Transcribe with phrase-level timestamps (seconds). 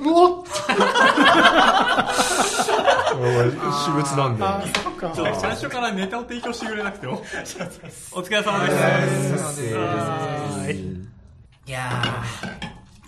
[0.00, 0.44] うおっ
[3.72, 4.44] 私物なんで。
[5.40, 7.14] 最初からネタを提供してくれなくても。
[7.14, 8.70] お疲れ様お疲れ様で
[10.66, 10.72] す。
[10.72, 11.00] い
[11.66, 12.02] いや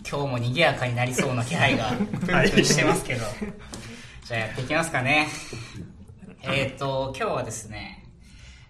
[0.05, 1.91] ー、今日も賑やかになりそうな気配が
[2.47, 3.25] してますけど。
[4.25, 5.29] じゃあやっていきますかね。
[6.43, 8.05] えっ、ー、と、今日はですね、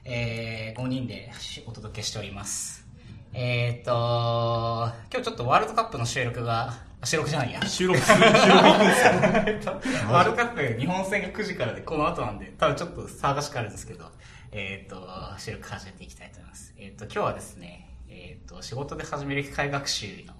[0.04, 1.30] えー、5人で
[1.66, 2.86] お届けしております。
[3.34, 7.62] えっ、ー、と、今日ちょっとワールドカップの収録が、あ収録じゃないや。
[7.66, 9.12] 収録する、収録ですよ。
[9.46, 9.70] えっと
[10.12, 14.10] ワールドカップ日本戦が9時からでこの後なんで、多分ちょっと騒がしくあるんですけど、
[14.52, 16.74] えっ、と、収録始めていきたいと思います。
[16.78, 20.34] えっ、と、今日はですね、えっ、と、仕事で始める機械学習の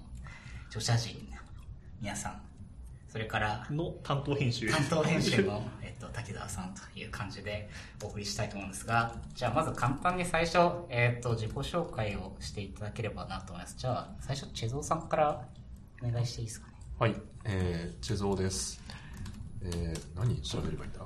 [0.67, 1.27] 著者陣、
[1.99, 2.41] 皆さん、
[3.09, 4.71] それから、の担当編集。
[4.71, 7.69] 担当編集の、えっと、滝沢さんという感じで
[8.01, 10.57] お送りしたいと思うんですが、じゃあまず簡単に最初、
[10.89, 13.75] えっと、自己紹介をしていただければなと思います。
[13.77, 15.45] じゃあ、最初、チェゾーさんから
[16.03, 16.73] お願いしていいですかね？
[16.99, 18.81] はい、えー、チェゾーです。
[19.63, 20.99] えー、何調べればいいんだ？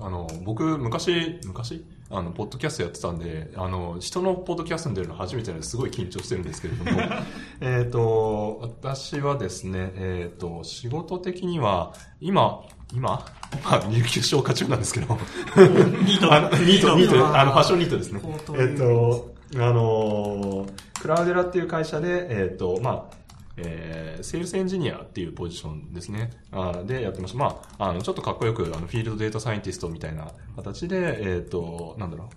[0.00, 1.84] あの、僕、昔、昔？
[2.10, 6.90] あの、ポッドキャストやってたんで、あの、人のポッドキャストに出るの初めてなのですごい緊張してるんですけれども、
[7.62, 13.08] えっと、私はですね、えっ、と、仕事的には、今、今？
[13.08, 13.24] ま
[13.64, 15.16] あ、有給消化中なんですけど、
[15.56, 16.64] ニート。
[16.64, 18.20] ニート、ニート、あの、ファッションニートですね。
[18.58, 23.23] えっと、あのー、 Cloudera っていう会社で、えっと、まあ、
[23.56, 26.30] えー、セールスエンジニアっていうポジションですね。
[26.52, 27.38] あで、やってました。
[27.38, 32.28] まあ、あの、ちょっとかっこよく、あの、 field data scientist みたいな形で、えっ、と、なんだろう。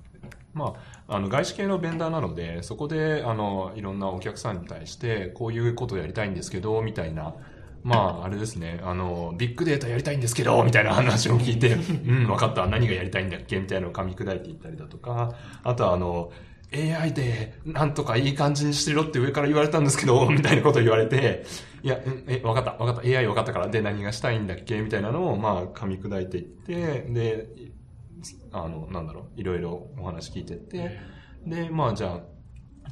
[0.53, 0.75] ま
[1.07, 7.35] あ、あの、外資系のベンダーなので、そこで、あの、いろんなお客さんに対して、こういうことをやりたいんですけど、みたいな、
[7.83, 13.59] まあ、あれですね、あの、ビッグデータやりたいんですけど、みたいな 話を聞いて、うん、わかった、何がやりたいんだっけ？
[13.59, 16.31] みたいなのを噛み砕いていったりだとか、あとは、あの、
[16.73, 21.43] AI で、なんとかいい感じにしてろって上から言われたんですけど、 みたいなことを言われて、
[21.83, 24.81] いや、うんえ、わかった、わかった、AI わかったから、で、何がしたいんだっけ？
[24.81, 26.73] みたいなのを、まあ、噛み砕いていって、
[27.09, 27.47] で、
[28.51, 30.99] あの、なんだろう、いろいろお話聞いてって、
[31.45, 32.21] で、まあ、じゃあ、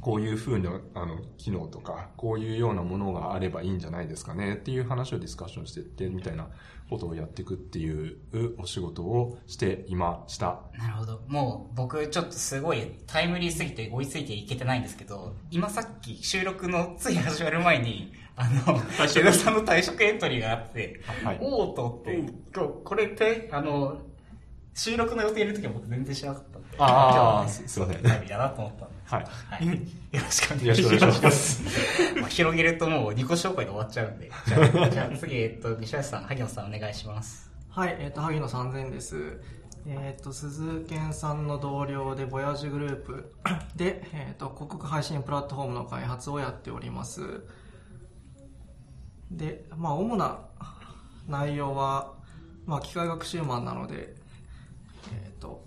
[0.06, 6.46] こういう風な、あの、機能とか、こういうようなものがあればいいんじゃないですかねっていう話をディスカッションしていって、みたいな
[6.88, 8.18] ことをやっていくっていう
[8.58, 10.60] お仕事をしていました。
[10.78, 11.20] なるほど。
[11.26, 22.32] もう僕ちょっとすごいタイムリーすぎて追いついていけてないんですけど、今さっき収録のつい始まる前に、あの、退職シェドさんの退職エントリーがあって、はいおおと思って、
[22.84, 24.02] これって、あの、
[24.76, 28.94] 収録の予定いる時は僕全然知らなかったんで、あー今日はねすすいませんタイムリーだなと思ったんで。
[29.06, 29.24] はい。
[29.24, 29.66] はい。
[29.66, 31.22] よろしくお願よろしくお願いしま。
[31.22, 32.14] ますす。
[32.20, 34.30] まあ、広げるともう2個紹介で終わっちゃうんで。
[34.46, 37.50] じゃあ、じゃあ次、えっと、西橋さん、萩野さんお願いします。
[37.70, 39.40] はい、えっ、と、萩野3000です。
[39.86, 43.32] えっ、と、鈴健さんの同僚で、ボヤージュグループ
[43.76, 47.44] で、えっ、と、広告配信プラットフォームの開発をやっております。
[49.30, 50.40] で、まあ、主な
[51.28, 52.12] 内容は、
[52.66, 54.15] まあ、機械学習マンなので、
[55.12, 55.64] えっ、と、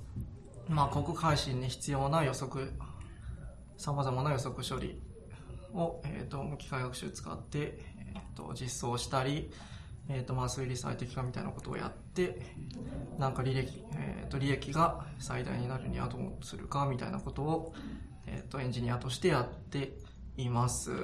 [0.67, 2.73] まあ、広告配信に必要な予測、
[3.77, 5.01] 様々な予測処理
[5.73, 7.79] を、えっ、と、機械学習使って、
[8.15, 9.51] えっ、と、実装したり、
[10.09, 12.41] えっ、と、まあ、推理最適化みたいなことをやって、
[13.17, 17.73] なんか履歴、えっ、と、利益が最大になるにはどうするかみたいなことを、
[18.25, 19.93] えっ、と、エンジニアとしてやって
[20.37, 20.91] います。
[20.91, 20.97] は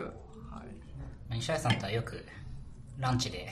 [1.31, 1.35] い。
[1.35, 2.25] 西橋さんとはよく
[2.97, 3.49] ランチで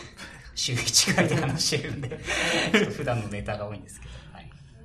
[0.56, 2.10] 週1回で話してるんで、
[2.72, 4.14] ちょっと普段のネタが多いんですけど、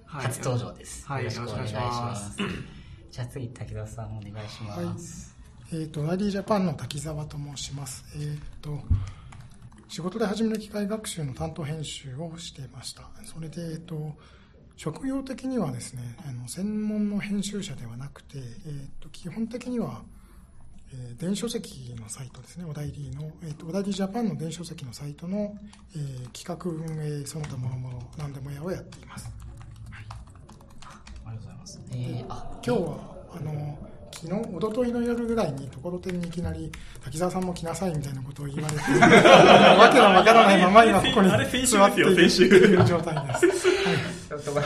[0.09, 1.07] 初登場です。
[1.07, 2.39] はいよろしくお願いしますす。
[3.13, 5.37] じゃあ次、滝沢さんお願いします。
[5.71, 8.05] えっ、と、ID ジャパンの滝沢と申します。
[8.17, 8.81] えっ、と、
[9.87, 13.03] 仕事で始める機械学習の担当編集をしていました。
[13.25, 14.15] それで、えっ、と、
[14.77, 20.03] 職業的にはですね、あの専門の編集者ではなくて、えっ、と、基本的には、
[20.91, 25.55] えー電子書籍のサイトですね、おだいりの、えっ、と、おだいりジャパンの電子書籍のサイトの、
[25.95, 29.48] えー企画運営、その他諸々、何でもやをやっています。
[31.29, 31.81] ありがとうございます。
[31.93, 33.79] えー、あ、今日はあの
[34.21, 36.73] 昨日一昨日の夜ぐらいにところてんにいきなり
[37.05, 44.61] 滝沢さんも来なさいみたいなことを言われて わけのわからないまま今ここに座っているってですよ先週いう状態です、はいちょっと、よ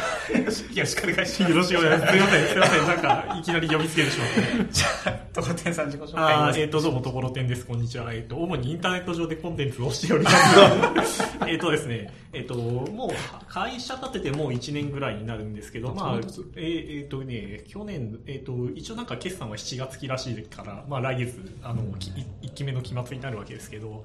[0.45, 2.13] ろしくお願いしよろしくお願いします。
[2.13, 2.87] すいません、すいません。
[2.87, 4.41] なんか、いきなり呼びつけてしまって。
[4.65, 4.81] ます。
[4.81, 7.65] じゃあ、とこてんさん自己紹介えっ、えと、どうも、ところてんです。
[7.65, 8.13] こんにちは。
[8.13, 13.11] えっ、と、主にインターネット上でコンテンツをしておりますが、 えっとですね、えっ、と、もう、
[13.49, 22.11] 会社立ててもう1年ぐらいになるんですけど、まあ、えーえっ、とね、去年、えっ、と、一応なんか決算は7月期らしいから、まあ来月、あの、き
[22.43, 24.05] 1期目の期末になるわけですけど、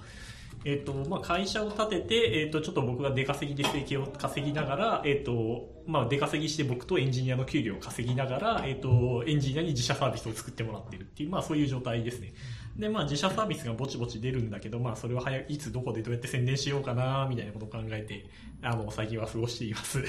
[0.65, 12.33] えっ、と、まあ、会社を立てて、えっ、と、ちょっと僕が出稼ぎで生計を稼ぎながら、えっ、と、まあ、出稼ぎして僕とエンジニアの給料を稼ぎながら、えっ、と、エンジニアに自社サービスを作ってもらってるっていう、まあ、そういう状態ですね。
[12.75, 18.25] で、まあ、自社サービスがぼちぼち出るんだけど、まあ、それを早いいつどこでどうやって宣伝しようかな、みたいなことを考えて、
[18.61, 20.03] あの、最近は過ごしています。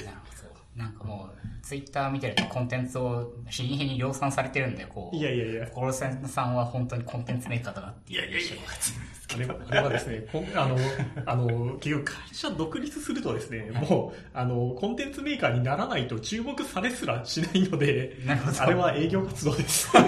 [0.79, 5.15] なんかもう、ツイッター見てるとコンテンツを日に日に量産されてるんで、こう。
[5.15, 5.67] いやいやいや。
[5.67, 8.19] コロセンさんは本当にコンテンツメーカーだなっていう。
[8.19, 8.63] いやいやいや
[9.35, 10.77] あれは、あれはですね、あの、
[11.25, 18.15] あの、結局会社独立するとですね、もう、あの、コンテンツメーカーにならないと注目されすらしないので、
[18.57, 19.89] あれは営業活動です。
[19.97, 20.01] 了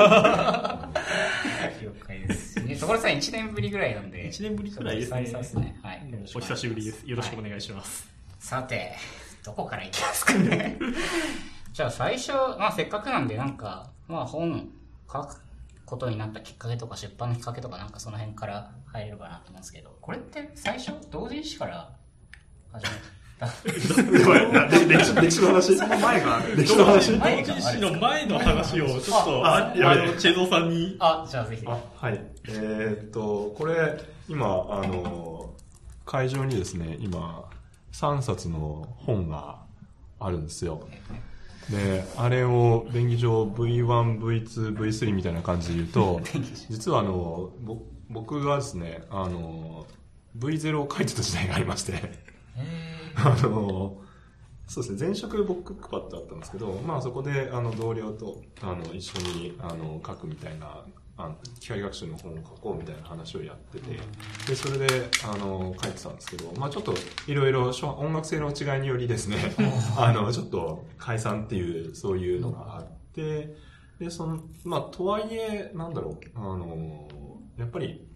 [2.00, 2.64] 解です。
[2.64, 4.30] ね所さん1年ぶりぐらいなんで。
[4.32, 5.14] 1年ぶりくらいです
[5.58, 5.78] ね。
[5.84, 6.02] はい。
[6.34, 7.04] お久しぶりです。
[7.06, 8.10] よろしくお願いします。
[8.40, 8.94] さて、
[9.44, 10.78] どこから行きますかね。
[11.74, 14.70] じゃあ最初、まあせっかくなんでなんか、まあ本
[15.12, 15.42] 書く
[15.86, 21.90] ことになったきっかけとか出版のきっかけとかなんかその辺から入れるかなと思うんですけど、これって最初同人誌から
[22.72, 23.48] 始めた？
[23.48, 26.56] 歴史歴史の話その前がある。
[26.56, 30.96] 歴史の話前同人誌の前の話をちょっと、あの、チェゾーさんに。
[31.00, 31.66] あ、じゃあぜひ。
[31.66, 32.22] あはい。
[32.48, 34.00] えーっと、これ、
[34.30, 35.50] 今、あの、
[36.06, 37.44] 会場にですね、今、
[37.92, 39.62] 3冊の本が
[40.20, 40.88] あるんですよ。
[41.70, 46.22] で、あれを便宜上 V1、V2、V3 みたいな感じで言うと、
[46.70, 47.78] 実はあの、ぼ
[48.10, 49.86] 僕がですね、あの、
[50.38, 51.94] V0 を書いてた時代がありまして、
[53.16, 54.02] あの、
[54.68, 60.86] そうですね、前職ボックパッドだったんですけど、まあそこであの同僚とあの一緒にあの書くみたいな、
[61.24, 64.00] あの機械学習の本を書こうみたいな話をやってて、
[64.48, 64.88] で、それで
[65.24, 66.94] あの書いてたんですけど、まあちょっと
[67.28, 69.38] いろいろ音楽性の違いによりですね、
[69.98, 73.56] あの、ちょっと解散っていう、そういうのがあって、
[74.00, 77.08] で、その、まあとはいえ、なんだろう、あの、
[77.58, 78.08] やっぱり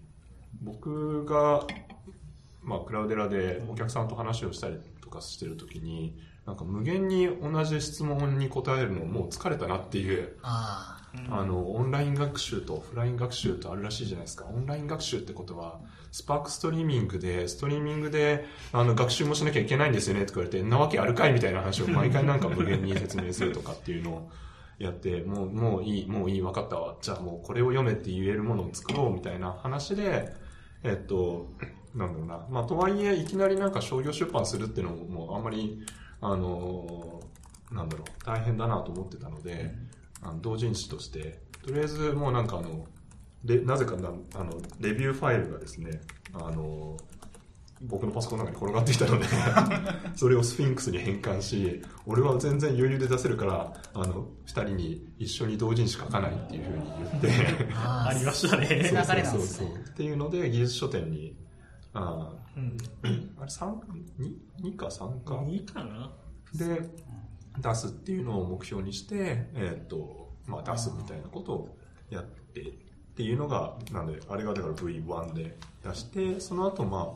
[0.62, 1.66] 僕が、
[2.64, 10.95] まあ、クラウデラでお客さんと話をしたりとかしてるときに、なんか無限に同じ質問に答えるのもう疲れたなっていう、あ
[11.30, 14.46] あの、オンライン学習とオフライン学習とあるらしいじゃないですか。
[14.46, 15.80] オンライン学習ってことは、
[16.12, 24.30] スパークストリーミングで、ストリーミングで、あの、学習もしなきゃいけないんですよねって言われて、んなわけあるかいみたいな話を毎回なんか無限に説明するとかっていうのを
[24.80, 26.96] やって、もう、もういい、もういい、わかったわ。
[27.02, 30.34] じゃあもうこれを読めって言えるものを作ろうみたいな話で、
[30.84, 31.48] えっと、
[31.96, 32.46] なんだろうな。
[32.50, 35.82] まあ、とはいえ、いきなりなんか商業出版するっていうのも、もうあんまり、
[36.22, 37.22] あの、
[37.72, 39.74] なんだろう、大変だなと思ってたので、
[40.26, 42.86] あの同人誌として、とりあえずもうなんかあの、
[43.44, 46.02] でなぜかなあのレビューファイルがですね、
[46.34, 46.98] あの
[47.84, 49.26] 僕のパソコンの中に転がってきたので
[50.16, 58.68] それをスフィンクスに変換し俺は全然余裕で出せるからあの2人に一緒に同人誌書かないっていうふうに言ってあありましたね。
[58.70, 61.36] 流れなんですねそうそうそうっていうので技術書店に
[61.94, 62.78] あうん。
[63.04, 63.74] ーあれ3
[64.20, 66.12] 2, 2か3かいいかな
[66.56, 66.90] で
[67.60, 71.78] 出すっていうのを目標にして、えっとまあ、出すみたいなことを
[72.10, 77.14] やってっていうのがなんであれがだから V1 で出してその後ま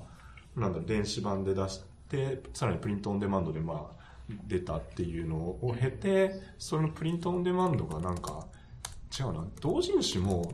[0.58, 4.00] あなんだろ電子版で出してさらにプリントオンデマンドでまあ
[4.48, 8.46] 出たっていうのを経てそのプリントオンデマンドがなんか
[9.18, 10.52] 違うな同人誌も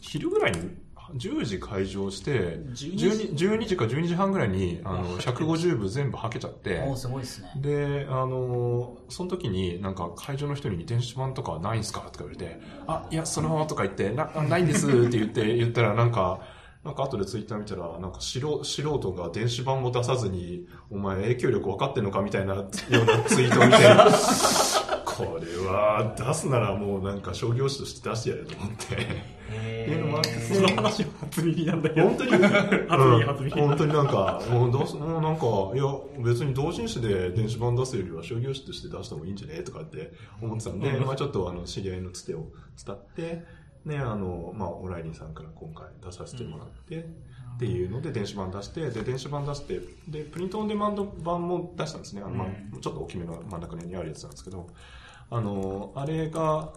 [0.00, 0.70] 昼ぐらいに
[1.14, 6.80] 10時開場して12 12, 12時か12時半ぐらいにあの150部全部はけちゃって。
[6.80, 7.52] おーすごいですね。
[7.56, 16.40] で、あのその時になんか会場の人に電子版とかはないんすかとか言われて、あ、いや、そのとか言って、な、あないんですって言って、 言ったらなんか、
[16.84, 22.70] なんか後でツイッター見たら、なんか素人素人が電子版も出さずに、お前影響力分かってんのかみたいなような
[23.24, 23.78] ツイートを見て、
[25.26, 29.54] これは出すならもうなんか商業誌として出してやれと思って、って
[29.90, 32.08] いうのもあって、その話は初耳なんだけど。
[32.08, 32.30] 本当に？
[32.30, 33.52] 初耳、初耳。
[33.52, 35.84] うん本当になんか、もうどうす、もうなんか、いや、
[36.24, 41.06] 別に同人誌で電子版出すよりは商業誌として出した方がいいんじゃねとかって思ってたんで、うん。
[41.06, 42.46] まあちょっとあの、知り合いのつてを
[42.84, 43.44] 伝って、
[43.84, 46.98] ね、あの、まあオライリンさんから今回出させてもらって、
[47.56, 52.22] っていうので電子版出して、で、電子版出して、で、プリントオンデマンド版も出したんですね。
[52.24, 52.48] あの、まあ
[52.80, 54.68] ちょっと大きめの真ん中にあるやつなんですけど、
[55.30, 56.72] あの、あれが、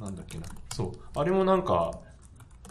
[0.00, 2.00] なんだっけな、そう、あれもなんか、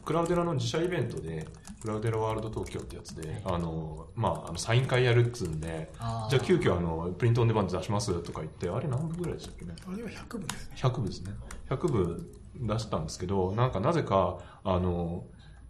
[0.05, 1.47] クラウデラの自社イベントで、
[1.81, 5.91] クラウデラワールド東京ってやつで、あの、まあ、あのサイン会やるっつうんで、
[6.29, 9.73] じゃあ急遽あの、プリントオンデマンド出しますとか言って、あれ何部ぐらいでしたっけね。
[9.85, 10.75] あれは100部ですね。
[10.77, 11.33] 100部ですね。
[11.69, 15.25] 100部出したんですけど、なんかなぜか、あの、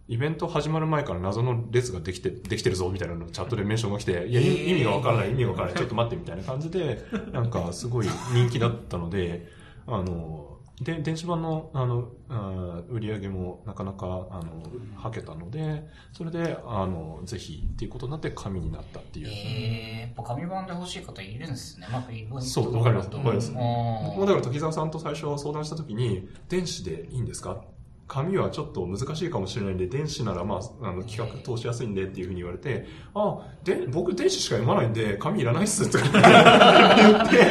[0.06, 9.48] イベント始まる前から謎の列ができて、できてるぞみたいなのチャットでメンションが来て、いや、い意味がわからない、意味がわからない、 ちょっと待ってみたいな感じで、なんかすごい人気だったので、
[9.86, 10.50] あの、
[10.82, 14.62] で、電子版の、あの、あー売り上げもなかなか、あの、
[14.96, 19.28] はけたので、それで、あの、ぜひっていうことになって紙になったっていう。
[19.28, 21.86] えー、やっぱ紙版で欲しい方いるんですね。
[21.90, 23.06] まあ、イベントそう、わかります。
[23.08, 23.52] わかります。
[23.54, 27.62] だから時沢さんと最初相談した時に、電子でいいんですか？
[28.06, 37.44] 紙はちょっと難しいかもしれないんで、電子ならまあ、あの、企画通しやすいんでっていうふうに言われて、あ、で、僕電子しか読まないんで、紙いらないっすとか言って、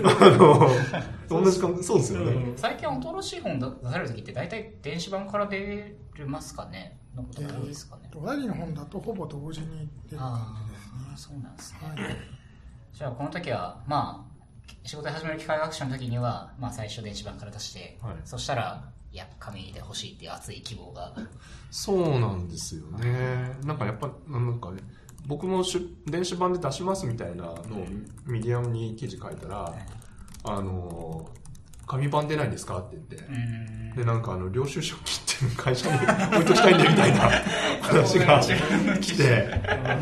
[0.04, 0.70] あの、
[1.42, 2.52] 同じ感じ、そうですよね。
[2.56, 5.94] 最近新しい本出される時って大体電子版から出
[6.26, 6.98] ますかね？
[7.14, 8.10] のことが多いですかね？
[8.14, 12.02] おラリの本だとほぼ同時に出る感あじですねあ、そうなんですね。
[12.02, 12.16] はい
[12.90, 14.46] じゃあこの時は、まあ、
[14.84, 21.14] 仕事始める機械学習の時には、まあ最初電子版から出して、はいそしたら、いや、紙で欲しいっていう熱い希望が。
[21.70, 23.56] そうなんですよね。
[23.64, 24.80] なんかやっぱ、なんかね、
[25.26, 25.62] 僕も
[26.06, 27.54] 電子版で出しますみたいなのを
[28.26, 29.74] ミディアムに記事書いたら、
[30.44, 31.28] あの、
[31.86, 33.94] 紙版出ないんですかって言ってう、ん。
[33.94, 35.96] で、なんかあの、領収書切って会社に
[36.36, 37.30] 置いときたいんでみたいな
[37.80, 38.40] 話が
[39.00, 39.48] 来て、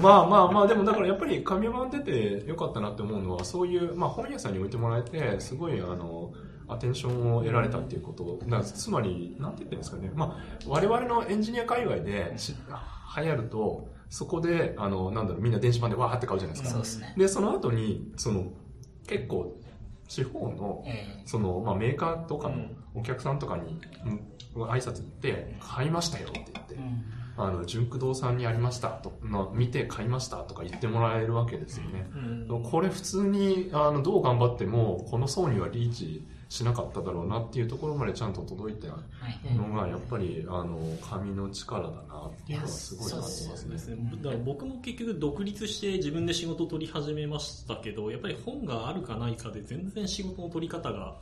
[0.02, 6.32] まあまあまあ、でもだからやっぱり紙版出てよかったなって思うのは、そういう、まあ本屋さんに置いてもらえて、すごいあの、
[6.68, 8.38] アテンションを得られたっていうこと。
[8.62, 10.10] つまり、なんて言ってるんですかね。
[10.14, 12.54] まあ、我々のエンジニア界隈でし
[13.16, 16.70] 流行ると、そこで、あの、なんだろう、みんな電子版でわーって買うじゃないですか。
[16.70, 17.14] そうですね。
[17.16, 18.52] で、その後に、その、
[19.06, 19.58] 結構、
[20.08, 23.80] 地方の、えその、まあ、メーカーとかのお客さんとかに、
[24.54, 27.04] うん、挨拶行って、買いましたよって言ってえ、うん
[27.38, 32.10] あの、純駆動さんにありましたと、の見て買いましたとか言ってもらえるわけですよね。
[32.14, 32.18] う
[32.54, 38.98] んこれ普通に、あの、どう頑張っても、この層にはリーチしなかっただろうなっていうところまでちゃんと届いたは
[39.44, 39.54] い。
[39.54, 43.78] のが、やっぱり、あの、紙の力だなっていうのはすごい感じますね。
[43.78, 44.12] すね。
[44.22, 51.16] だから僕も結局独立して自分で仕事を取り始めましたけど、やっぱり本があるかないかで全然仕事の取り方が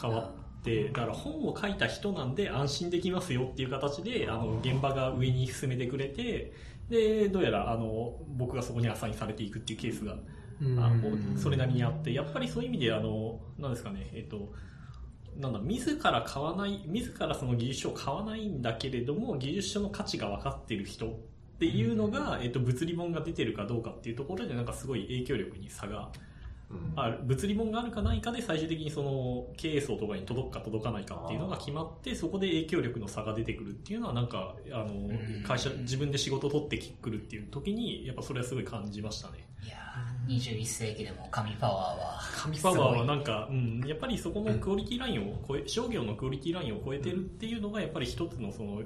[0.00, 0.30] 変わ
[0.60, 6.52] って、だから本を書いた人なんで安心できますよっていう形で、あの、現場が上に進めてくれて、
[6.88, 10.16] で、どうやら、あの、僕がそこにアサインされていくっていうケースが、
[10.78, 14.52] あうんそれなりにあって、やっぱりそういう意味で、あの、なんですかね、えっと、
[15.38, 21.10] なんだ、自ら買わない、自らその技術書を買わないんだけれども、技術書の価値が分かっている人っ
[21.58, 26.10] ていうのが、えっと、物理本が出てるかどうかっていうところで、なんかすごい影響力に差が
[26.68, 26.92] うん。
[26.96, 27.18] ある。
[27.22, 35.10] 物理本があるかないかで、最終的にその、経営層とかに届くか届かないかっていうのが決まって、そこで影響力の差が出てくるっていうのは、なんか、あの、
[35.46, 39.45] 会社、自分で仕事を取ってくるっていう時に、やっぱそれはすごい感じましたね。
[40.28, 42.20] いやー21世紀でも紙パワーは。
[42.36, 48.82] 神パワーはなんか、うん、やっぱりそこのクオリティラインを超え、商業のクオリティラインを超えてるっていうのが、やっぱり一つのその、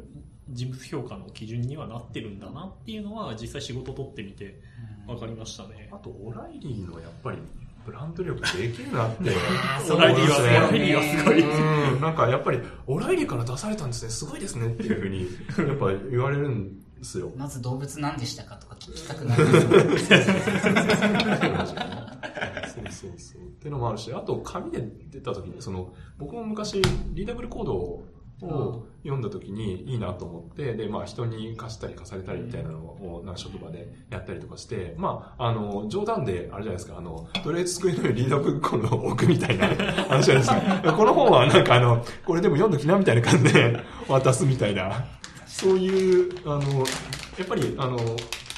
[0.49, 4.61] 人物評価の基準にはなってるんだなっていうのは、実際仕事を取ってみて
[5.07, 5.97] 分かりましたねあ。
[5.97, 7.39] と、オライリーのやっぱり、
[7.85, 9.31] ブランド力できるなって。
[9.93, 11.95] オライリーは思いますねオライリーはすごい。
[11.95, 15.27] うん、なんかやっぱり、オライリーから出されたんですね、すごいですねっていうふうに、
[15.69, 17.33] やっぱ言われるんですよ。
[17.37, 19.59] まず動物何でしたかとか聞きたくなるそう
[22.91, 23.43] そうそう。
[23.43, 26.81] っていうのもあるし、あと紙で出た時に、その、僕も昔、
[27.15, 40.93] リーダブルコードを読んだ時にいいなと思って、で、まあ人に貸したり貸されたりみたいなのを、なんか職場でやったりとかして、まあ、あの、冗談で、あれじゃないですか、あの、とりあえず机の上にリーダブルコードを置くみたいな話じゃないですか。
[40.93, 43.79] この本はなんかあの、これでも読んどきなみたいな感じで
[44.09, 45.05] 渡すみたいな、
[45.61, 46.87] そういう、あの、
[47.39, 47.99] やっぱり、あの、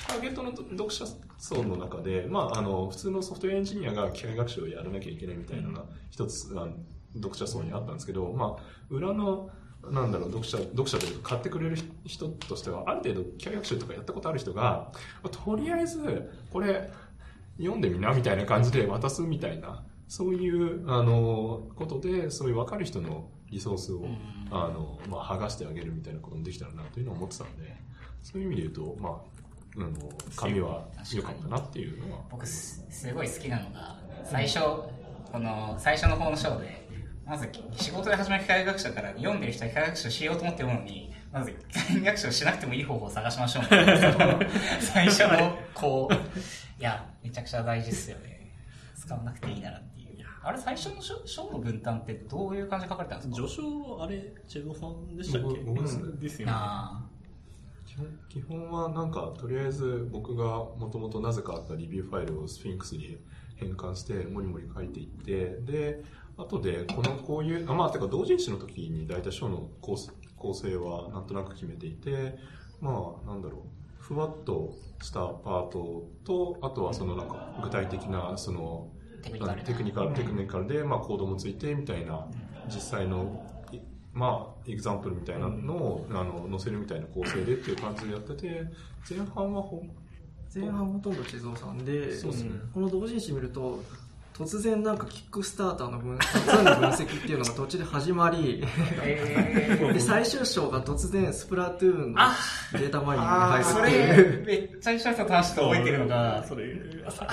[0.06, 1.04] ターゲットの読者
[1.37, 6.75] 層の中で、まあ、あの、普通のソフトウェアエンジニアが機械学習をやらなきゃいけないみたいなのが一つ、あの
[7.16, 9.50] 読者層にあったんですけど、まあ、裏の、
[9.90, 14.92] なんだろう、読者、読者というか買ってくれる人としては、ある程度機械学習とかやったことある人が、
[15.44, 16.88] とりあえず、これ、
[17.59, 24.06] 読んでみな、みたいな感じで渡すみたいな、そういう、あの、ことで、そういう分かる人のリソースを、
[24.50, 27.76] あの、まあ、剥がしてあげるみたいなこともできたらな、というのを思ってたんで、
[28.23, 29.12] そういう意味で言うと、まあ、
[29.76, 29.90] あの、
[30.35, 32.21] 紙は良かったなっていうのは。
[32.30, 34.61] 僕す、すごい好きなのが、最初、
[35.30, 36.88] この、最初の方の章で、
[37.26, 44.12] まず、仕事で始める機械学習だから、読んでる人は機械学習しようと思って読むのに、まず、機械学習しなくてもいい方法を探しましょうみたいな。
[44.12, 44.40] そ の
[44.80, 46.14] 最初の、こう、
[46.80, 48.50] いや、めちゃくちゃ大事っすよね。
[48.97, 49.82] 使わなくていいならっ。
[50.45, 53.35] あれ、最初の章章の分担ってどういう感じで書かれたんですか？
[53.37, 55.61] 序章、あれ、チェドさんでしたっけ？
[55.61, 56.53] 僕僕ですねうんですよね。
[56.55, 57.05] あ
[57.87, 63.19] 基本基本はなんか、とりあえず僕がもともとなぜかあったリビューファイルをスフィンクスに
[63.57, 66.03] 変換して、もりもり書いていって、で、
[66.37, 72.39] 後で、このこういう、あまあ、てか同人誌の時に大体章の構成構成はなんとなく決めていて、
[72.81, 78.89] まあ、なんだろう、ふわっとしたパートと、あとはそのなんか、具体的な、その、
[79.23, 79.62] テクニカルな。
[79.64, 82.26] テクニカル、テクニカルで、まあ、コードもついて、みたいな、
[82.67, 83.79] 実際の、い
[84.12, 88.64] まあ、エグザンプルみたいなのを、あの、載せるみたいな構成でっていう感じでやってて、
[89.09, 89.91] 前半はほん、
[90.55, 92.50] 前半ほとんど地蔵さんで、そうですね。
[92.75, 93.83] この同人誌見ると、
[94.35, 98.65] 突然なんかキックスターターの分、分析っていうのが途中で始まり、
[99.93, 102.21] で、最終章が突然スプラトゥーンの
[102.73, 104.47] データマイニングに入るそっていう。
[104.47, 106.75] れ、めっちゃ一緒と話して覚えてるのが、それ、
[107.11, 107.27] さ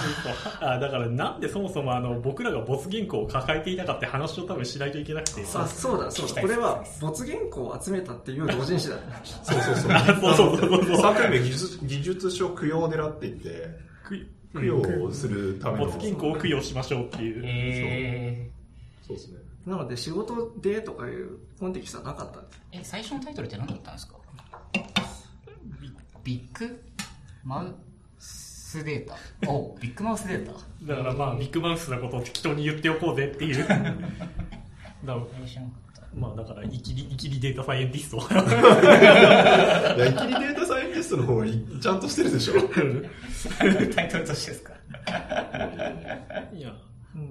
[0.60, 5.42] あだからなんでそもそもあの、僕らが没原稿を抱えていたかって話を多分しないといけなくて。
[5.56, 6.42] あ、そうだ、そうだ。
[6.42, 8.98] これは、没原稿を集めたっていう同人誌だ。
[9.24, 9.92] そうそうそう。
[10.36, 10.98] そうそうそうそう。
[10.98, 13.90] サークル名技術技術書供養寺って言って、
[14.54, 15.86] 供養をするための。
[15.86, 17.42] 没原稿を供養しましょうっていう。
[17.46, 18.50] え
[19.06, 19.40] そうですね。
[19.66, 22.62] なので仕事でとかいうコンテキストはなかったんです。
[22.74, 24.16] ー、え、最初のタイトルって何だったんですか？
[26.24, 26.84] ビッグ
[27.44, 27.76] マウ
[28.20, 29.16] スデータ。
[29.52, 30.54] おビッグマウスデータ。
[30.86, 33.68] だからまあ、ビッグマウスなことを適当に言っておこうぜっていう。
[33.68, 35.18] だ
[36.16, 38.18] まあだから、イキリ、イキリデータサイエンティスト。
[38.18, 40.56] いや、イキリデー
[41.10, 42.54] ストの方がちゃんとしてるでしょ。
[43.96, 44.74] タイトルとしてですか
[46.54, 46.76] いや、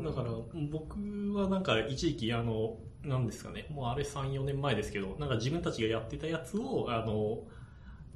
[0.02, 0.30] だから、
[0.70, 0.96] 僕
[1.34, 7.44] はなんか一時期あの、なんですかね、もうあれ3、4年前ですけど、なんか自分たちがやってたやつを、あの、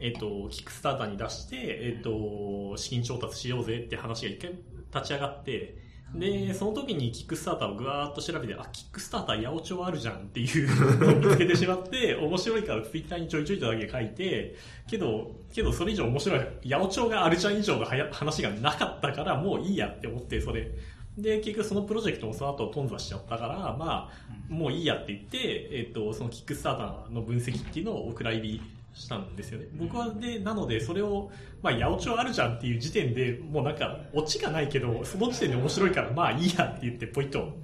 [0.01, 4.51] えっ、と、キックスターターに出して、えっ、と、資金調達しようぜって話が一回
[4.93, 5.79] 立ち上がって、
[6.15, 14.55] で、その時にキックスターターをぐわーっと調べて、あ、キックスターター八百長あるじゃんっていうのを 見つけてしまって、面白いからツイッターにちょいちょいとだけ書いて、
[14.87, 20.71] けど、けどそれ以上面白い、八百長があるじゃん以上のはや話がなかったから、もういいやって思って、それ。
[21.17, 24.11] で、結局そのプロジェクトもその後頓挫しちゃったから、まあ、
[24.49, 28.63] もういいやって言って、えっ、と、そのキックスターターの分析っていうのをお蔵入り
[28.95, 29.67] したんですよね。
[29.75, 31.31] 僕はで、なのでそれを、
[31.63, 37.59] まあ、八百長あるじゃんっていう時点で、もうなんか、オチがないけど、その時点で面白いから、まあいいやって言って、ポイントを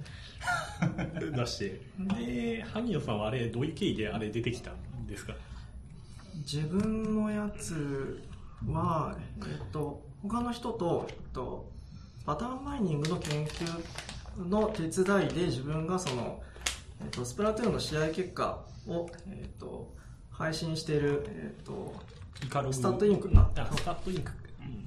[1.35, 1.81] 出して。
[2.17, 5.33] で、萩野さんはあれ、どういう経緯であれ出てきたんですか？
[6.35, 8.21] 自分のやつ
[8.67, 11.69] は、えっと、他の人と、えっと、
[12.25, 16.41] パターンマイニングの研究の手伝いで自分がその、
[17.01, 19.93] えっと、スプラトゥーンの試合結果を、えっと、
[20.39, 21.93] 配信している、えっと、
[22.41, 22.73] IkaLog。
[22.73, 24.31] stat.ink ああ、 stat.ink。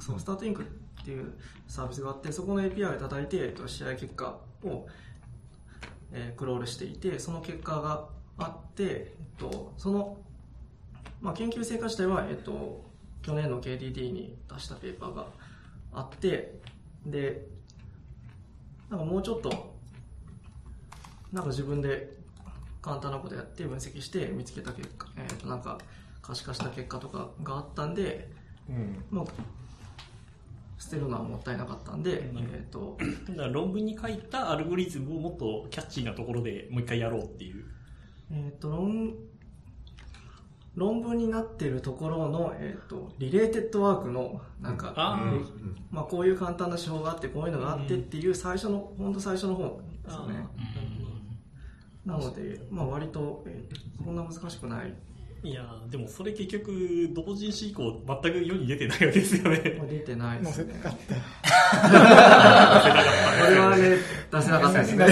[0.00, 1.34] そう、 stat.ink っていう
[1.68, 4.88] サービスがあって、そこの API を叩いて、えっと、試合結果を、
[6.10, 10.16] えークロールしていて、その結果があって、えっと、その、
[11.20, 12.82] まあ、研究成果自体は、えっと、
[13.20, 15.26] 去年の KDD に出したペーパーが
[15.92, 16.60] あって、
[17.04, 17.46] で、
[18.88, 19.74] なんかもうちょっと、
[21.30, 22.21] なんか自分で
[22.82, 25.78] 簡単なことやって分析して見つけた結果、えっと、なんか
[26.20, 28.28] 可視化した結果とかがあったんで、
[28.68, 29.04] うん。
[29.10, 29.26] もう
[30.78, 32.98] 捨てるのはもったいなかったんで、うんえっ、と、
[33.30, 37.64] だから論文に書いたアルゴリズムをもっとキャッチーなところでもう一回やろうっていう。
[38.32, 39.14] えっ、と、論、
[40.74, 45.46] 論文になっているところの、えっ、と、リレーテッドワークの、なんか、あーえー
[45.90, 50.46] まあ、こういう簡単な手法があって、こういうのがあってっていう最初の、本当最初の方ですよね。
[52.04, 54.92] なので、まあ、割と、えーそんな難しくない。
[55.44, 59.74] いやーでもそれ結局、同人誌以降全く世に出てないわけですよね。
[59.78, 60.72] まあ出てないで載すね。
[60.74, 61.14] せたかった。
[63.44, 63.96] これはね、
[64.30, 65.06] 出せなかったですね。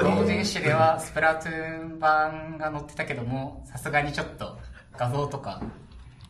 [0.02, 4.58] 同人誌ではスプラトゥーン版が載ってたけども、さすがにちょっと
[4.96, 5.62] 画像とか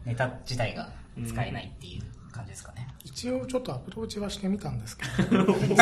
[0.04, 0.88] ネタ自体が
[1.26, 2.88] 使えないっていう感じですかね。
[3.04, 5.76] 一応ちょっとアプローチはしてみたんですけど、 えー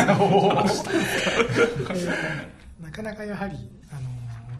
[2.81, 3.55] なかなかやはり、
[3.89, 4.04] あの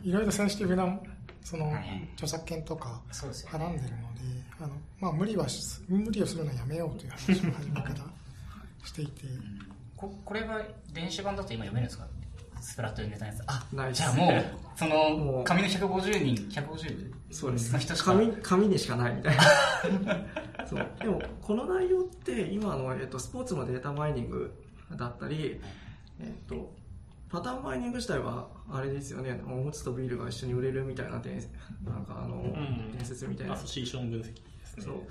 [0.06, 1.00] いろいろセンシティブな
[1.44, 2.10] そのはい。
[2.14, 3.96] 著作権とかそうですよ絡んでるので、
[4.60, 7.96] あのまあ、無理はし無理をするのはやめようという話を初めから
[8.84, 9.24] していて、
[9.98, 10.62] ここれは
[10.94, 12.08] 電子版だと今読めるんですか？
[12.62, 13.44] スプラトゥーンネタのやつ。
[13.48, 13.98] あない、です。
[14.02, 14.44] じゃあもう、
[14.76, 14.94] そも
[15.34, 15.44] の、う。
[15.44, 17.14] 紙の150人、150?
[17.32, 17.74] そうです。
[17.74, 18.06] の人しか。
[18.14, 19.44] 紙紙にしかないみたいな。
[20.66, 20.88] そう。
[21.00, 24.52] でもこの内容って今の、えっと、スポーツのデータマイニング
[24.96, 25.62] だったり、
[26.20, 26.74] えっと、
[27.30, 29.42] パターンマイニング自体はあれですよね。
[29.46, 31.42] おむつとビールが一緒に売れるみたいな伝
[31.84, 32.92] なんかあの、ん。
[32.92, 33.54] 伝説みたいな。
[33.54, 34.32] アソシエーション分析で
[34.66, 34.84] すね。
[34.84, 35.06] そ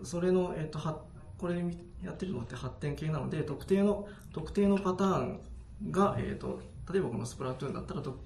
[0.00, 0.06] う。
[0.06, 1.02] それの、えっとは
[1.38, 1.56] これ
[2.02, 5.40] やってるのって発展系なので特定の特定のパターン
[5.90, 6.60] が、えっと
[6.92, 8.18] 例えばこのスプラトゥーンだったらと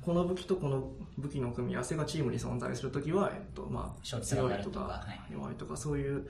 [0.00, 6.28] この武器とこの武器の組み合わせがチームに存在するときは、えっとまあ、強いとか弱いとかそういう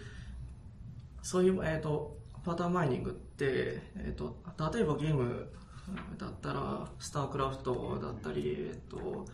[1.22, 4.36] そういう、えっとパターンマイニングって、えっと
[4.72, 5.48] 例えばゲーム
[6.18, 9.26] だったらスタークラフトだったり、えっと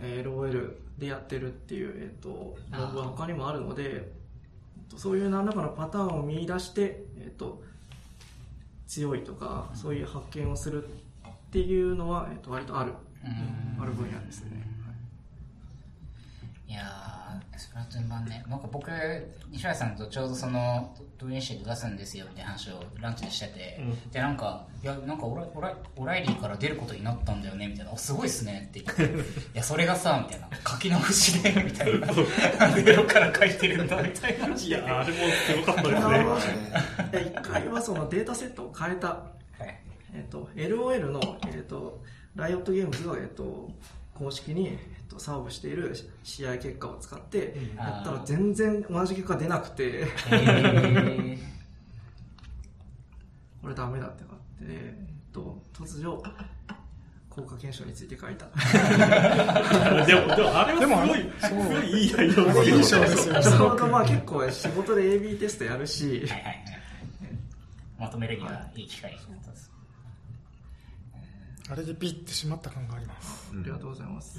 [0.00, 7.62] えー LOL でやってるっていう、えっと論文は他にもあるので、えっとそういう何らかのパターンを見出して、えっと
[8.86, 10.88] 強いとかそういう発見をするっ
[11.50, 12.92] ていうのは、えっと割とある。
[13.24, 13.82] うん。
[13.82, 14.71] ある分野ですね。
[16.74, 18.44] やー、スプラトゥーン版ね。
[18.48, 18.90] なんか僕、
[19.50, 27.92] 西原さんとちょうどその、ドインシーで出すんですよみたいな話をランチでしてて、うんで、なんか、いや、なんかオラオラオライリーから出ることになったんだよね、みたいな。
[27.92, 29.04] お、すごいっすねって言って、
[29.54, 30.48] いや、それがさ、みたいな。
[30.68, 32.06] 書き直しで、みたいな。
[32.58, 34.48] なんでゼロから書いてるんだ、みたいな。
[34.48, 35.96] いや、あれもすごかったで
[36.40, 36.48] す
[37.18, 37.32] ね。
[37.36, 39.24] 一回はそのデータセットを変えた、は
[39.60, 39.78] い
[40.14, 42.02] えっと LOL の、えっと
[42.34, 43.70] ライオットゲームズが、えっと
[44.14, 44.78] 公式に、
[45.12, 50.06] とサーブしている試合結果を使ってやったら全然同じ結果出なくて。
[50.30, 51.38] えー。
[53.62, 56.20] これダメだってなって、えっと突如
[57.30, 58.46] 効果検証について書いた。
[60.04, 63.08] でも、でもあれはすごい、すごいいい内容ですよね
[63.42, 63.78] ちょう。
[63.78, 66.26] どまあ結構仕事で AB テストやるし。
[67.98, 69.70] まとめるにはいい機会だったです。
[71.70, 73.52] あれでピッてしまった感があります。
[73.52, 74.38] ありがとうございます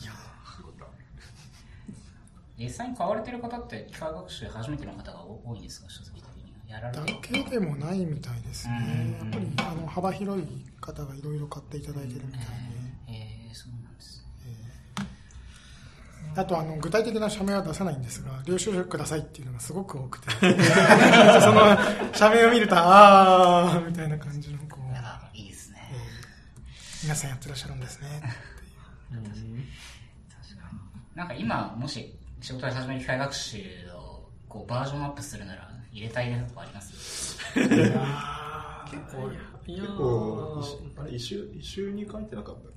[2.57, 6.75] 実際に買われてる方って機械学習初めての方が多いんですか書籍的には。
[6.75, 9.17] やられだてけでもないみたいですね。
[9.21, 9.31] うん。
[9.31, 10.45] やっぱりあの幅広い
[10.79, 12.45] 方がいろいろ買っていただいてるみたいで。
[13.07, 14.23] えー、そうなんです。
[16.35, 20.29] あとあの具体的な社名は出さないんですが領収書くださいっていうのがすごく多くて。
[21.41, 21.77] その
[22.13, 25.89] 社名を見るとああみたいな感じのこう、あいいですね。
[25.91, 27.03] えー。
[27.03, 28.07] 皆さんやってらっしゃるんですね。
[31.15, 33.57] なんか今もし仕事で始める機械学習
[33.95, 37.39] をこうバージョンアップするなら入れたいなとこあります？
[37.55, 37.69] 結
[39.65, 40.61] いや構
[40.97, 42.73] あれ一周一周に書いてなかった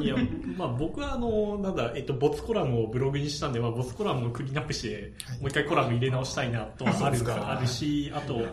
[0.00, 0.16] いや、
[0.56, 8.46] まあ僕はあの、なんだ、えっと、ボツコラムをブログにしたんで、まあボツコラムをクリーンアップして、もう一回コラム入れ直したいなとはあるあるし、あと、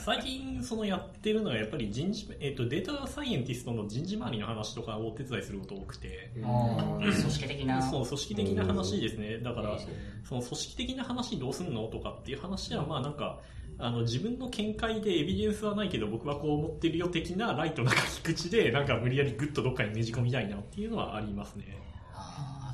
[0.00, 9.38] 最近そのやってるのはやっぱり人事、えっと、データサイエンティストの人事周りの話とかをお手伝いすること多くて、あー組織的なそう、組織的な話ですね。
[9.38, 9.78] だから、
[10.24, 13.40] その組織的な話どうすんのとかっていう話は、まあなんか、
[13.78, 21.76] あの自分の見解でエビデンスはないけど僕はこう思ってるよ的なライトな書き口でなんか無理やりグッとどっかにねじ込みたいなっていうのはありますね。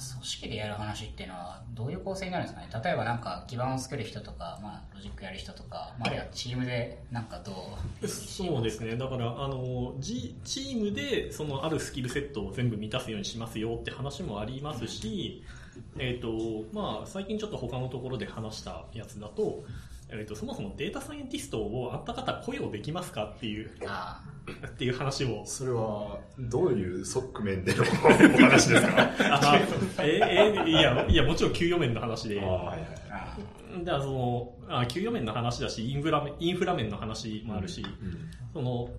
[0.01, 2.69] あー組織でやる話っていうのはどういう構成になるんですかね？
[2.85, 7.53] 例えばなんか基盤を作る人とか、まあ、ロジックやる人とか、まあ、あるいはチームでなんかど
[8.03, 8.97] うそうですね。
[8.97, 15.45] だから、あの、G、チームで、その、あるスキルセットを全部満たすようにしますよって話もありますし、
[15.99, 19.65] えっ、と、まあ、最近ちょっと他のところで話したやつだと、
[20.09, 24.23] えっ、と、そもそもデータサイエンティストをあんた方雇用できますかっていう、あ
[24.67, 25.43] っていう話を。
[25.45, 29.11] それはどういう側面でのお話ですか？
[29.43, 29.61] あ
[30.03, 32.37] ええいや、いや、もちろん給与面の話で。
[32.37, 37.85] だからその、あ給与面の話だし、インフラ面、インフラ面の話もあるし、
[38.53, 38.91] その、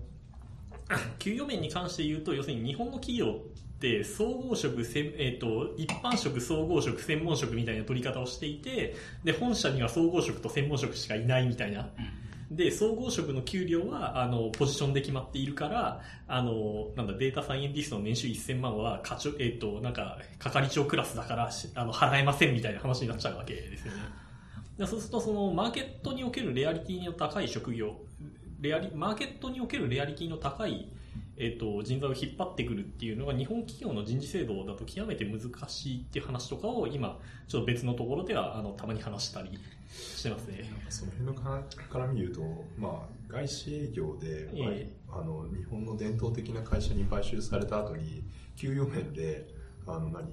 [1.18, 11.88] 給与面に関して言うと、要するに日本の企業って、総合職、せんえっ、と、一般職、総合職、専門職みたいな取り方をしていて、で、本社には総合職と専門職しかいないみたいな。
[12.56, 24.86] で、総合職の給料は、あの、ポジションで決まっているから、あの、なんだ、データサイエンティストの年収1000万は、課長、えっ、と、なんか、係長クラスだから、あの、払えませんみたいな話になっちゃうわけですよね。
[24.86, 27.96] そうすると、その、マーケットにおけるレアリティの高い職業、
[28.60, 30.90] レアリ、マーケットにおけるレアリティの高い、
[31.38, 39.58] えっ、と、人材を引っ張ってくるっていうのが、日本企業の人事制度だと極めて難しいっていう話とかを、今、ちょっと別のところでは、あの、たまに話したり
[39.92, 40.70] してますね。
[40.88, 42.42] その辺のかから見ると、
[42.78, 45.02] まあ、外資営業で、まあええ。
[45.10, 48.24] あの日本の伝統的な会社に買収された後に
[48.56, 49.46] 給与面で
[49.86, 50.24] あの何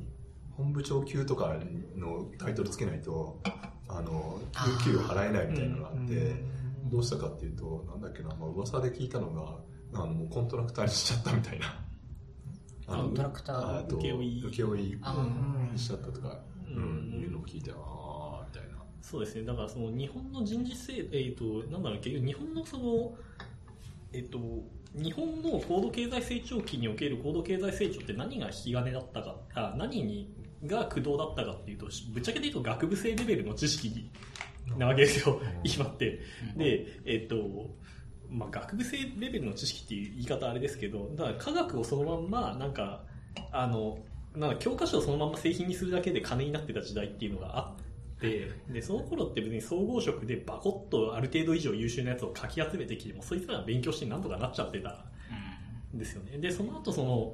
[0.55, 1.57] 本部長級とか
[1.97, 3.41] のタイトルつけないと
[3.89, 4.39] あの
[4.85, 6.35] 給与払えないみたいなのがあって
[6.85, 9.57] どうしたかっていうとなんだっけな、まあ、噂で聞いたのが
[9.93, 11.81] あのもうコントラクターにしちゃったみたいな。
[12.87, 15.15] あのコントラクター請負請負あ
[15.71, 17.79] うんしちゃったとか、ううんん、いうのを聞いてああ
[19.01, 19.43] そうですね。
[19.43, 23.15] だからその日本の人事制度、えっ、と、なんだろう、結局日本のその、
[24.13, 24.39] えっ、と、
[24.95, 30.33] 日本の高度経済成長期における高度経済成長って何が引き金だったか、あ何に
[30.65, 34.09] が駆動だったかっていうと、ぶっちゃけて言うと学部生レベルの知識
[34.77, 36.19] なわけですよ、今って。
[36.57, 37.69] で、えっ、と、
[38.29, 43.03] まあ、学部生レベルの知識っていう言い方あれですけど、だから科学をそのまんま、なんか、
[43.51, 43.99] あの、
[44.35, 47.88] なんか教科書をそのまま製品にするだけで金になってた時代っていうのがあっ
[48.19, 55.05] て、で、その頃って別に総合職でバコッとある程度以上優秀なやつをかき集めてきても、そいつらが勉強してなんとかなっちゃってた
[55.93, 56.37] んですよね。
[56.37, 57.33] で、その後その、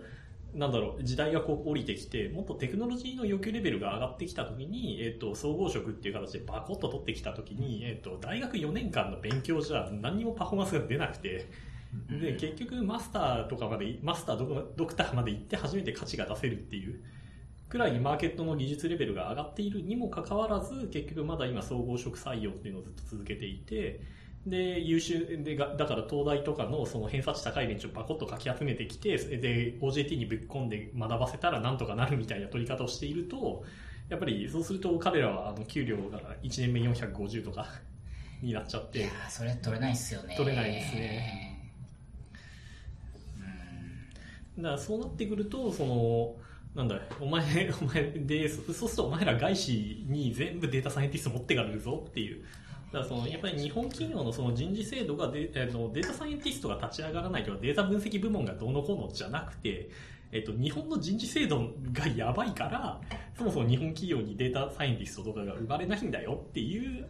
[0.53, 11.49] なんだろう、時代がこう降りてきて、もっとテクノロジーの要求レベルが上がってきたときに、えっ、と、総合職っていう形でバコッと取ってきたときに、えっ、と、大学4年間の勉強じゃ何にもパフォーマンスが出なくて、
[12.09, 17.01] で、結局マスターとかまで、マスタードクターまで行って初めて価値が出せるっていう
[17.69, 24.01] くらいマーケットの技術レベルが上がっているにもかかわらず、結局まだ今総合職採用っていうのをずっと続けていて、
[24.45, 33.63] で、優秀でが、だから東大とかのその偏差値高い連中をバコッとかき集めてきて、で、OJT にぶっ込んで学ばせたらなんとかなるみたいな取り方をしていると、
[34.09, 37.65] やっぱりそうすると彼らはあの給料が1年目450とか
[38.43, 40.35] になっちゃっていや、ーそれ取れないっすよね。
[40.37, 41.51] 取れないですね。
[44.57, 46.35] だからそうなってくると、その、
[46.75, 52.43] なんだ、お前、 お前で、そうするとお前ら外資に全部データサイエンティスト持ってかれるぞっていう。
[52.91, 59.89] だからそのやっぱり日本企業のその人事制度がであのデータサイエンティストが立ち上がらないとかデータ分析部門がどうのこうのじゃなくて、
[60.31, 63.01] えっと、日本の人事制度がやばいから
[63.37, 67.07] そもそも日本企業にデータサイエンティストとかが生まれないんだよっていう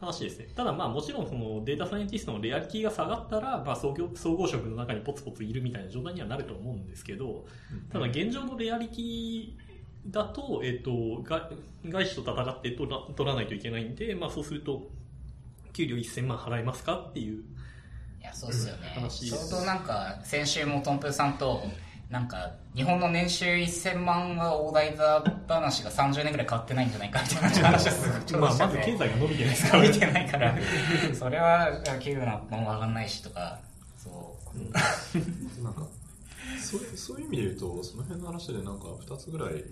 [0.00, 0.48] 話ですね。
[0.54, 7.44] ただまあもちろんそのデータサイエンティストのレアリティが下がったら、まあ総合総合職の中にポツポツいるみたいな状態にはなると思うんですけど、
[7.92, 9.52] ただ現状のレアリティ
[10.06, 11.50] だと、えっと、が
[11.84, 14.88] 外資と戦って取ら取らないといけないんで、まあそうすると、
[15.72, 17.42] 給料1000万払えますかっていう。
[18.20, 18.88] いや、そうっすよね。
[18.94, 21.62] 話ちょうどなんか、先週もトンプーさんと、
[22.10, 29.88] なんか、日本の年収1000万が大台だ話が30年くらい変わってないんじゃないかみたいな話をすまあまず経済が伸びてないですから。
[29.88, 30.58] 見てないから、
[31.14, 33.58] それは給料なんも上がんないしとか、
[33.98, 34.36] そ
[35.60, 35.62] う。
[35.62, 35.86] なんか、
[36.62, 39.62] そうそういう意味で言うと、その辺の話でなんか2つぐらい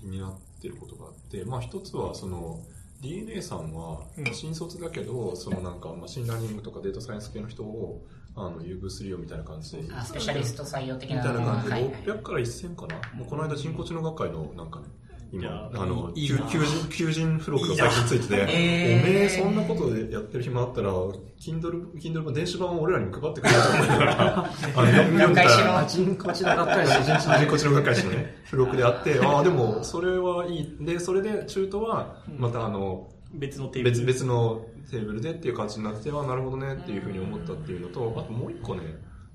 [0.00, 2.60] 気になってることがあって、まあ1つはその、
[3.00, 4.34] DNA さんはうん。
[4.34, 8.00] 新卒だけど、そのなんか machine learning とかデータサイエンス系の人を
[8.34, 9.84] あの優遇するよみたいな感じで。
[9.92, 11.22] あスペシャリスト採用的みな。
[11.22, 14.86] たいな感じで、はいはい600から1000かな、もうこの間人工知能学会のなんかね、
[15.30, 19.10] 今、あの、いいな求求人、求人付録が最近ついてて、えー。
[19.10, 24.38] おめえそんなことでやってる暇あったら、Kindle、Kindle の電子版を俺らに配ってくれよと思いながら、
[24.76, 26.92] あの、読んだら、人工知能学会の
[27.38, 30.76] 人工知能学会誌のね、付録であって、 ああ、でも、それはいい。
[30.80, 34.06] で、それで中途は、またあの、別のテーブル。
[34.06, 38.82] 別々のテーブルでっていう感じになって、ああ、なるほどねっていうふうに思ったっていうのと、あともう一個ね、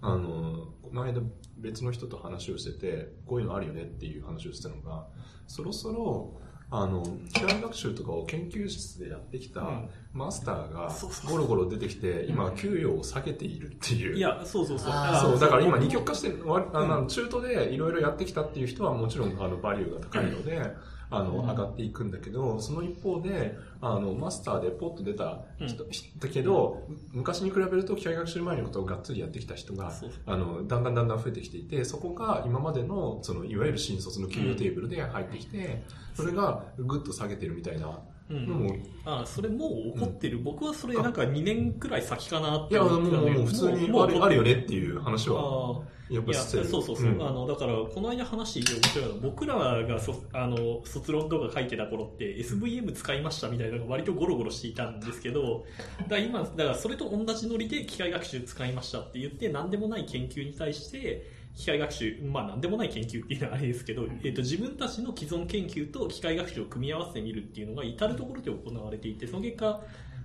[0.02, 1.22] あの、この間
[1.58, 5.08] 別の人と話をしてて、こういうのあるよねっていう話をしてたのが、
[5.48, 6.40] そろそろ、
[6.76, 9.90] あの、機械学習とかを研究室でやってきたうん。
[10.12, 10.92] マスターが
[11.30, 14.16] ゴロゴロ出てきて、今給与を下げているっていう。
[14.18, 14.92] いや、そうそうそう。
[15.22, 16.34] そう、だから今二日極化して
[16.74, 20.62] あの中途でいろいろやってきたっていう人はもちろんあのバリューが高いので、
[21.10, 25.84] あの、上がっていくんだけど、その一方で、あの、マスターでポッと出た人、
[26.20, 29.92] だけど、昔に比べると機械学習前のことをがっつりやってきた人が
[30.26, 38.48] あの、だんだんだんだん増えてきていて、そこが今までの、その、いわゆる新卒の給与テーブルで入ってきて、それがぐっと下げてるみたいなうん。
[38.48, 43.40] のも、あそれもう起こってる、僕はそれなんか2年くらい先かなって思ってたんだけど。
[43.40, 46.66] もう普通にもうあるあるよねっていう話は、ややっぱしてる。
[46.66, 47.22] そうそうそう、ん。
[47.22, 55.66] あのだからこの間話面白いのは僕らがそあの卒論とか書いてた頃って SVM 使いましたみたいなのが割とゴロゴロしていたんですけど
[56.08, 69.82] だ今だからそれと同じノリで機械学習使いましたって言って何でもない研究に対して機械学習、まあ何でもない研究っていうのはあれですけど、えっと自分たちの既存研究と機械学習を組み合わせてみるっていうのが至るところで行われていて、その結果、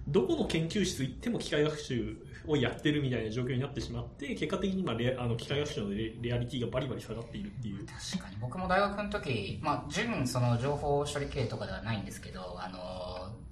[0.07, 7.87] どこの研究室行っても機械学習をやってるみたいな状況になってしまって、結果的に今レあの機械学習のレレアリティがバリバリ下がっているっていう。
[7.87, 12.79] 確かに僕も大学の時、まあ、純その情報処理系とかではないんですけど、あの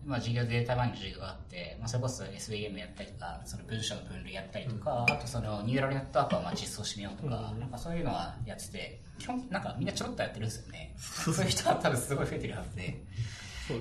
[0.07, 10.95] まあ、授業でデータバインの授業があって、まあ、それこそ SVM やったりとか、その文章の分類やったりとか、あとそのニューラルネットワークをまあ実装してみようとか、うんなんかそういうのはやってて、基本なんかみんなちょろっとやってるんですよね。
[10.97, 13.03] そういう人は多分すごい増えてるはずで。
[13.67, 13.81] そう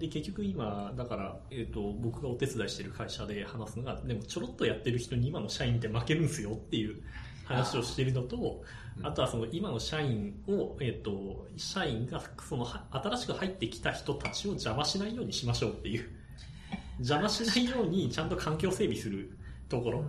[0.00, 7.00] で結局今、だから、えっと僕がお手伝いしてる会社で話すのが、でもちょろっとやってる人に今の社員って負けるんですよっていう
[7.44, 8.64] 話をしてるのと、
[9.02, 16.08] あとはその今の社員を、えっと社員がそのは新しく入ってきた人たちを邪魔しないようにしましょうっていう、
[16.98, 19.30] 邪魔しないようにちゃんと環境整備する
[19.68, 20.04] ところ。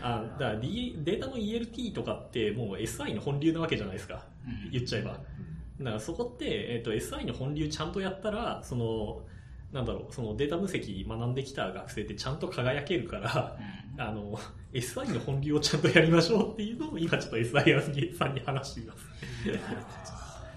[0.00, 4.70] あだから、D、データの ELT とかってもう SI の本流なわけじゃないですか、うん。
[4.70, 5.12] 言っちゃえば。
[5.12, 9.22] だからそこって、えっと SI の本流ちゃんとやったら、その、
[9.72, 14.38] なんだろう、そのデータ分析学んできた学生ってちゃんと輝けるから、うんあの、
[14.72, 19.06] SI の本流をちゃんとやりましょうっていうのを今ちょっと SI さんに話しています。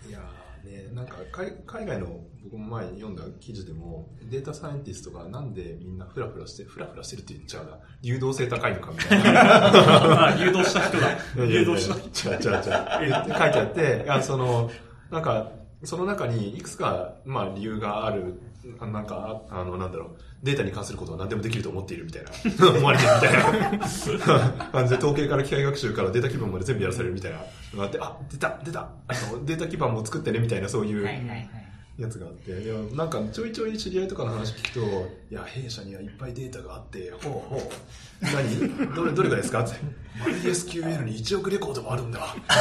[0.08, 11.18] いやーね、なんか海海外の僕も前に読んだ記事でもデータサイエンティストがなんでみんなフラフラしてフラフラしてるって言っちゃうな流動性高いのかみたいな あ、誘導した人だ。
[11.36, 12.30] 誘導した人。
[12.30, 14.70] 違う違う違う言って書いてあってあその
[15.10, 15.52] なんか
[15.84, 18.40] その中にいくつか、まあ、理由がある、
[18.80, 20.10] あなんか、あの、なんだろう、
[20.44, 22.30] データに関することは何でもできると思っているみたいな、
[22.70, 23.34] 思われてるみたい
[24.60, 24.66] な。
[24.72, 27.38] 感じで、統計から機械学習からデータ基盤まで全部やらされるみたいな
[27.74, 31.08] のがあって、あ、出た、出た、あの、データ基盤も作ってねみたいな、そういう。
[32.00, 34.80] やつがあって、いや、なんかちょいちょい知り合いとかの話聞くと、
[35.30, 37.62] いや、弊社にはいっぱいデータがあって、ほうほう、
[38.26, 38.96] 何？
[38.96, 39.62] どれ、どれがですか？
[39.64, 39.76] って。
[40.26, 42.34] MySQL に1億レコードもあるんだ。
[42.48, 42.54] あ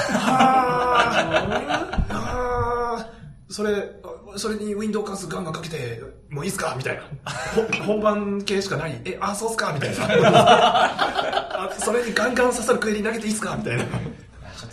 [2.11, 2.11] ー。
[2.11, 3.20] あー。
[3.51, 3.91] それ、
[4.33, 6.75] あそれにウィンドウ関数ガンガンかけて、もういいっすか？
[6.79, 7.03] みたいな。
[7.83, 9.01] ほ本番系しかない。
[9.05, 9.73] え、あ、そうっすか？
[9.73, 9.97] みたいな。
[11.67, 13.57] あそれにガンガン刺さるクエリ投げていいっすか？
[13.57, 13.85] みたいな。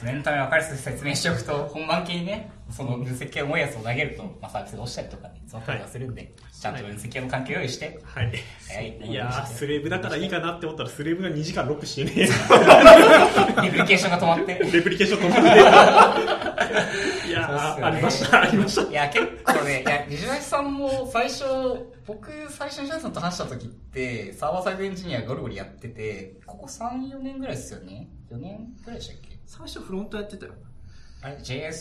[0.07, 8.25] 念のため分かりやすく説明しておくと、本番系にね、その分析系重いやつを投げると、まあ、サービスが落ちたりとかね、そうったりはするんで、ちゃんと分析系の環境を用意して、はい。
[8.25, 8.31] は
[8.81, 8.97] い。
[9.09, 12.27] いやー、スレーブだからいいかなって思ったら、スレーブが2時間ロックしてね、
[13.63, 14.53] リプリケーションが止まって。
[14.71, 15.59] レプリケーション止まって。
[17.27, 18.81] いやー、ありました、ありました。
[18.89, 21.43] いや、結構ね、いや、西崎さんも最初、
[22.05, 29.36] 僕、最初に西崎さんと話した時って、サーバーサイドエンジニアゴリゴリやってて、ここ3、4年ぐらいですよね ?4 年ぐらいでしたっけ？
[29.47, 30.53] 最初フロントやってたよ。
[31.21, 31.71] あれ ?JS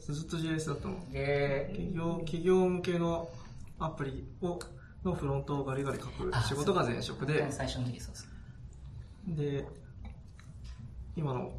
[0.00, 1.10] ずっと JS だったもん。
[1.12, 3.30] で、企業、企業向けの
[3.78, 4.58] アプリを、
[5.04, 8.28] のフロントをガリガリ書く仕事が前職で、最初の時そうです。
[9.28, 9.66] で、
[11.14, 11.52] 今の、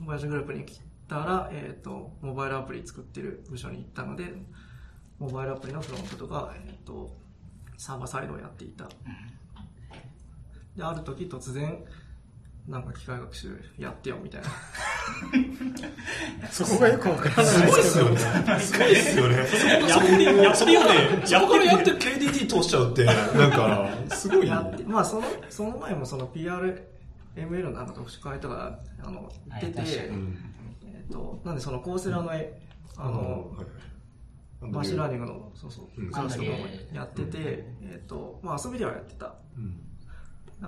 [0.00, 4.24] モバイルグループに来たら、えっ、と、モバイルアプリ作ってる部署に行ったので、
[5.18, 7.14] モバイルアプリのフロントとか、えっ、と、
[7.76, 8.88] サーバーサイドをやっていた。
[10.74, 11.84] で、ある時突然、
[12.68, 14.48] なんか機械学習やってよみたいな。
[16.50, 18.18] そこがよくわからないすごいっすよね。
[18.60, 19.36] すごいっすよね。
[19.36, 21.22] やって、やってよね。
[21.24, 24.48] そこからやって KDD 通しちゃうって、なんか、すごい。
[24.48, 30.10] やって、まあその、その前もその PRML のなんか読書会とか、あの、行ってえ
[31.08, 32.60] っ、と、なんでその Coursera の、え
[32.96, 33.66] あの、はい
[34.58, 36.56] machine learning の、そうそううん、クラスとかも
[36.92, 39.34] やってて、えっ、と、まあ遊びではやってた。
[39.56, 39.86] うん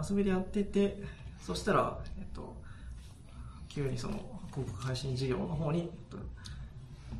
[0.08, 1.02] 遊びでやってて、
[1.40, 2.54] そしたら、えっ、と、
[3.68, 4.18] 急にその、
[4.50, 6.16] 広告配信事業の方に、えっと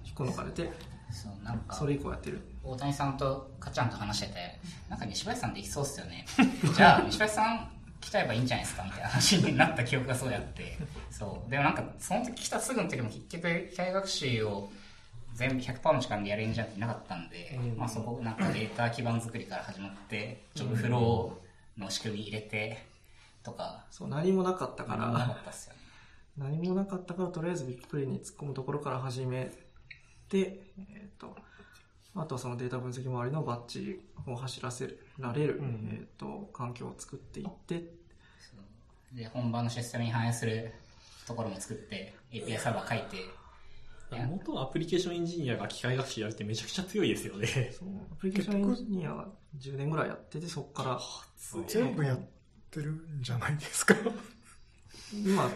[0.04, 0.70] 引っこ抜かれて、
[1.11, 2.40] そう、なんかそ、れ以降やってる。
[2.64, 6.26] 大谷さんとかちゃんと話してて、なんか西林さんできそうっすよね。
[6.74, 10.78] じゃあ、西林さん来ちゃえばいいんじゃないですかみたいな話になった記憶がそうやって。
[11.11, 11.50] そう。
[11.50, 14.70] でもなんか、その時来たすぐの時も結局、機械学習を
[15.35, 22.88] 全部100%の時間でやれんじゃなかったんで、まあそこ、なんかデータ基盤作りから始まって、ちょっとフローの仕組み入れて、
[23.42, 25.81] とか、そう、何もなかったか、なからったっすよね。
[26.37, 29.51] 何もなかったから、とりあえずビッグクエリに突っ込むところから始め
[30.29, 31.37] て、えっ、と、
[32.14, 37.85] あとはそのデータ分析周りのバッジを走らせられる、うんえっ、と、環境を作っていって、
[39.12, 40.72] で、本番のシステムに反映する
[41.27, 43.16] ところも作って、API サーバー書いて、
[44.11, 47.46] 元アプリケーションエンジニアが機械学習やるってめちゃくちゃ強いですよね。
[47.79, 49.27] そうアプリケーションエンジニア
[49.59, 50.98] 10年ぐらいやってて、そこから、
[51.66, 52.20] 全部やっ
[52.70, 53.94] てるんじゃないですか？
[55.12, 55.50] 今、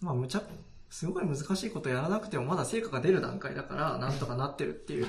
[0.00, 0.42] まあ、むちゃ、
[0.90, 5.08] すごい難しいことやらなくてもまだ成果が出る段階だから、なんとかなってるっていう。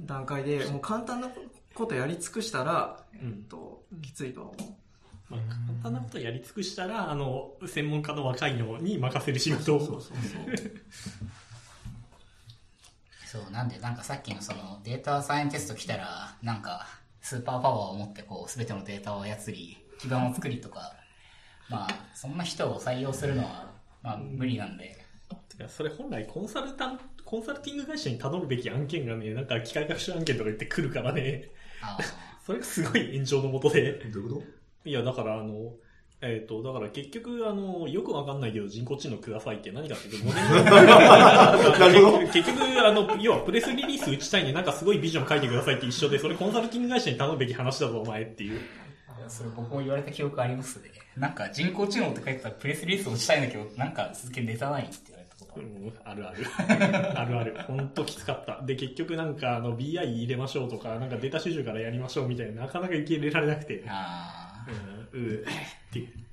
[0.00, 1.28] 段階で、もう簡単な
[1.74, 4.74] ことやり尽くしたら、えうんっと、きついとは思う。
[5.30, 9.80] まあ、簡単なことやり尽くしたら、あの、専門家の若いのに任せる仕事を。
[9.80, 10.12] そうそうそう。
[13.42, 16.86] そう、なんで、なんかさっきのそのデータサイエンティスト来たら、なんか、
[17.24, 20.92] スーパーパワーを持ってこう、すべてのデータを操り、基盤を作りとか、
[21.70, 25.02] まあ、そんな人を採用するのは、まあ、無理なんで、
[25.48, 31.96] てかそれ本来コンサルタンコンサルティング会社に頼むべき案件がね、なんか機械学習案件とか言ってくるからね、あ
[32.44, 33.92] それがすごい炎上のもとで。
[34.12, 34.42] どういうこ
[34.84, 35.72] いや、だからあの、
[36.26, 40.64] えっ、と、だから結局、あの、よくわかんないけど人工知能くださいって何かっていうと、モデル
[41.78, 48.60] なるほど 結局、あの、要はプレスリリース打ちたいんで、なんかすごいビジョン書いてくださいって一緒で、それコンサルティング会社に頼むべき話だぞ、お前っていう。
[49.08, 50.90] あ、それ僕も言われた記憶ありますね。
[51.16, 55.52] なんか人工知能って書いてたらプレスリリースをしたいんだけど、なんか続けネタないって言われたこと
[56.04, 56.22] ある。
[56.22, 56.46] うん、あるある。
[57.20, 57.62] あるある。
[57.66, 58.62] ほんときつかった。
[58.64, 63.84] で、結局なんか、あの、BI 入れましょうとか、なんかデータ収集からやりましょうみたいな、なかなか受け入れられなくて。
[63.86, 64.66] あ
[65.12, 65.44] うん、うー
[65.94, 66.26] っていう。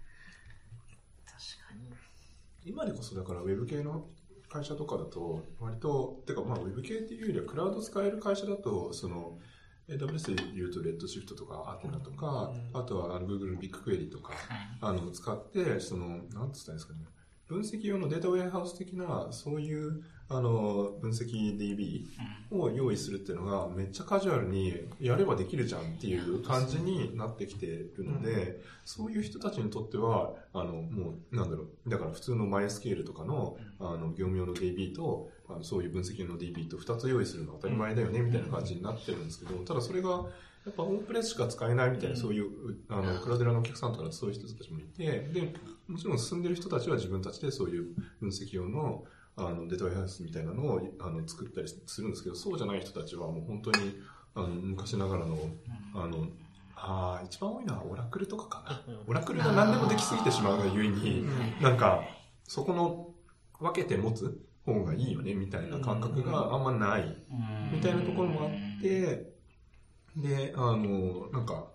[2.65, 4.07] 今でこそだからウェブ系の
[4.49, 9.39] 会社とかだと、割と、てかまあウェブ系っていうよりはクラウド使える会社だと、その、
[9.87, 14.33] AWS で言うとレッドシフトとかアテナとか、あとはあの Google のビッグクエリとか、
[14.79, 14.99] あ、はい。
[14.99, 17.05] あの、使って、その、なんつったらいいんですかね。
[17.51, 22.05] 分析用のデータウェアハウス的な、そういう、あの、分析 DB
[22.49, 40.25] を用意するっていうのが、めっちゃカジュアルにやればできるじゃんっていう感じになってきてるので、そういう人たちにとっては、あの、もう、なんだろう、だから普通の MySQL とかの、あの、業務用の DB と、あのそういう分析の DB と2つ用意するのは当たり前だよねみたいな感じになってるんですけど、ただそれが、
[40.65, 42.49] やっぱオンプレスしか使えないみたいな、そういう、
[42.89, 45.53] あの、クラウデラのお客さんとかそういう人たちもいて、で、
[45.87, 49.03] もちろん進んでる人たちは自分たちでそういう分析用の、
[49.35, 53.97] あの、データワイハウスみたいなのを、あの、作ったりするんですけど、そうじゃない人たちはもう本当に、
[54.35, 55.37] あの、昔ながらの、
[55.95, 56.27] あの、
[56.75, 59.03] ああ、一番多いのはオラクルとかかな。
[59.07, 61.25] オラクルが何でもできすぎてしまうがゆえに、
[61.61, 62.03] なんか、
[62.43, 63.13] そこの
[63.59, 67.15] 分けて持つ方がいいよねみたいな感覚があんまない
[67.71, 69.30] みたいなところもあって、
[70.15, 71.67] で、あの、なんか、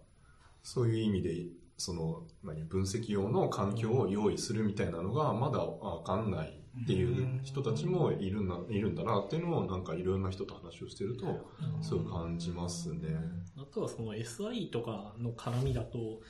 [0.62, 11.48] そういう意味で、その、何、分析用の環境を用意するみたいなのがまだわかんないっていう人たちもいるんだ、いるんだなっていうのをなんかいろんな人と話をしてると、
[11.80, 13.16] そう感じますね。
[13.56, 16.20] あとはその SI とかの絡みだと、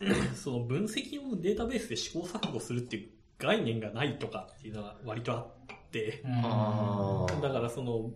[0.34, 8.10] その分析用のデータベースで試行錯誤するっていう概念がないとかっていうのは割とあって、あだからその、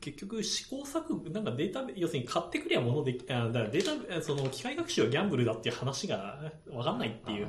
[0.00, 7.48] 結局試行錯誤、なんかデータベ、要するに買ってくりゃものでき、あだからデータ、その機械学習はギャンブルだっていう話がわかんないっていう。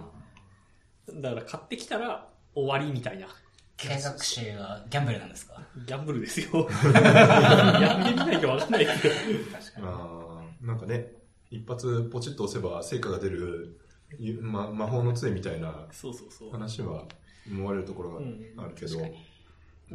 [1.21, 3.27] だから買ってきたら終わりみたいな。
[3.77, 5.59] 機械学習はギャンブルなんですか？
[5.87, 6.69] ギャンブルですよ。
[6.93, 9.15] やってみないとわかんないけど。
[9.87, 11.11] あーなんかね、
[11.49, 13.79] 一発ポチッと押せば成果が出る、
[14.19, 16.51] ゆま、魔法の杖みたいなそうそうそう。
[16.51, 17.05] 話は
[17.49, 18.19] 思われるところが
[18.63, 19.11] あるけど、うん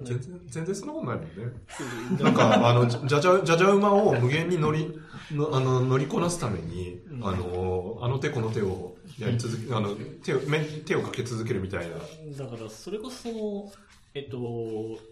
[0.04, 2.22] 全然、全然そんなことないもんね。
[2.22, 4.92] なんか、あの、じゃじゃじゃ、じゃ馬を無限に乗り、
[5.32, 11.96] のあの、乗りこなすために、あの、あの手この手をやり続け、あの、手を、め手をかけ続けるみたいな。
[11.96, 13.72] だから、それこそその、
[14.14, 14.38] えっと、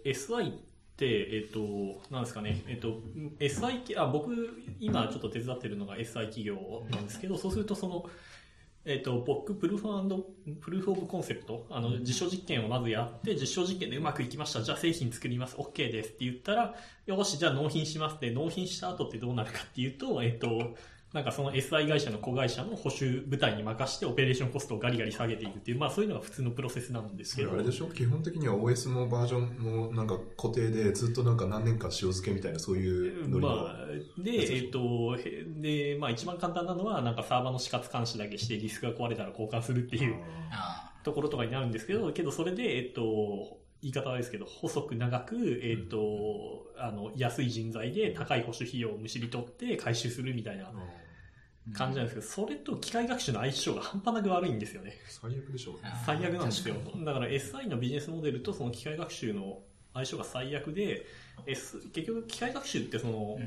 [0.04, 0.52] SI っ
[0.96, 3.00] て、えっと、なんですかね、えっと、
[3.40, 4.34] SI、あ、僕、
[4.80, 6.56] 今ちょっと手伝ってるのが SI 企業
[6.90, 8.04] なんですけど、そうするとその、
[8.86, 14.62] えっと、僕、プルーフプルーフオブコンセプト、あの、実証実験をまずやって、実証実験でうまくいきました。
[14.62, 15.56] じゃあ製品作ります。
[15.56, 16.74] OK ですって言ったら、
[17.06, 20.74] よし、じゃあ納品しますって、納品した後ってどうなるかっていうと、えっと、
[21.14, 27.52] なんかその SI 会社の子会社の保守部隊に任してオペレーションコストをガリガリ下げていくっていう、まあそういうのが普通のプロセスなんですけど。
[27.52, 27.86] あれでしょ？
[27.86, 33.48] 基本的には OS のバージョンもなんか固定でずっとなんか何年間塩漬けみたいなそういうノリの。
[33.48, 40.16] まあ、で、えっ、と、へで、まあ一番簡単なのは、なんかサーバーの死活監視だけしてリスクが壊れたら交換するっていう
[40.50, 50.72] あところとかになるんですけど、けどそれで、えっ、と、言い方はですけど、細く長く、えっ、と、あの、安い人材で高い保守費用をむしり取って回収するみたいな
[51.72, 54.98] 感じなんですけど、それと機械学習の相性が半端なく悪いんですよね。
[55.08, 55.80] 最悪でしょうね。
[55.84, 56.74] あ最悪なんですよ。
[57.04, 59.60] だから SI のビジネスモデルとその機械学習の
[59.94, 61.06] 相性が最悪で、
[61.46, 63.38] S、結局機械学習ってその、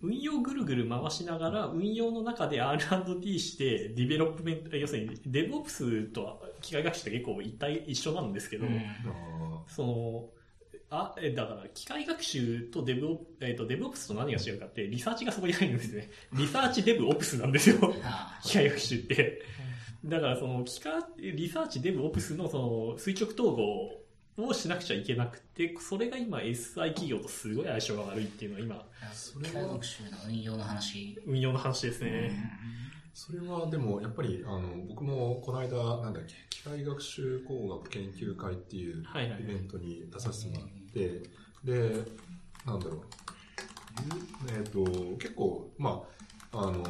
[0.00, 10.28] 運用ぐるぐる回しながら、運用の中で R&D して、 development、要するに、デブオプスとは機械学習って結構一体一緒なんですけど、うんあその、
[10.90, 16.10] あ、え、だから、機械学習とデブオ、えっ、と、デブオプスと何が違うかって、リサーチがそこに入るんですね。
[16.34, 17.94] リサーチデブオプスなんですよ。
[18.02, 19.42] あ機械学習って。
[20.04, 22.58] だからその、機械、リサーチ、デブ、オプスのそ
[22.92, 24.00] の、垂直統合
[24.48, 29.12] をしなくちゃいけなくて、それが今 SI 企業とすごい相性が悪いっていうのは今、あ
[29.44, 31.16] 機械学習の運用の話。
[31.24, 32.32] 運用の話ですね。
[33.14, 42.04] それはでもやっぱりあの僕もこの間なんだっけ機械学習工学研究会っていうはいはいイベントに出させてもらって、で
[42.66, 43.00] なんだろう。
[44.56, 44.84] えっ、と
[45.18, 46.02] 結構ま
[46.52, 46.84] ああの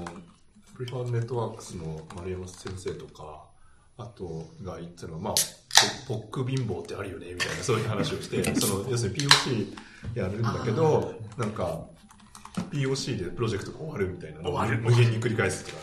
[0.77, 3.45] プリファードネットワークスの丸山先生とか
[3.99, 5.35] あとが言ってたのはまあ
[6.07, 9.77] ポポック貧乏ってあるよねみたいなそういう話をして その要するに POC
[10.15, 11.87] やるんだけどなんか
[12.71, 15.77] POC でプロジェクトが終わるみたいなのを無限に繰り返すとか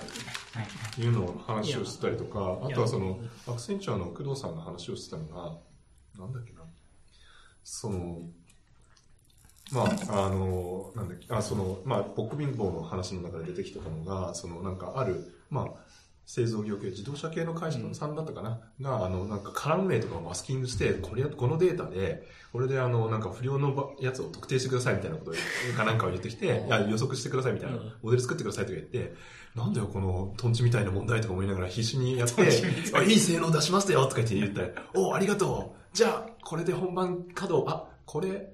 [0.58, 0.64] は
[0.98, 1.02] い。
[1.02, 5.58] いうのを話をしてたりとか、あとはその、アクセンチュアの工藤さんが話をしてたのが、
[6.18, 6.57] なんだっけな、
[7.70, 8.22] その、
[9.74, 15.66] まあ、あの、なんだっけ、あ、その、まあ、ポック貧乏の話の中で出てきてたのが、その、なんかある、まあ、
[16.26, 25.34] 製造業系、自動車系の会社さんだったかな、が、あの、なんか、カラム名とかをマスキングして、これ、このデータで、これで、あの、なんか、不良のばやつを特定してくださいみたいなことを、
[25.76, 29.14] かなんかを言ってきて、いや、予測してくださいみたいなうん、モデル作ってくださいとか言って、
[29.56, 32.50] なんだよ、この、トンチみたいな問題とか思いながら必死にやって、
[32.94, 38.54] あいい性能出しますよとか言って言って、おありがとうじゃあ、これで本番稼働、あ、これ、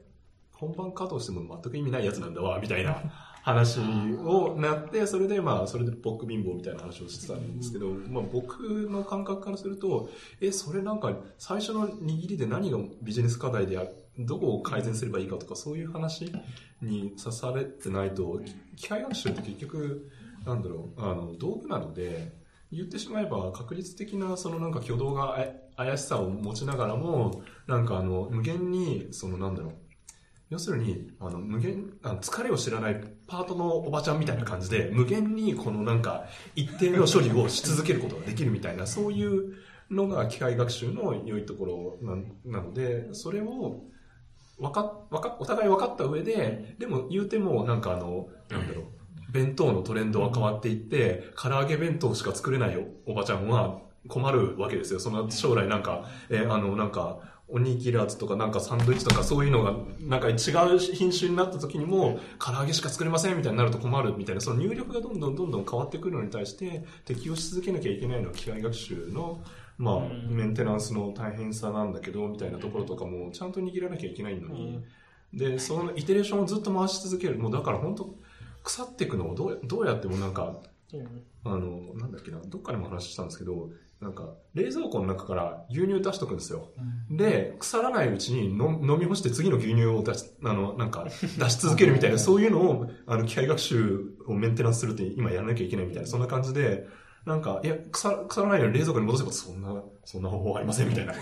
[0.54, 2.96] 本番稼働しても全く意味ないやつなんだわ、みたいな
[3.44, 10.10] 話をなって、それでまあ、それでポック貧乏みたいな話をしてたんですけど、まあ僕の感覚からすると、
[10.40, 16.32] え、それなんか、最初の握りで何がビジネス課題である、どこを改善すればいいかとか、そういう話
[16.82, 18.40] に刺されてないと、
[18.78, 20.10] 機械学習って結局、
[20.46, 22.43] なんだろう、あの、道具なので、
[22.74, 25.38] 言ってしまえば確率的なそのなんか挙動が
[25.78, 29.74] 怪しさを持ちながらも、なんかあの、無限に、そのなんだろう、
[30.50, 39.56] 要するに、あの、無限、あの疲れを知らないパートのおばちゃんみたいな感じで、無限にこのなんか、一定の処理をし続けることができるみたいな、そういう
[39.90, 41.98] のが機械学習の良いところ
[42.46, 43.82] なので、それを、
[44.60, 48.86] わか、わか、お互い分かった上で、でも言うても、なんかあの、なんだろう、
[49.34, 55.00] 弁当のトレンドは変わっていって、唐揚げ弁当しか作れないおおばちゃんは困るわけですよ。
[55.00, 57.20] その将来なんか、えーあの、なんか、
[57.50, 69.44] おにぎらずとかなんかサンドイッチとかそういうのがなんか違う品種になった時にも唐揚げしか作れませんみたいになると困るみたいなその入力がどんどんどんどん変わってくるのに対して適応し続けなきゃいけないのは機械学習の
[69.78, 74.84] まあメンテナンスの大変さなんだけどみたいなところとかもちゃんと握らなきゃいけないのに。
[75.34, 77.38] でそのイテレーションをずっと回し続ける。
[77.38, 78.16] もうだから本当
[78.64, 80.62] 腐っていくのをどうどうやってもなんか
[81.46, 86.70] あの、なんだっけな、どっかでも話したんですけど、なんか、冷蔵庫の中から牛乳出しとくんですよ。
[87.10, 91.06] で、腐らないうちに飲飲み干して次の牛乳を出し、あの、なんか、
[91.40, 96.86] 出し続けるみたいな、そういうのを、あの、機械学習をメンテナンスするって今やらなきゃいけないみたいな、そんな感じで、
[97.26, 101.14] なんか、いや、腐腐らないように冷蔵庫に戻せば、そんな、そんな方法ありませんみたいな。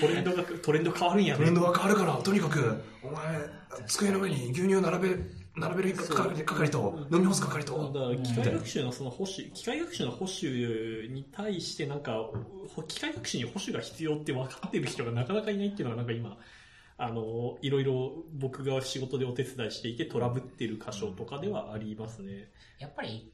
[0.00, 5.16] トレンドが、トレンド変わるんやトレンドが変わるから、とにかく、お前、机の上に牛乳を並べ、
[5.56, 12.28] 並べる係係と、飲み干す係だと、から機械学習のその保守、機械学習の保守に対してなんか、
[12.74, 16.36] ほ機械学習に保守が必要って分かってる人がなかなかいないっていうのがなんか今、
[16.96, 22.50] あの、いろいろ僕が仕事でお手伝いしていてトラブってる箇所とかではありますね。
[22.80, 23.32] やっぱり、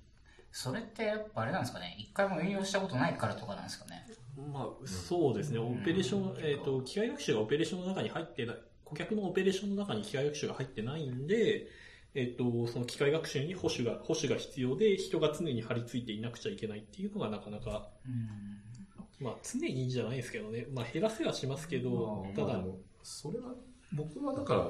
[0.53, 4.07] それってやっぱあれなんですかね、一回も運用したことないからとかなんですかね。
[4.53, 5.59] まあ、そうですね。
[5.59, 11.69] オペレーション、えっ、と、機械学習がオペレーションの中に入ってない、顧客のオペレーションの中に機械学習が入ってないんで、
[12.15, 19.25] えっ、と、その機械学習に保守が、保守が必要で、人が常に張り付いていなくちゃいけないっていうのがなかなか、うん。
[19.25, 20.67] まあ、常にじゃないですけどね。
[20.73, 23.55] まあ、減らせはしますけど、ただまあで、もそれは
[23.93, 24.67] 僕はだから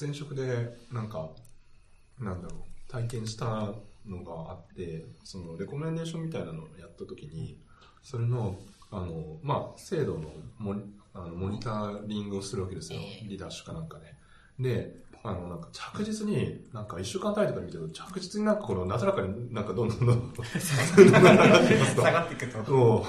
[0.00, 1.30] 前職でなんか
[2.18, 3.74] なんだろう体験した
[4.06, 7.58] のがあってそのレコメンデーションみたいなのをやった時に
[8.02, 8.58] それの
[8.90, 10.82] あの、まあ、制度のモニ
[11.14, 14.14] あのモニタリングをするわけですよええリダッシュかなんかで。
[14.58, 22.72] であのなんか着実になんか1週間単位とかで見てると着実になんかこのなだらかになんかどんどんどんどん下がっていくと。
[22.72, 23.04] もう、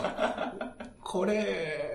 [1.01, 1.89] これ、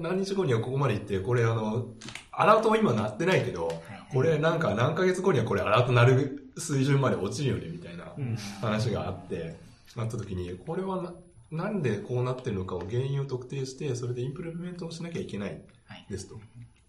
[0.00, 1.86] 何日後にはここまで行って、これあの、
[2.32, 8.36] アラートは今鳴ってないけど、これなんか何ヶ月後にはこれアラート鳴る水準まで落ちるよね、みたいなうん。
[8.60, 9.56] 話があって、
[9.96, 11.02] なった時に、これは
[11.50, 15.62] な、なんでこうなってるのかを原因を特定して、それでインプレメントをしなきゃいけない。
[16.10, 16.38] ですと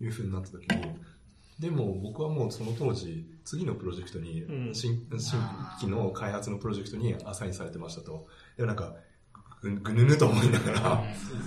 [0.01, 0.83] いうふうになった時に、
[1.59, 4.75] でも僕はもうその当時、次のプロジェクトに、うん。
[4.75, 5.39] 新新
[5.79, 8.27] 規の開発のプロジェクトにアサインされてましたと。
[8.57, 8.93] で、なんか、
[9.61, 11.03] ぐぐぬぬと思いながら、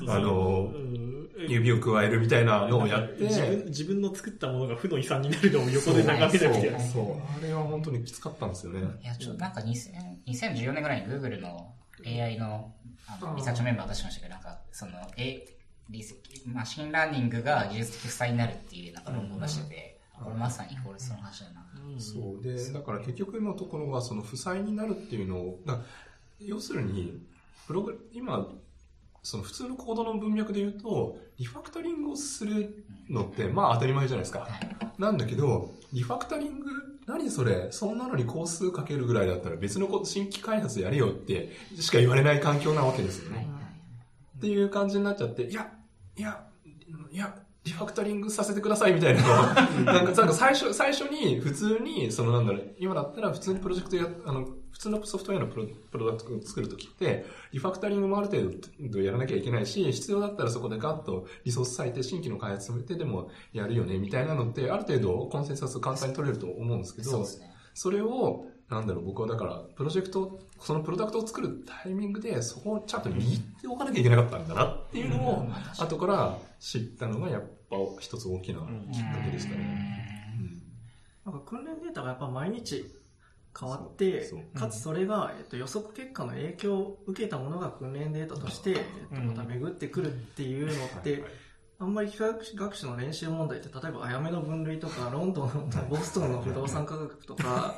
[0.09, 1.19] あのうん。
[1.47, 6.71] 指をくわえるみたいなのをやって、自分自分の作ったものが負の遺産になるのを横で眺めなくて。
[6.71, 7.39] そうそう。
[7.39, 8.81] あれは本当にきつかったんですよね。
[9.03, 9.93] いや、ちょっとなんか2000
[10.27, 12.73] 2014年ぐらいに Google の AI の
[13.07, 15.47] あのリサーチメンバー出しましたけど、なんか、その、え、
[15.89, 16.15] リス
[16.45, 21.67] machine learning が技術的負債になるっていうなんか論文を出してて、これまさにフォレストの話だな。
[21.99, 22.43] そう。
[22.43, 25.81] で、だから結局のところは、その負債になるっていうのを、だ
[26.41, 27.23] 要するに、
[27.67, 28.49] プログ今、
[29.23, 34.49] その普通のコードの文脈で言うと、リファクタリングをするのって、まあ当たり前じゃないですか。
[34.99, 36.67] なんだけど、リファクタリング、
[37.07, 43.49] 何それそんなのに工数かけるぐらいだったら別のこ新規開発やれよってしか言われない環境なわけですよね。
[44.37, 45.73] っていう感じになっちゃって、いや、
[46.17, 46.47] いや、
[47.11, 47.35] いや、
[47.69, 49.23] リファクタリングさせてくださいみたいな
[49.85, 58.51] なんか、なんか最初、最初に普通に、そのなんだろう、今だったら普通にプロジェクトや、あの、普通のソフトウェアのプロプロダクトを作るときって、リファクタリングもある程
[58.81, 67.53] 度やらなきゃいけないし、必要だったらそこでガッとリソース割いて新規の開発めてでもやるよね、みたいなのって、ある程度コンセンサス簡単に取れると思うんですけどそうで、すね。
[67.75, 75.49] それを、なんだろう、僕はだから、プロジェクト、そのプロダクトを作るタイミングで、そこをちゃんと握っておかなきゃいけなかったんだなっていうのを、
[75.79, 78.61] 後から知ったのが、やっぱ一つ大きな
[78.93, 80.09] きっかけでしたね。
[81.25, 82.85] なんか訓練データがやっぱ毎日
[83.59, 88.77] 変わってかつそれが、えっと、予測結果の影響を受けたものが訓練データとして、えっ
[89.17, 91.25] と、また巡ってくるっていうのって、
[91.81, 97.77] あんまり機械学習の練習問題って、例えば、あやめの分類とか、ロンドンの、ボストンの不動産価格とか、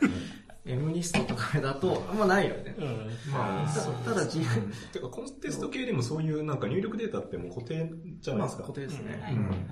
[0.66, 2.74] エムニストとかだと、あんまないよね。
[2.78, 3.32] うん。
[3.32, 7.90] まあ、たそうただ自分、てか、コンテスト系でもそういうなんか入力データってもう固定
[8.20, 8.62] じゃないまあですか。
[8.64, 9.20] 固定ですね。
[9.22, 9.68] はいうん。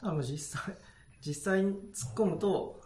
[0.00, 0.76] 多分実際、
[1.24, 2.80] 実際に突っ込むと、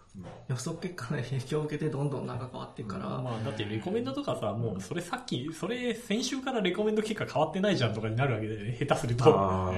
[0.49, 9.25] 予測結果の影響を受けてどんどんなんか変わっていくから、まあ、だってレコメンドとかさ、もうそれさっき、それ先週からレコメンド結果変わってないじゃんとかになるわけで、ね、下手すると。
[9.27, 9.73] あ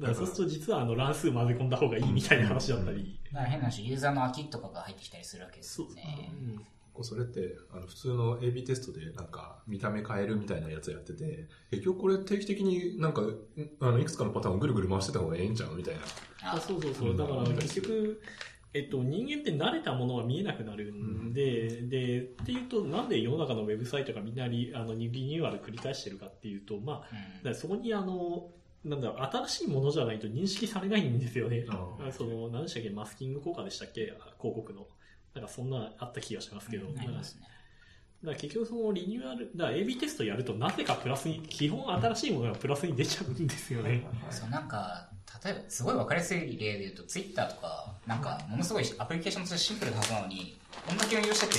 [0.00, 3.20] だそうすると実はあの乱数混ぜ込んだ方がいいみたいな話だったり。
[3.32, 6.32] だから変な話、ユーザーの空きとかが入ってきたりするわけですよね。
[7.02, 13.36] それって、あの、普通の AB テストで、なんか、見た目変えるみたいなやつやってて、結局これ定期的になんか、ん
[13.80, 16.00] あの、いくつかのパターンをぐるぐる回してた方がええんちゃうみたいな。
[16.54, 17.16] あそうそうそう。
[17.16, 18.20] だから結局、
[18.74, 28.50] えっと、人間って慣れたものは見えなくなるんで、で、っていうと、なんで世の中のウェブサイトがみんなリあのリニューアル繰り返してるかっていうと、まあ、だからそこにあの、
[28.88, 31.64] なんだろう、新しいものじゃないと認識されないんですよね。
[31.68, 34.86] あその、何でしたっけ、マスキング効果でしたっけ、広告の。
[35.34, 36.88] なんかそんなあった気がしますけど。
[36.98, 37.42] ありますね。
[38.22, 44.04] だから結局そのリニューアル、だ AB テストやるとなぜかプラスに、基本新しいものがプラスに出ちゃうんですよね。
[44.30, 45.08] そう、なんか、
[45.44, 51.52] 例えば、すごいわかりやすい例で言うと、ツイッターとか、なんか、ものすごいアプリケーションとしてシンプルなはずなのに、こんだけ運用してて、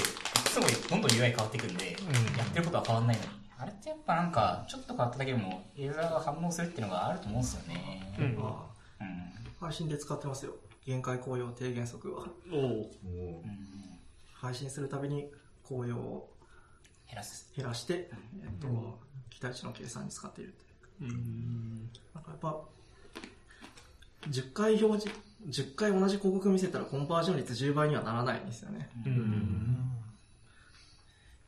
[0.49, 1.91] すごいどんどん UI 変わっていくんで、
[2.37, 3.29] やってることは変わんないのに。
[3.59, 8.15] あれってやっぱなんか、ちょっと変わっただけでも、ユーザーが反応するっていうのがあると思うんですよね。
[8.17, 8.37] うん
[9.59, 10.55] 配信で使ってますよ。
[10.85, 12.27] 限界紅葉低減速は。
[12.51, 12.61] おう
[13.03, 13.43] も
[14.33, 15.29] 配信するたびに
[15.67, 16.29] 紅葉を
[17.07, 17.51] 減らす。
[17.55, 18.09] 減らして、
[18.41, 18.97] えっと、
[19.29, 20.63] 期待値の計算に使っているって。
[21.01, 21.89] うん。
[22.15, 22.61] なんかやっぱ、
[24.29, 28.89] 10回表示、10回同じ広告見せたらコンバージョン率10倍にはならないんですよね。
[29.05, 29.91] うん。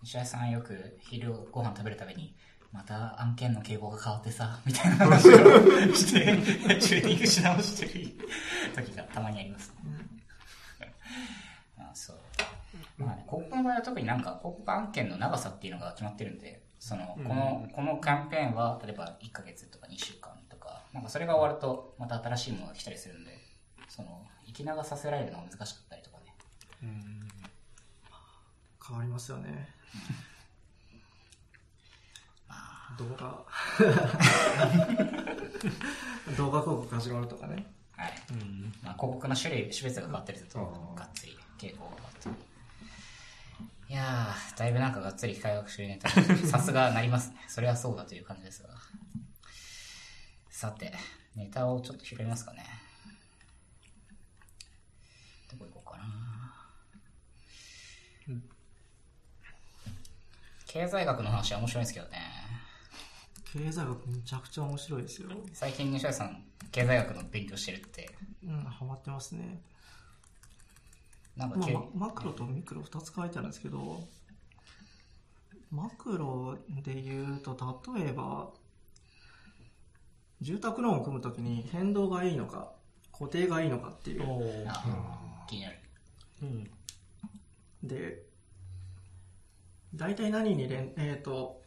[0.03, 2.35] 西田さんよく昼ご飯食べるたびに、
[2.71, 5.31] また案件の傾向が変わってさ、 みたいな話を
[5.93, 6.25] して、
[6.79, 9.75] チューニングし直してる時がたまにありますね。
[11.77, 12.17] あそう。
[12.97, 23.37] まあね、広告の場合は特になんか広告案件の長さっていうのが決まってるんで、その、この、このキャンペーンは、例えば1ヶ月とか2週間とか、なんかそれが終わると、また新しいものが来たりするんで、
[23.87, 26.33] その、生き長させられるのが難しかったりとかね。
[28.87, 29.80] 変わりますよね。
[32.97, 33.45] 動画、
[36.37, 37.65] 動画広告始まるとかね。
[37.95, 38.13] はい。
[38.83, 42.35] まあ、広告の種類、種別が変わったりすると、がっつり傾向が変わってる。
[43.89, 47.37] いやー、だいぶなんかがっつり機械学習ネタにさすがなりますね。
[47.49, 48.69] それはそうだという感じですが。
[50.49, 50.93] さて、
[51.35, 52.65] ネタをちょっと拾いますかね。
[55.51, 56.05] どこ行こうかな。
[60.71, 62.19] 経済学の話は面白いんですけどね。
[63.51, 65.27] 経済学めちゃくちゃ面白いですよ。
[65.51, 68.09] 最近西田さん、経済学の勉強してるって、
[68.47, 69.61] うん、ハマってますね。
[71.35, 74.07] なんかけ、まあ、ママクロとミクロ2つ書いてあるんですけど、
[75.71, 77.57] マクロで言うと、
[77.93, 78.51] 例えば、
[80.39, 82.71] 住宅ローンを組むときに変動がいいのか、
[83.11, 84.21] 固定がいいのかっていう。
[85.49, 85.79] 気になる。
[86.43, 86.71] うん。
[87.83, 88.30] で、
[89.95, 91.61] 大体何に連、えっ、と、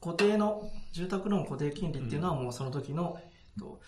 [0.00, 3.80] 固定の、住宅ローン固定金利っていうのはもうその時の、えっと、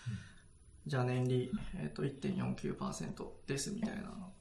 [0.86, 4.32] じゃあ年利、えっと、1.49%ですみたいなの。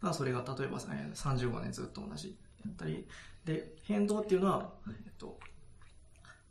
[0.00, 3.06] が、それが例えばえー35年ずっと同じだったり、
[3.44, 5.38] で、変動っていうのは、えっと、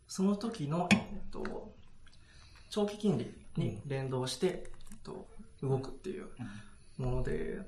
[0.07, 0.99] その時の、えっ
[1.31, 1.73] と、
[2.69, 5.27] 長期金利に連動して、えっと、
[5.61, 6.27] 動くっていう
[6.97, 7.59] もので、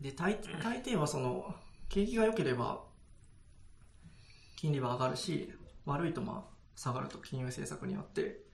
[0.00, 1.54] で、大大抵はその、
[1.88, 2.82] 景気が良ければ、
[4.62, 5.52] 金利は上がるし、
[5.86, 8.44] 悪いとまあ、下がると金融政策によって、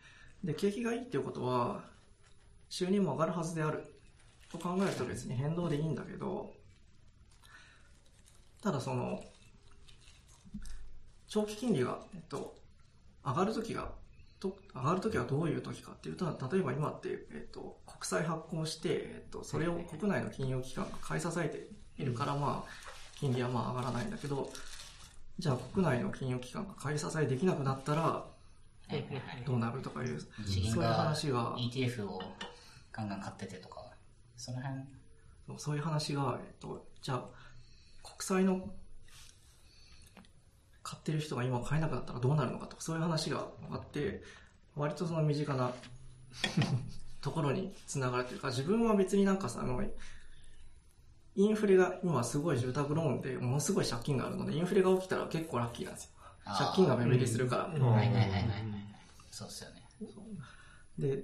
[0.42, 1.84] で、景気がいいっていうことは、
[2.70, 3.94] 収入も上がるはずである。
[4.50, 6.54] と考えると別に変動でいいんだけど、
[8.62, 9.22] ただその、
[11.26, 12.56] 長期金利が、えっと、
[13.22, 13.92] 上がるときが、
[14.40, 21.68] と上がるときはどういうときかっていうと、例えば今って、えっと、国債発行して、えっと、それを国内の金融機関が買い支えて
[22.02, 22.70] いるから、まあ、
[23.20, 24.50] 金利はまあ上がらないんだけど、
[25.38, 28.24] じゃあ国内の金融機関が買い支えできなくなったら、
[29.46, 30.94] どうなるとかいう、そういうが。
[30.94, 32.20] 話が、ETF を
[32.92, 33.84] ガンガン買っててとか、
[34.36, 34.82] その辺、
[35.58, 37.24] そういう話が、えっと、じゃあ、
[38.02, 38.68] 国債の
[40.82, 44.22] 買ってる人が今買えなくなったらどうなるのかとか、そういう話があって、
[44.74, 45.72] 割とその身近な
[47.20, 49.82] ところにつながるというか、自分は別になんかさ、あの、
[51.38, 56.10] インフレが今すごい住宅ローンでものすごい借金があるので、インフレが起きたら結構ラッキーなんですよ。
[56.44, 57.62] 借金が目減りするから。
[57.66, 58.42] はいはいはいはいはい。
[59.30, 59.82] そうっすよね。
[60.98, 61.22] で、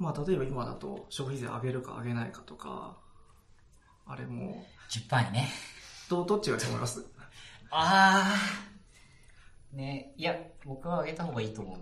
[0.00, 2.96] まあ例えば今だと消費税上げるか上げないかとか、
[4.04, 5.48] あれも10%にね。
[6.08, 7.04] う、どう、どっちがいいと思います？
[7.70, 9.76] あー。
[9.76, 10.34] ねいや、
[10.64, 11.78] 僕は上げた方がいいと思う。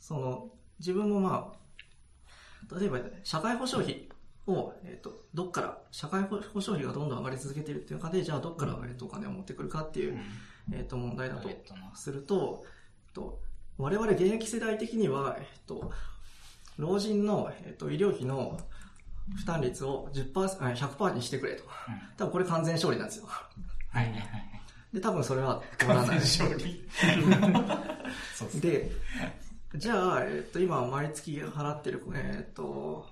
[0.00, 4.05] その、自分もまあ、例えば、社会保障費
[4.46, 10.18] を、えっ、と、どっから、社会保障費がどんどん上がり続けているっていう中で、じゃあどっから、えっと、お金を持ってくるかっていう、
[10.72, 11.50] えっ、と、問題だと
[11.94, 12.64] すると、
[13.08, 13.40] えっと、
[13.78, 15.90] 我々現役世代的には、えっと、
[16.78, 18.58] 老人の、えっと、医療費の
[19.34, 21.64] 負担率を10%、100%にしてくれと。
[22.16, 23.26] 多分これ完全勝利なんですよ。
[23.26, 24.22] はいはいはい。
[24.92, 26.16] で、多分それは通らない。
[26.16, 26.88] 勝利。
[28.60, 28.90] で、
[29.74, 33.06] じゃあ、えっと、今毎月払ってる、えっと、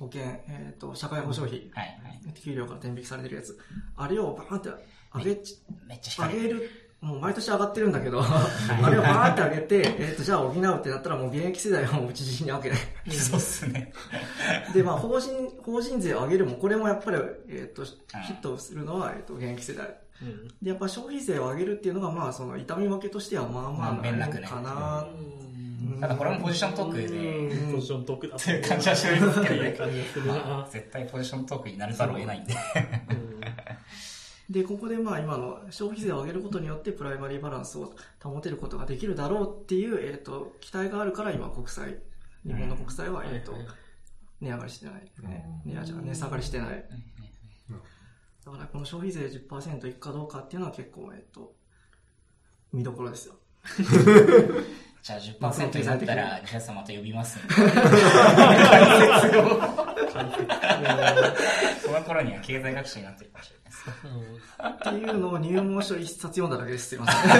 [0.00, 2.32] 保険、えっと、社会保障費、はいはい。
[2.34, 3.58] 給料から転引きされてるやつ、
[3.96, 4.70] あれをバーンって
[5.14, 6.26] 上げち、めっちゃ。
[6.26, 6.70] 上げる、
[7.02, 12.78] もう毎年上がってるんだけど、 あれをバーンって上げて、えっと、じゃあ補うってなったらもう現役世代はもう打ち死にわけない。
[13.12, 13.92] そうっすね。
[14.72, 17.92] で、まあ、法人、法人税を上げるも、これもやっぱり、えっと、ヒ
[18.32, 19.86] ットするのは、えっと、現役世代。
[20.22, 25.06] うんで、やっぱ消費税を上げるっていうのが、まあ、その、痛み分けとしては、まあまあ、まあ面楽ねかな。
[26.00, 29.72] ただこれもポジショントークで、ポジショントークだっていう感じはしてるんですけどね。
[29.72, 32.54] 感じがするな絶対ポジショントークになるざるを得ないんで。
[34.50, 41.98] で、ここでまあ今の消費税を上げることによってプライマリーバランスを保てることができるだろうっていう、えっ、と、期待があるから今国債、
[42.44, 43.54] 日本の国債は、えっ、と、
[44.40, 44.94] 値上がりしてない。
[45.22, 46.84] ね、値上がり値下がりしてない。
[48.44, 51.54] だからこの消費税10%いくかどうかっていうのは結構、えっ、と、
[52.72, 53.34] 見どころですよ。
[55.02, 57.54] じゃあ10%になったら、ジャスまた呼びますんで。
[61.82, 63.84] その頃には経済学者になってるかもしれないです。
[64.90, 66.88] っていうのを入門書一冊読んだだけです。
[66.90, 67.30] すいません。
[67.30, 67.36] じゃ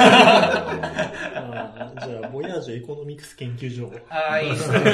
[2.24, 3.92] あ、ボヤージュエコノミクス研究所。
[4.08, 4.80] ああ、いいですね。
[4.82, 4.88] じ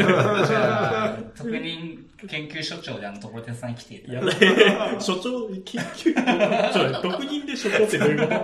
[0.55, 4.45] ゃあ、特任研究所長であの、ところてんさんに来ていただいて。
[4.45, 4.53] や
[4.95, 8.35] だ所長、研究、ちょ、独任で所長ってどういうこと？
[8.35, 8.41] と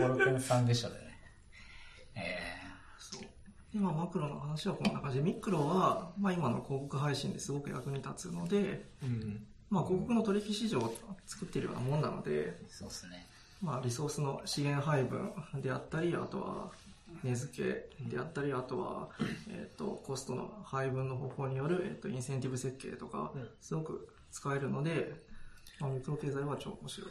[0.00, 1.00] ころてんさんでしょでね。
[2.16, 2.53] え
[3.74, 9.44] 今マクロの話はこんな感じで、ミクロは、まあ今の広告配信ですごく役に立つので、うん。
[9.68, 10.94] まあ広告の取引市場を
[11.26, 13.26] 作っているようなもんなので、ー、そうですね。
[13.60, 16.70] まあリソースの資源配分であったり、あとは
[17.24, 19.08] 値付けであったり、あとは、
[19.50, 25.20] えっ、と、コストの配分の方法による、えっ、と、インセンティブ設計とかうん、すごく使えるので、
[25.80, 27.10] まあミクロ経済は超面白い。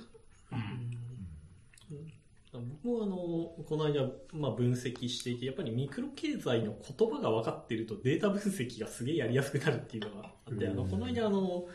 [2.59, 11.65] 僕もあの、この間、まあ分析していて、やっぱりミクロ経済の言葉が分かってるとデータ分析がすげえやりやすくなるっていうのがあって、あの、この間あの、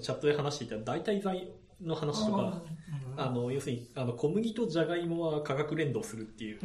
[0.00, 1.48] チャットで話していた代替材
[1.80, 2.62] の話とか、
[3.16, 6.60] あの、要するに、あの、小麦とジャガイモは価格連動するっていう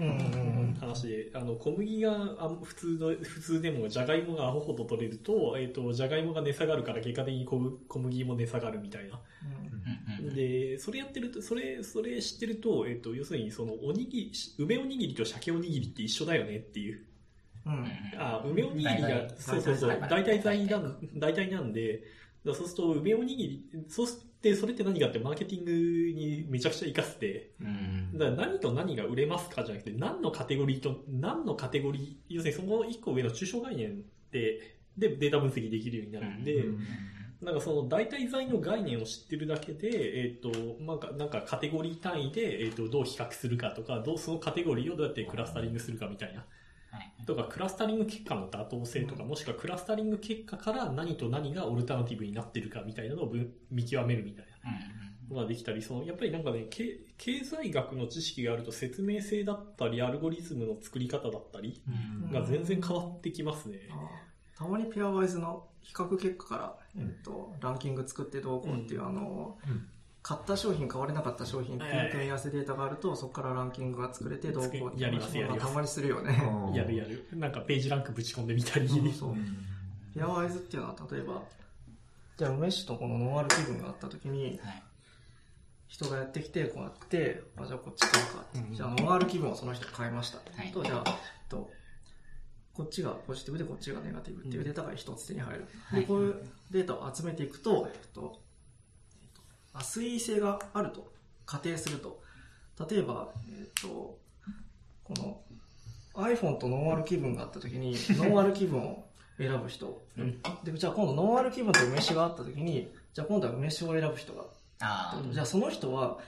[0.80, 9.20] 話で、あの、小麦があ普通の、普通でも、ジャガイモがアホほど取れると、えっ、と、ジャガイモが値下がるから、結果的に小麦も値下がるみたいな。
[10.34, 17.04] で、それやってると、それ、それ知ってると、えっ、と、要するに、その、おにぎり、梅おにぎりと鮭おにぎりって一緒だよねっていう。
[17.66, 17.74] うん。
[17.74, 17.88] うん
[18.18, 22.04] あ、梅おにぎりがそうそうそう、代替代替材なん、代替なんで、
[22.46, 36.66] そうすると、梅おにぎり、そうして、それって何かってマーケティングにめちゃくちゃ活かせて、うんだから何と何が売れますかじゃなくて、何のカテゴリーと何のカテゴリー、要するにその一個上の抽象概念で、で、データ分析できるようになるんで、
[37.42, 40.50] なんかその代替材の概念を知ってるだけで、えっ、と、
[40.84, 46.46] なんか、なんかカテゴリー単位で、えっ、と、どう比較するかとか、どう、そのカテゴリーをどうやってクラスタリングするかみたいな。
[46.94, 47.26] はい。
[47.26, 54.72] とか、クラスタリング結果の妥当性とか、もしくはクラスタリング結果から何と何がオルタナティブになってるかみたいなのを分見極めるみたいな。
[54.72, 62.32] うんのができたり、その、やっぱりなんかね、経経済学の知識があると説明性だったり、アルゴリズムの作り方だったりうん。
[62.32, 63.80] が全然変わってきますね。
[64.56, 69.90] たまにペアワイズの比較結果から、えっと、ランキング作ってどうこうっていう、あの、うん
[70.24, 76.42] 買った商品、買われなかった商品っていう組み合わせデータがあると、そこからランキングが作れてどうこうっていうやりますやりますたまにするよね。
[76.74, 77.28] やるやる。
[77.34, 78.88] なんかページランクぶち込んでみたり。
[78.88, 79.36] そうそう。
[80.16, 81.44] ペアワイズっていうのは、例えば、
[82.38, 84.84] じゃあ梅酒とこのノンアル気分があった時に、はい
[85.94, 88.76] 人がやってきて、こうやって、あ、じゃあこっち買うかって。
[88.76, 90.40] じゃあノンアル気分をその人が買いました。
[90.40, 91.70] はいと、じゃあ、と、
[92.74, 95.68] こっちがポジティブでこっちがネガティブっていうデータが一つ手に入る。
[95.86, 98.42] はいで、こういうデータを集めていくと、えっと、
[99.82, 101.12] 推移性があると
[101.46, 102.22] 仮定すると、
[102.90, 104.18] 例えば、えっと、
[105.04, 105.42] この
[106.16, 109.06] iPhone とノンアル気分があった時に、 ノンアル気分を
[109.38, 110.02] 選ぶ人。
[110.64, 114.46] で、じゃあ今度ノンアル気分と梅酒があった時に、じゃあ今度は梅酒を選ぶ人が。
[114.80, 116.20] あじゃあその人は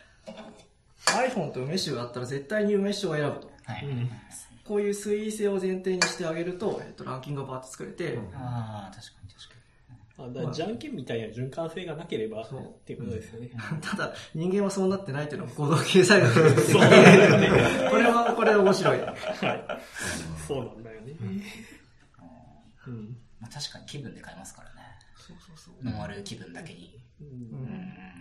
[1.08, 3.52] iPhone と梅酒があったら絶対に梅酒を選ぶと。
[3.66, 3.86] あ、はい。
[3.86, 4.10] うん
[4.66, 9.55] こういう推移性を前提にしてあげると、えっと、ランキングがバーッと作れて、ああ、確かに確か
[10.18, 13.50] あだじゃんけんみたいな循環性がなければ、そうっていうことですよね。
[13.82, 17.90] ただ人間はそうなってないっていうのが行動経済学ですそうなんだよね。
[17.90, 19.00] これは、これは面白い。
[19.00, 19.16] はい。
[20.48, 21.14] そうなんだよね。
[21.22, 21.36] うん。
[21.38, 23.18] に。
[23.40, 24.82] まあ、確かに気分で買えますからね。
[25.18, 25.84] そうそうそう。
[25.84, 27.00] ノンアル気分だけに。
[27.22, 28.16] うんうん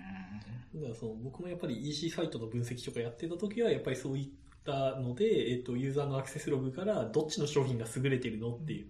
[0.74, 4.28] だからその僕もやっぱり EC サイトの分析とかやってた時はやっぱりそういっ
[4.64, 8.88] たので、えっと、ユーザーのアクセスログからどっちの商品が優れてるのっていう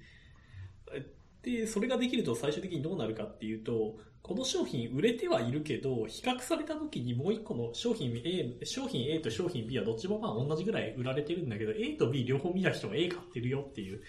[1.45, 14.03] で、それができると最終的にどうなるかっていうと、この商品売れてはいるけど、比較された時にもう一個の商品 A、商品 A と商品 B はどっちもまあ同じぐらい売られてるんだけど、A と B 両方見た人が A 買ってるよっていう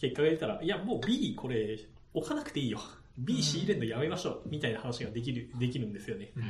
[0.00, 1.78] 結果が出たら、いやもう B これ
[2.14, 2.80] 置かなくていいよ。
[3.18, 4.42] B 仕入れるのやめましょう。
[4.46, 6.32] みたいな話ができる、できるんですよね。
[6.36, 6.44] うん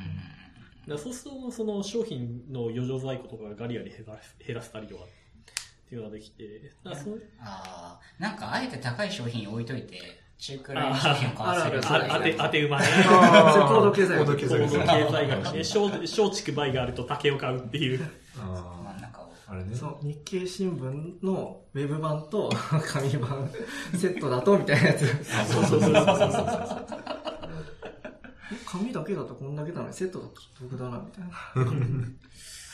[0.88, 5.06] だそうすると、その商品の余剰在庫とかがガリガリ減ら減らせたりとかっ
[5.88, 12.86] ていうのができて、だからそうああ、なんかあえて高い商品置いといて、中くらいの商品を買わせるあああ当て、当て馬ね。
[13.06, 15.64] あー高度経済高度経高度経済学済学ね。
[15.64, 18.00] 小小畜梅があると竹を買うっていう。
[18.38, 19.32] あ真ん中を。
[19.48, 19.76] あれね。
[19.76, 22.50] そう日経新聞のウェブ版と
[22.86, 23.50] 紙版
[23.96, 25.06] セットだとみたいなやつ
[25.52, 25.96] そうそうそうそう。
[28.66, 31.30] 紙だけだとこんだけなのにセットだと得だなみたいな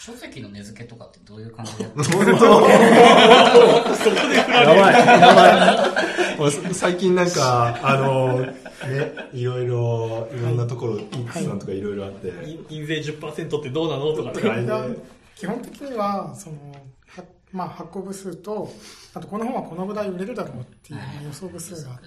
[0.07, 2.41] 書籍の値付けとかってどういう感じでやってそこ で振
[4.53, 6.39] られる。
[6.39, 8.53] もう最近なんか、あの、ね、
[9.33, 12.33] いろいろ、いろんなところ、インクさんとかいろいろあって、
[12.69, 14.13] 印税10%ってどうなの？
[14.13, 14.97] とかね。
[15.35, 18.73] 基本的にはそのは、まあ、発行部数と
[19.13, 22.03] あとこの本はこのぐらい売れるだろうっていう予想部数があって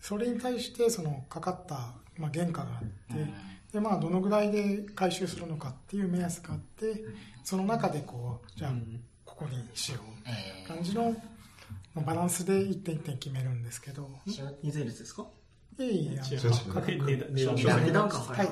[0.00, 2.80] それに対してそのかかった、まあ、原価があ
[3.12, 3.24] って
[3.76, 7.04] で、まあ、どのぐらいで回収するのかっていう目安があって
[7.44, 8.72] その中でこうじゃあ
[9.26, 10.02] ここにしよう。
[10.26, 11.14] え感じの
[11.94, 14.08] まあバランスで一点一点決めるんですけど。
[14.62, 15.26] 二税率ですか？
[15.78, 16.40] いえいえあの違う
[16.72, 16.92] 価格
[17.82, 18.48] 値段かはい。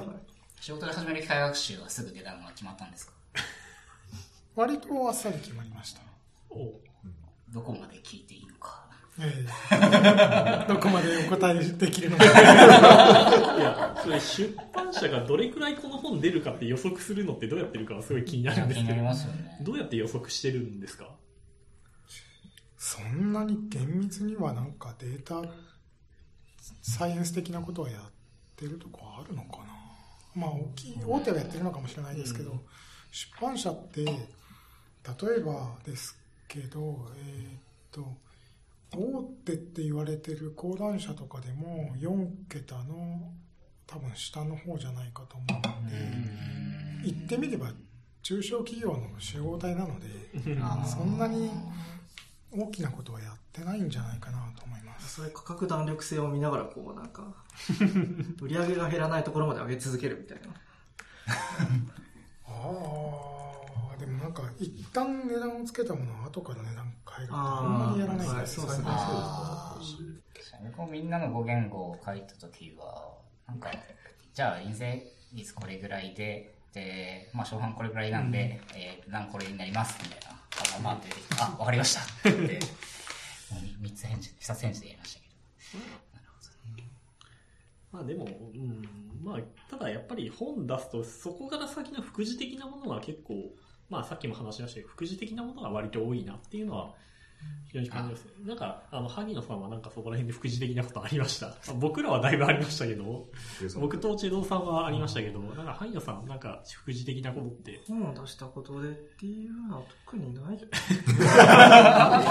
[0.60, 3.12] 仕事で始める機械学習はすぐ値段が決まったんですか？
[4.54, 6.02] 割とあっさり決まりました。
[6.50, 6.78] お
[7.50, 8.43] どこまで聞いていい？
[9.20, 10.66] ええ。
[10.66, 12.24] どこまでお答えできるのか。
[12.24, 12.28] い
[13.60, 18.88] や、それ出版社がどれくらいこの本出るかって予測するのってどうやってるかはすごい気になるんですけど。
[18.88, 19.58] 気になり、ますよね。
[19.60, 21.08] どうやって予測してるんですか？
[22.76, 25.42] そんなに厳密にはなんかデータ
[26.82, 28.02] サイエンス的なことをやっ
[28.56, 29.66] てるとこあるのかな。
[30.34, 32.60] まあ大きい大手はやってるのかもしれないですけど、
[33.12, 34.12] 出版社って例
[35.38, 37.60] えばですけどえーっ
[37.92, 38.16] と
[38.96, 43.32] 大手って言われてる講談社とかでも4桁の
[43.86, 45.52] 多分下の方じゃないかと思う
[45.84, 45.96] ので
[47.04, 47.70] 言ってみれば
[48.22, 50.06] 中小企業の集合体なので
[50.86, 51.50] そんなに
[52.50, 55.16] 大きなことはやってないんじゃないかなと思います。
[55.16, 57.34] それ価格弾力性を見ながらこうなんか
[58.40, 60.54] 売り上げが減らないところまで上げ続けるみたいな。
[62.46, 63.63] ああ、
[63.98, 69.64] でもなんか一旦値段をつけたものを後から値段変えるってあんまりやらないですあーはいそうですねあ
[70.64, 73.12] 僕もみんなの語言語を書いたときは、
[73.46, 73.70] なんか、
[74.32, 75.02] じゃあ、印税
[75.34, 80.30] 率これぐらいで、で、まあ、初版これぐらいなんで、えー、段これになります、みたいな。
[80.30, 82.00] あ、まあ、出てきて、あ、わかりました。
[82.00, 82.60] って言って、も
[83.82, 85.78] う3つ返事、2つ返事でやりましたけど。
[86.14, 86.42] なるほ
[86.72, 86.88] ど。
[87.92, 88.88] まあでも、うん、
[89.22, 89.40] まあ、
[89.70, 93.34] ただやっぱり本出すと、そこから先の副次的なものが結構、
[93.88, 96.94] まあさっきも話しましたけど、副次的なものが割と多いなっていうのは、
[97.66, 98.30] 非常に感じますね。
[98.46, 101.48] なんか、あの、萩野さんはなんかそこら辺で副次的なことありました。
[101.48, 103.26] ま あ僕らはだいぶありましたけど、
[103.80, 112.22] 僕とチェドさんはありましたけど、なんか萩野さん、なんか副次的なことって、本を出したことでっていうのは特にない あ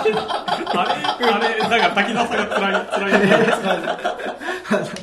[1.19, 5.02] れあれ、なんか滝沢さんが辛い、辛い。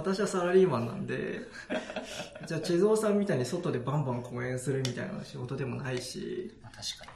[0.00, 1.40] 私はサラリーマンなんで
[2.46, 6.58] じゃあ地蔵さんみたいに外でバンバン講演するみたいな仕事でもないし。
[6.62, 7.10] まあ、確かに。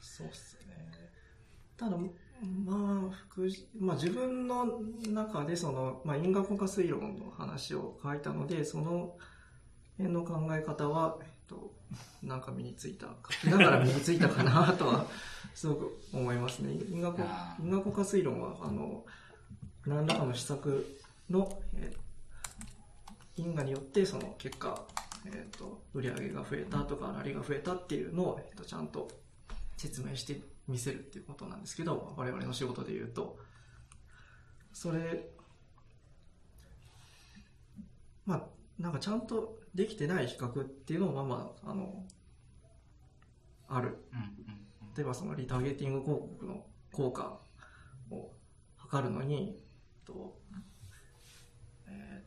[0.00, 1.10] そうっすね。
[1.76, 1.96] ただ
[2.64, 9.16] まあ副次まあ自分の中でその、まあ、因果効果推論の話を書いたのでその
[9.96, 11.72] 辺の考え方は、えっと、
[12.22, 15.06] なんか身についた書きながら身についたかなとは
[15.54, 16.72] すごく思いますね。
[16.90, 19.04] 因果効果推論はあの
[19.86, 20.98] 何らかの施策
[21.30, 22.12] の、えー
[23.36, 24.86] 因果によってその結果、
[25.26, 29.08] えー、と売り上げが増えたとか粗利が増えたっていうのを、えー、とちゃんと
[29.76, 33.38] 説明して見せるっていうことなんですけど我々の仕事で言うと。
[34.74, 35.28] それ
[38.24, 38.42] まあ
[38.78, 42.04] なんかちゃんとできてない比較っていうのもまあまああの
[43.68, 43.98] ある。
[44.96, 47.38] 例えばそのリターゲティング広告の効果
[48.10, 48.30] を
[48.76, 49.58] 測るのに、
[50.04, 50.38] と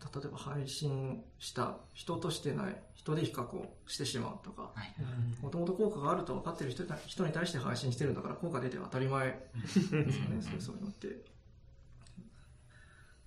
[0.02, 4.94] 例えば配信した人としてない人で比較をしてしまうとかはい。
[5.42, 11.08] もともと効果があると分かってる人だ人に対して配信してるんだから効果出て当たり前ですよねそうそういうのって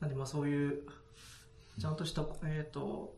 [0.00, 0.82] なんでまあそういう
[1.78, 3.16] ちゃんとした、えっ、と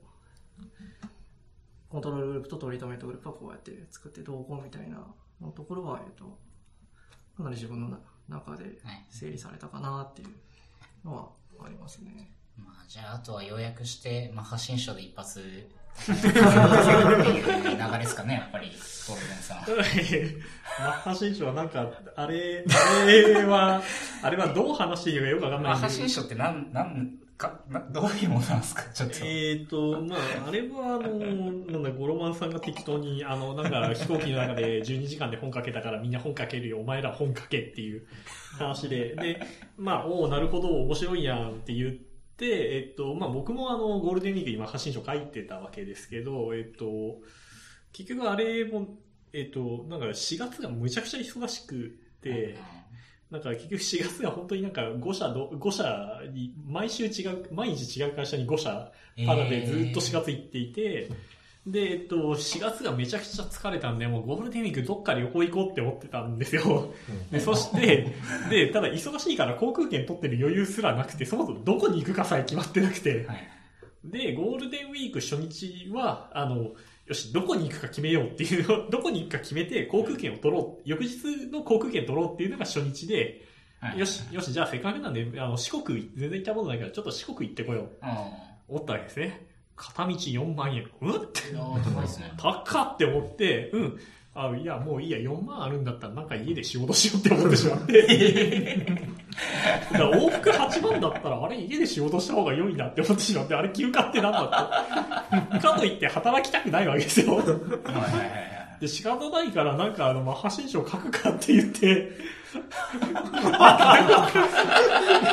[1.89, 4.99] コントロールグループとトリートメントグループはこうやって作ってどうこうみたいな
[5.41, 6.39] のところは、えっ、と
[7.37, 7.99] かなり自分のな
[8.29, 10.29] 中ではい整理されたかなっていう
[11.05, 11.31] のは
[11.65, 12.31] ありますね。
[12.57, 15.41] まあ、じゃあ、あとは要約して、まあ、発信書で一発、
[16.01, 16.33] っていう
[17.77, 18.71] 流れですかね、やっぱり、
[19.07, 20.85] ゴールデンさん。
[20.85, 23.83] マッハ新書はなんか、あれ、あれは、
[24.23, 29.17] あれはどう話していいのかよくわかんないまあ、んで発信書ってなん、なんか、などういうものなんですか、ちょっと。
[29.17, 38.07] えーと、まあ、あれは、あの、なんだ、ゴロマンさんが適当に、あの、なんか、飛行機の中で12時間で本書けたからみんな本書けるよ、お前ら本書けっていう
[38.59, 39.43] 話で、で、
[39.77, 42.10] まあ、おおなるほど、面白いやんって言って、
[42.47, 47.21] えっと、まあ、僕もあの、ゴールデンウィーク今発信書書いてたわけですけど、えっと、
[47.93, 48.99] 結局あれも、
[49.33, 52.57] えっと、なんか4月がむちゃくちゃ忙しくて、
[53.31, 58.93] なんか結局4月が本当になんか5社ど、5社に、毎週違う、毎日違う会社に5社
[59.27, 61.09] パラでずっと4月行っていて、
[61.67, 66.93] で、えっと、4月がめちゃくちゃ疲れたんで、もうゴールデンウィークどっか旅行行こうって思ってたんですよ。
[67.31, 68.15] で、そして、
[68.49, 73.49] で、ただ忙しいから航空券取ってる余裕すらなくて、そもそもどこに行くかさえ決まってなくて、はい。
[74.05, 76.71] で、ゴールデンウィーク初日は、あの、
[77.07, 83.45] よし、どこに行くか決めようっていうのを、 どこに行くか決めて航空券を取ろう、翌日の航空券取ろうっていうのが初日で、
[83.81, 87.85] はいよし、よし、じゃあせっかくなんで、あの、四国、全然行ったことないから、ちょっと四国行ってこよう。
[88.03, 88.77] うん。
[88.77, 89.50] 思ったわけですね。
[89.81, 90.85] 片道4万円。
[91.01, 91.11] うん？
[91.17, 91.41] って。
[91.55, 92.33] 高いですね。
[92.37, 93.99] 高っって思って、うん。
[94.33, 98.87] あいや、もういいや、4万あるんだったらなんか家で仕事しようって思ってしまって。
[99.93, 105.59] だから往復8万だったら、あれ家で仕事した方が良いなって思ってしまって、あれ休暇ってなんだって。
[105.59, 107.43] かといって働きたくないわけですよ。
[108.81, 112.13] で、仕方ないから、なんかあの、まあ、発信書を書くかって言って、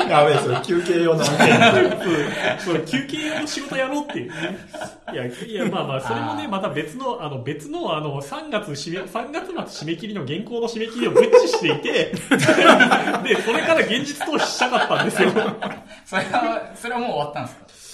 [0.09, 1.47] やべえ、それ休憩用の案件。
[2.59, 4.57] そうそう休憩用の仕事やろうっていうね。
[5.13, 11.91] いや、いや、まあまあ、それもね、また別の、あの、別の、あの、3月締め、3月末締め切りの原稿の締め切りをブッチしていて、
[13.23, 15.31] で、それから現実逃避したかったんですよ。
[16.05, 17.86] それは、それはもう終わったんですか？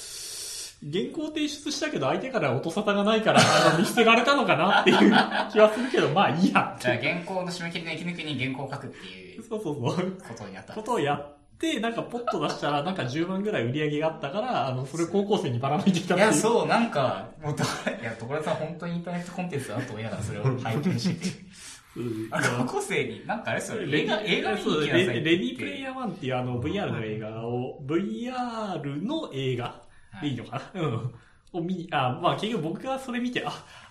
[0.91, 4.97] 原稿提出したけど、相手から音沙汰がないから、あの、見捨てられたのかなっていう
[5.51, 10.11] 気はするけど、まあいいやじゃあ原稿の締め切りの息抜きに原稿を書くっていうそうそうそう。
[10.11, 17.63] ことになったことをやって、なんかポッと出したら、なんか10万ぐらい売り上げがあったから、あの、それを高校生にばらまいてきたいや、そう、なんか、もうど、
[18.01, 21.73] いや、所田さん本当にインターネットコンテンツだなと思いながらそれを拝見して。
[21.95, 29.82] 高校生に、なんかあれですよ、レ映画、映画見にレディープレイヤー1っていうあの VR の映画を、VR の映画
[30.21, 31.13] でいいのかな、うん。
[31.53, 33.49] を見に、あ、まあ結局僕がそれ見て、あ、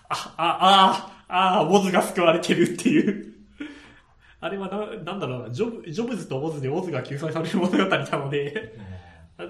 [0.09, 3.33] あ、あ、あ、あ、ウォズが救われてるっていう。
[4.39, 8.75] あれはな、なんだろうな、ジョブ、ジョブズとウォズでウォズが救済される物語なので、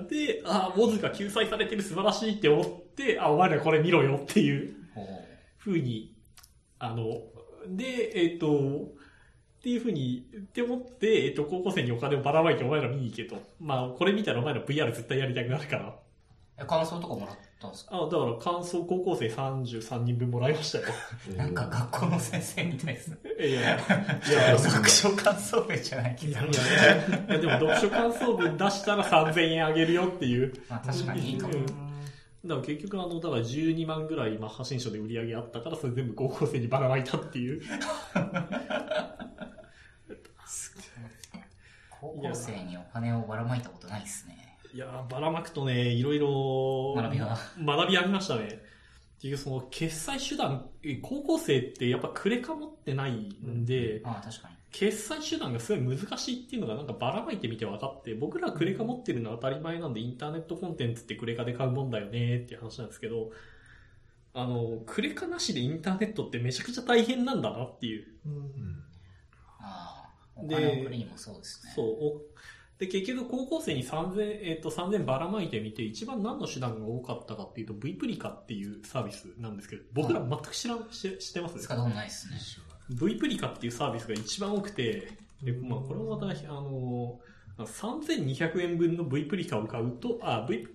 [0.10, 2.66] で、あ、ウォズが救済されてる素晴らしいって思っ
[2.96, 4.76] て、あ、お前らこれ見ろよっていう。
[4.94, 5.06] ほう
[5.58, 6.14] ふうに、
[6.78, 7.22] あの、
[7.68, 13.38] で、えっ、と、っていうふうに、って思って、えっ、と、高校生にお金をばらまいてお前ら見に行けと。
[13.62, 15.96] まあ、これ見たらお前ら VR 絶対やりたくなるから。
[16.64, 17.96] え感想とかもらったんですか？
[17.96, 20.86] あ、だから感想高校生33人分もらいましたよ。
[21.38, 23.18] なんか学校の先生みたいですね。
[23.40, 23.60] いやいや、
[24.30, 26.32] いや、読書感想文じゃないけど。
[26.32, 26.46] いや、い
[27.30, 30.54] やでも読書感想文出したら3000円あげるよっていう。
[30.70, 31.58] まあ確かにいいかもう。
[31.58, 31.66] ん
[32.46, 37.62] だから結局あの、だから12万ぐらい、まあ、発信書で売り上げあったから、それ全部高校生にばらまいたっていう。
[41.90, 44.38] 高校生にお金をばらまいたことないですね。
[44.74, 48.60] いやーばらまくとね、いろいろ学びが学びありましたね。
[49.22, 54.56] 結局その決済手段、え高校生ってやっぱクレカ持ってないんで、ああ、確かに。
[54.72, 63.30] 決済手段がすごい難しいっていうのがなんかばらまいてみて分かって、僕らクレカ持ってるのは当たり前なんでインターネットコンテンツってクレカで買うもんだよねっていう話なんですけど、
[64.34, 68.08] あの、クレカなしでインターネットってめちゃくちゃ大変なんだなっていう。
[69.60, 71.74] ああ、おで金を送りにもそうですね。
[71.76, 72.22] そう。
[72.78, 81.60] おで、結局高校生に3000、えっ、と、3000ばらまいてみて、一番何の手段が多かったかっていうと、V プリカっていうサービスなんですけど、僕ら全く知らん、知知ってます？
[81.60, 82.40] 使ったことないですね。
[82.90, 85.12] V プリカっていうサービスが一番多くて、
[85.42, 87.20] で、まあ、これもまた、あの、
[87.60, 90.68] 3200円分の V プリカを買うと、あ、V、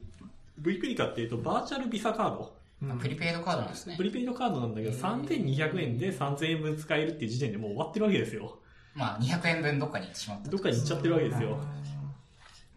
[0.58, 2.58] V プリカっていうと、バーチャルビザカード。
[2.80, 4.04] あプリペイドカードなんですねプ。
[4.04, 8.58] リペイドカードなんだけど、3200円で3000円分使えるっていう時点でもう終わってるわけですよ。
[8.98, 10.50] まあ、200円分どっかに行ってしまった。
[10.50, 11.56] どっかに行っちゃってるわけですよ。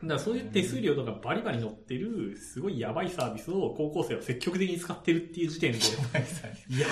[0.03, 6.87] だからそういう手数料とかバリバリ乗ってる、すごいやばいサービスを高校生は積極的に使ってるっていう時点で、いや、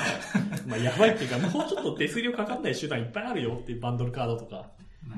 [0.68, 4.72] まあやばいっていうか、もうちょっと手数料かかんない手段いっぱいあるよっていうバンドルカードとか、
[5.04, 5.18] うん、ま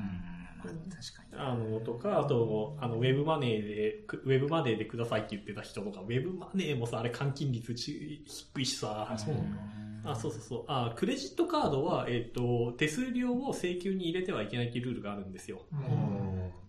[0.59, 1.41] あ、確かに。
[1.41, 9.61] あの、とか、あと、あの、ウェブマネーで、くウェブマネーでくださいって言ってた人とか、ウェブマネーもさ、あれ換金率ち低いしさ、そうなんだ
[10.03, 10.65] あ、そうそうそう。
[10.67, 15.61] あ、クレジットカードは、えっ、と、手数料を請求に入れてはいけないっていうルールがあるんですよ。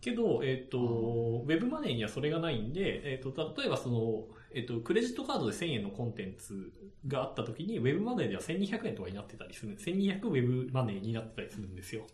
[0.00, 4.24] けど、えっ、と、ウェブマネーにはそれがないんで、えっ、と、例えばその、
[4.54, 6.72] えっ、と、クレジットカードで1000円のコンテンツ
[7.06, 9.76] があった時に、ウェブマネーでは1200円とかになってたりする。
[9.76, 12.06] 1200ウェブマネーになってたりするんですよ。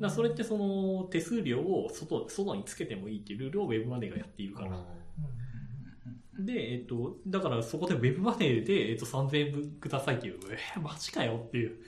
[0.00, 4.84] だそれってその、手数料を外、外につけてもいいっていうルールをウェブマネーがやっているから。
[6.38, 11.78] で、えっと、だからそこでウェブマネーで、えっと、3000円分くださいっていう、えー、マジかよっていう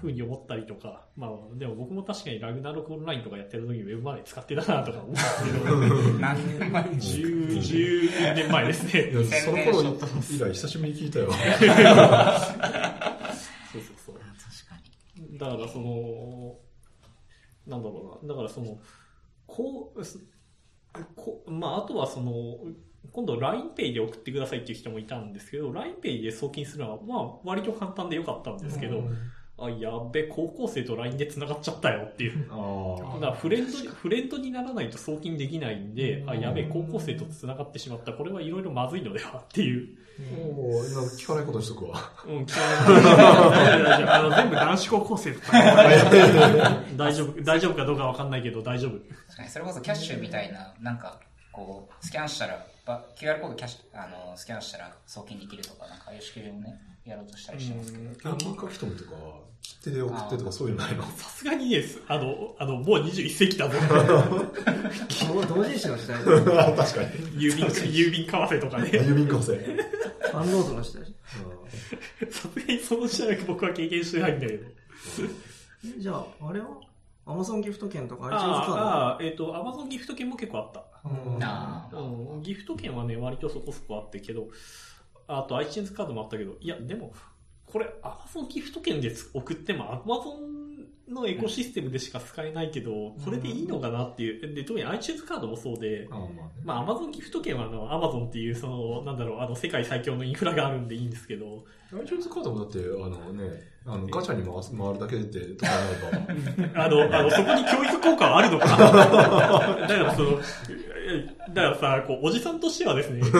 [0.00, 5.76] ふうに思ったりとか、まあ、でも僕も確かにラグナロクオンラインとかやってる時にウェブマネー使ってたなとか思うんですけど、
[6.20, 9.10] 何年前に？10、10年前ですね。
[9.10, 11.32] い やその頃以来久しぶりに聞いたよ。
[11.32, 11.38] そ
[13.78, 14.14] うそうそう。
[14.14, 14.24] 確
[14.68, 14.76] か
[15.18, 15.38] に。
[15.38, 16.58] だからその、
[17.66, 18.78] なんだろうな、だからその、
[19.46, 20.20] こう、す
[21.14, 22.32] こまあ、あとはその、
[23.12, 29.02] 今度 LINEPay で送ってくださいっていう人もいたんですけど、LINEPay で送金するのは、まあ、割と簡単でよかったんですけど、
[29.58, 32.46] あ、やっべ、高校生と LINE で繋がっちゃったよっていう。
[32.50, 38.12] あだからフレンドに、フレンドにならないと送金できないんで、あ、やべ、高校生と繋がってしまった。
[38.12, 39.88] これはいろいろまずいのではっていう。
[40.34, 42.10] もう今聞かないことにしとくわ。
[42.26, 42.60] うん、聞か
[43.88, 44.04] ない。
[44.04, 45.52] あの、全部男子高校生とか。
[46.96, 48.92] 大丈夫、大丈夫かどうかわかんないけど大丈夫。
[48.92, 51.18] 確かにそれこそキャッシュみたいな、なんか、
[51.50, 58.04] こう、スキャンしたら、ば QR コードキャッシュ、あの、スキャンしたら送金できるとか、なんかああいう仕組みをね、やろうとしたりしてますけど。
[58.36, 59.10] 銀書き留めとか、
[59.62, 61.02] 切手で送ってとかそういうのないの？
[61.16, 62.00] さすがにです。
[62.06, 63.78] あの、あの、もう21世紀だぞ。
[65.34, 67.40] もう同人誌の時代 確かに。
[67.40, 68.90] 郵便、郵便為替とかね。
[68.90, 69.56] 郵便構成。
[69.56, 71.04] ファンロードの時代
[72.30, 74.64] さすがにその時代は僕は経験してないんだけど。
[75.98, 76.66] じゃあ、あれは？
[77.28, 78.76] アマゾンギフト券とか iTunes あカー
[79.16, 80.84] あ、えっ、と、アマゾンギフト券も結構あった。
[81.92, 84.48] うん、ギフト券はね、割とそこそこあってけど、
[85.28, 87.12] あと iTunes カードもあったけど、いや、でも、
[87.64, 90.55] これ Amazon ギフト券で送っても Amazon
[91.08, 94.54] のエコシステムでしか使えないけど、これでいいのかなっていう。
[94.54, 96.08] で、特に iTunes カードもそうで、
[96.64, 110.40] まあ Amazon ギフト券はあの Amazon っていうその、なんだろう、あの世界最強のインフラがあるんでいいんですけど、iTunes カードもだって、あのね、あのガチャに回す回るだけでとかなれば、 あの、あの、そこに教育効果はあるのか だからその、
[111.54, 113.20] だからさ、こう、おじさんとしてはですね、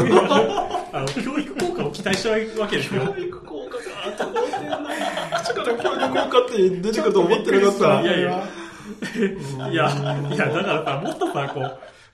[0.92, 3.12] あの、教育効果を期待したいわけですよ。
[3.12, 3.55] 教育効
[5.64, 8.02] 口から教育効果って出てくると思ってなかった。
[8.02, 8.48] いやいや、
[9.70, 9.90] いや、
[10.34, 11.62] いや、だからさ、もっとさ、こう、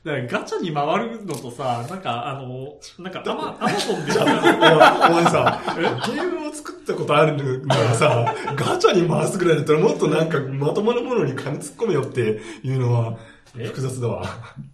[0.04, 4.24] だからガチャに回るのとさ、なんか、あの、なんか、アマ、アマゾンでや、
[5.10, 13.16] お前さ、ゲームを作ったことあるならさ、ガチャに回すぐらいだったらもっとなんかまともなものに金突っ込めよっていうのは
[13.56, 13.66] え？
[13.66, 14.24] 複雑だわ。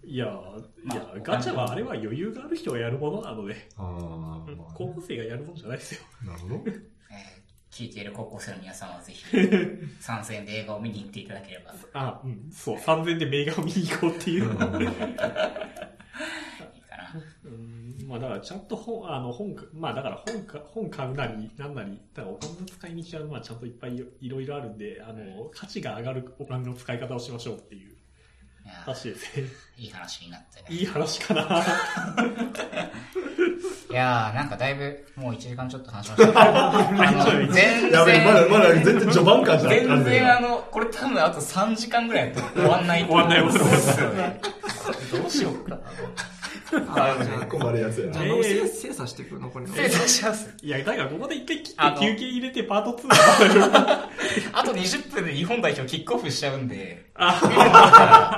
[0.03, 6.01] いや、いや、ガチャはあれは余裕がある人がやるものなので、ああ、ま高校生がやるものじゃないですよ。
[6.23, 6.55] あ、なるほど。
[7.79, 9.23] えー聞いている高校生の皆さんはぜひ、
[10.01, 11.71] 参戦で映画を見に行っていただければ。
[11.73, 14.49] いいあ、うん、そう、3000で名画を見に行こうっていう。
[14.59, 14.65] か
[16.97, 17.13] な。
[17.45, 18.05] うん。
[18.07, 27.95] まあだからちゃんと本、あの本か、まあだから本か、本買うなり、なんなり、だからお金の使い道はまあちゃんといっぱいいろいろあるんで、あの、価値が上がるお金の使い方をしましょうっていう
[28.85, 29.47] 話ですね。
[29.77, 30.73] いい話になって。
[30.73, 31.41] いい話かな。
[33.89, 39.71] いやー、なんかだいぶ、もう1時間ちょっと話しました 全やべえ、まだ、然、まだ全然序盤感じゃん。
[39.71, 43.65] 全然あの、これ多分あと3時間ぐらいやったら終わんないと終わんない終わ
[44.11, 44.41] んね。
[45.11, 45.77] どうしようかな。
[46.87, 48.13] ああ困るやつやな。
[48.13, 49.75] じゃあ残り精精査していく残りの。
[49.75, 50.53] 失礼します。
[50.61, 53.07] いや、だからここで一回切って休憩入れてパート2
[53.59, 54.09] は
[54.53, 57.39] あと20分で日本代表キックオフしちゃうんで、あ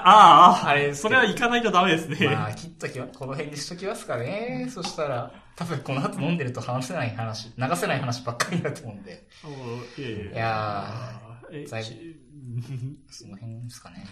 [0.06, 2.28] ああ、あれそれは行かないとダメですね。
[2.28, 4.68] まあ、切っときは、この辺にしときますかね。
[4.74, 10.10] そしたら、多分この後飲んでると話せない話、流せない話ばっかりだと思うんで、おいや
[11.52, 14.06] いやいその辺ですかね。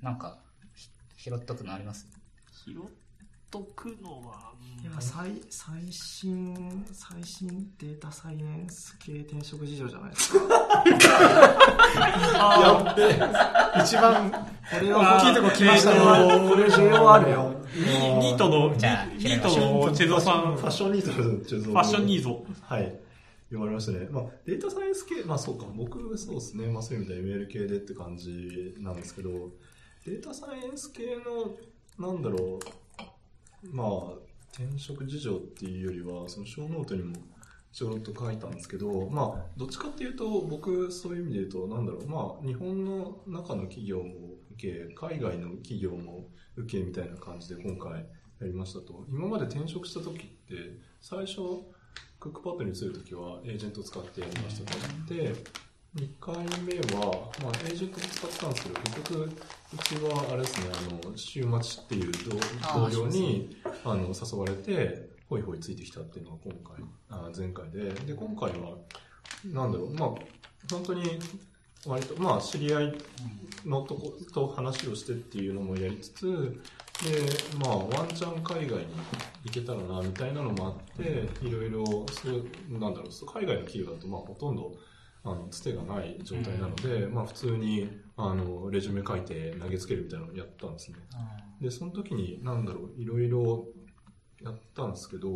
[0.00, 0.38] なんか、
[0.74, 0.88] ひ
[1.30, 2.06] 拾っとくのあります？
[2.64, 2.74] 拾っ
[3.50, 4.52] とくのは、
[4.82, 7.48] いや最最新最新
[7.78, 10.38] データサイエンス系転職事情じゃないですか
[12.38, 13.18] やっべえ。
[13.82, 14.38] 一番こ
[14.80, 15.98] れは大きいとこ来ましたね。
[16.48, 19.48] これ需要あるよニニートの、ニート
[19.88, 22.44] のチェゾさん、フファッションニーズのチェゾァッションニーゾ。
[22.62, 22.84] はい。
[23.48, 24.08] 読まれましたね。
[24.10, 26.66] まあ、データサイエンス系、まあそうか、僕そうですね。
[26.66, 29.30] まあそういう意味では ML 系でって感じなんですけど、
[30.04, 31.56] データサイエンス系の、
[31.98, 32.87] なんだろう、
[33.62, 34.12] まあ、
[34.52, 37.16] 転職事情っていうよりは、その show note にも
[37.72, 44.12] ちょろっと書いたんですけど、まあ、どっちかっていうと、僕そういう意味で言うと、なんだろう、まあ、日本の中の企業も
[44.52, 49.04] 受け、海外の企業も受けみたいな感じで今回やりましたと。
[49.08, 51.36] 今まで転職した時って、最初、
[52.18, 55.14] クックパッドに移るときはエージェントを使ってやりましたと。
[55.14, 55.34] で、
[55.96, 59.30] 2回目は、まあ、エージェントで使ってたんですけど、結局、う
[59.84, 60.66] ちは、あれですね、
[61.02, 62.12] あの、週末っていう
[62.72, 68.76] 同同僚に、あの、誘われて、ホイホイついてきたっていうのが今回、あ前回で、で、今回は、
[69.46, 70.08] なんだろう、まあ、
[70.70, 71.18] 本当に、
[71.86, 72.98] 割と、まあ、知り合い
[73.64, 76.60] のとこと話をしてっていうのもやりつつ、
[77.02, 78.86] で、まあ、ワンチャン海外に
[79.44, 84.74] 行けたらな、みたいなのもあって、いろいろ、そう、なんだろう海外の企業だと、まあ、ほとんど、
[85.24, 90.98] あの、つてがない状態なので、まあ、普通に、あの、レジュメ書いて投げつけるみたいなのをやったんですね。
[91.60, 93.68] で、その時に、なんだろう、いろいろ
[94.40, 95.28] やったんですけど、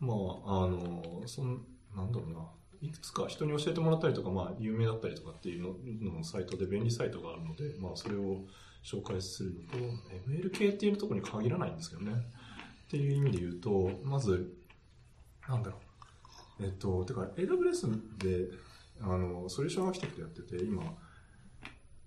[0.00, 0.14] ま
[0.44, 1.64] あ、あの、そん、
[1.94, 2.46] なんだろうな、
[2.80, 5.62] いくつか人に教えてもらったりとか、まあ、有名だったりとかっていう
[6.04, 8.44] ののサイトで便利サイトがあるので、まあ、それを
[8.84, 9.78] 紹介するのと、
[10.28, 12.12] ML 系っていうところに限らないんですけどね。
[12.86, 14.54] っていう意味で言うと、まず、
[15.48, 15.78] なんだろ
[16.60, 16.64] う。
[16.64, 18.56] えっと、てか、AWS で、
[19.00, 20.82] あの、ソリューションアーキテクトやってて、今、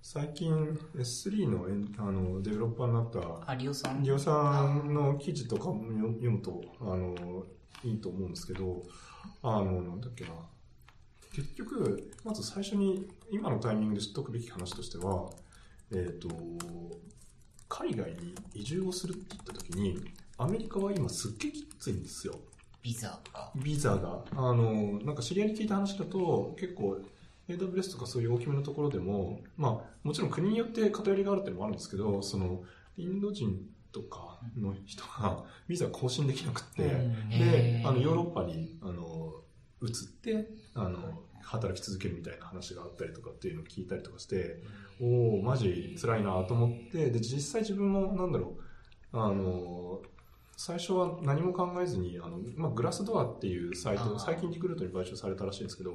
[0.02, 0.52] 最近
[0.95, 4.02] S3 のエンあのデベロッパーになったあ、リオさん？
[4.02, 7.45] リオさんの記事とかも読読むと、あの、
[7.84, 8.84] いいと思うんですけど、
[9.44, 10.32] あの、なんだっけな。
[11.34, 15.30] 結局、まず最初に、今のタイミングで知っておくべき話としては、
[15.91, 16.28] えっ、と、
[17.68, 19.99] 海外に移住をするって言った時に、
[20.38, 22.40] アメリカは今すっげえきついんですよ。
[22.81, 23.51] ビザが。
[23.56, 24.23] ビザが。
[24.31, 27.01] あの、なんか知り合いに聞いた話だと、結構、
[27.49, 32.64] AWS とかそういう大きめのところでも、まあ、もちろん国によって偏りがあるっていうのもあるんですけど、その、
[32.97, 36.89] インド人とかの人がビザ更新できなくて、で
[37.30, 39.34] へ、ーあの、ヨーロッパに、あの、
[39.81, 39.91] 移っ
[40.22, 44.61] て、あの、働き続けるみたいな話があったりとかっていうのを聞いたりとかして、
[45.01, 48.57] おおマジ辛いなと思って、で、実際自分も、なんだろ
[49.14, 50.01] う、あの、
[50.61, 55.94] 最初は何も考えずに、あの、まあ、グラスドアっていうサイト、最近リクルートに買収されたらしいんですけど、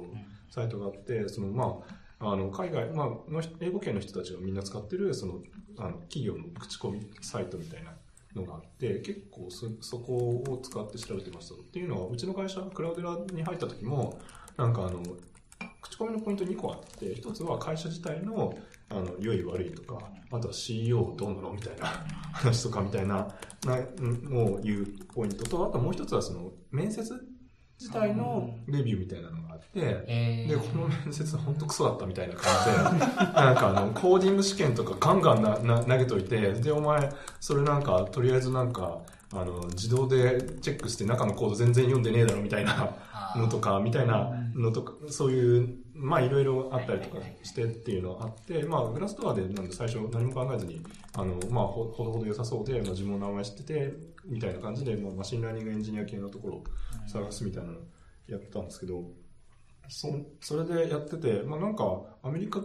[0.49, 1.81] サイトがあって、その、ま
[2.17, 5.43] あ、あの、海外、まあ、の人英語圏の人たちがみんな使ってる、その、
[5.77, 7.93] あの、企業の口コミサイトみたいな
[8.33, 10.15] のがあって、結構そ、そこ
[10.47, 11.53] を使って調べてました。
[11.53, 14.19] っていうのは、うちの会社、クラウデラに入った時も、
[14.57, 15.03] なんかあの、
[15.79, 18.57] 口コミのポイント2個あって、一つは会社自体の、
[18.89, 19.99] あの、良い悪いとか、
[20.31, 21.85] あとは CEO どうなのみたいな
[22.33, 23.27] 話とかみたいな、
[23.65, 27.13] な、のを言うポイントと、あともう一つはその、面接
[27.79, 33.05] 自体のレビューみたいなのがあって、えー、で、この面接本当クソだったみたいな感じで、
[33.35, 39.01] なんかあの、コーディング試験とかガンガンなな投げといて、で、お前、それなんか、とりあえずなんか、
[39.33, 42.95] あの、自動でチェックして中のコード全然読んでねえだろみたいな
[43.35, 50.81] のとか、みたいなのとか、そういう、まあいろいろあったりとかしてっていうのがあって、まあグラスドアでなんで最初何も考えずに、
[51.13, 53.93] あの、まあほほどほど良さそうで、まあ自分の名前知ってて、
[54.25, 56.63] みたいな感じで、まあ machine learning エンジニア系のところを
[57.07, 57.79] 探すみたいなの
[58.27, 59.03] やったんですけど、
[59.87, 60.09] そ
[60.41, 61.83] それでやってて、まあなんか
[62.23, 62.61] アメリカ、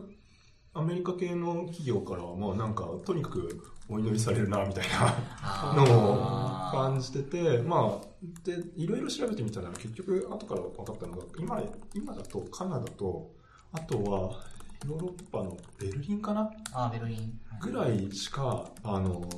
[0.74, 8.10] アメリカ系の企業からは、まあなんかとにかくお祈りされるな、みたいなのを感じてて、まあ、
[8.44, 11.62] で、いろいろ調べてみたら結局後から分かったのが、今、
[11.94, 13.30] 今だとカナダと、
[13.72, 14.42] あとは
[14.86, 16.51] ヨーロッパのベルリンかな？
[16.72, 17.40] あー、ベルリン。
[17.60, 19.28] ぐらいしか、あの、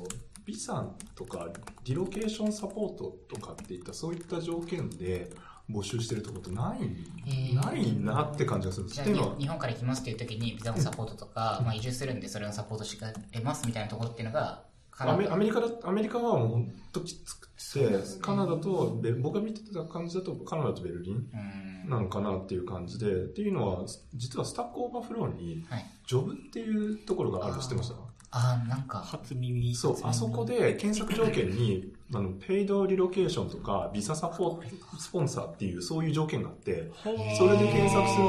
[0.45, 0.85] ビザ
[1.15, 1.49] とか、
[1.85, 5.31] リロケーションサポートとかっていった、そういった条件で
[5.69, 9.03] 募集してるところってない、ないなって感じがするんです。
[9.03, 14.63] 日本から来ますっていう時にビザのサポートとか、まあ移住するんでそれのサポートしてくれますみたいなところっていうのが、
[14.97, 15.17] アダ。
[15.17, 21.89] メアメリカだ、アメリカはもう本当きつくて、カナダとベ、僕が見てた感じだとカナダとベルリンうん。
[21.89, 25.85] なのかなっていう感じで、っていうのは、実は Stack Overflow に、はい。
[26.07, 27.95] Jobs っていうところがあるの知ってました？
[28.31, 29.75] あー、なんか、初耳。
[29.75, 36.91] そう、あそこで検索条件に、あの、 paid relocation とか、ビザサポート、スポンサーっていう、そういう条件があって、
[37.37, 38.23] それで検索する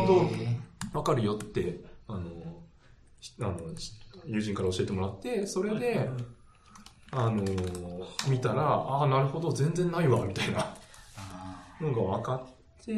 [0.93, 2.31] と、わかるよって、あの、
[3.21, 3.93] しあの、し
[4.27, 6.11] 友人から教えてもらって、それで、
[7.17, 7.45] あの、
[8.29, 10.75] 見たら、ああ、なるほど、全然ないわ、みたいな。
[11.81, 12.95] のが分かって、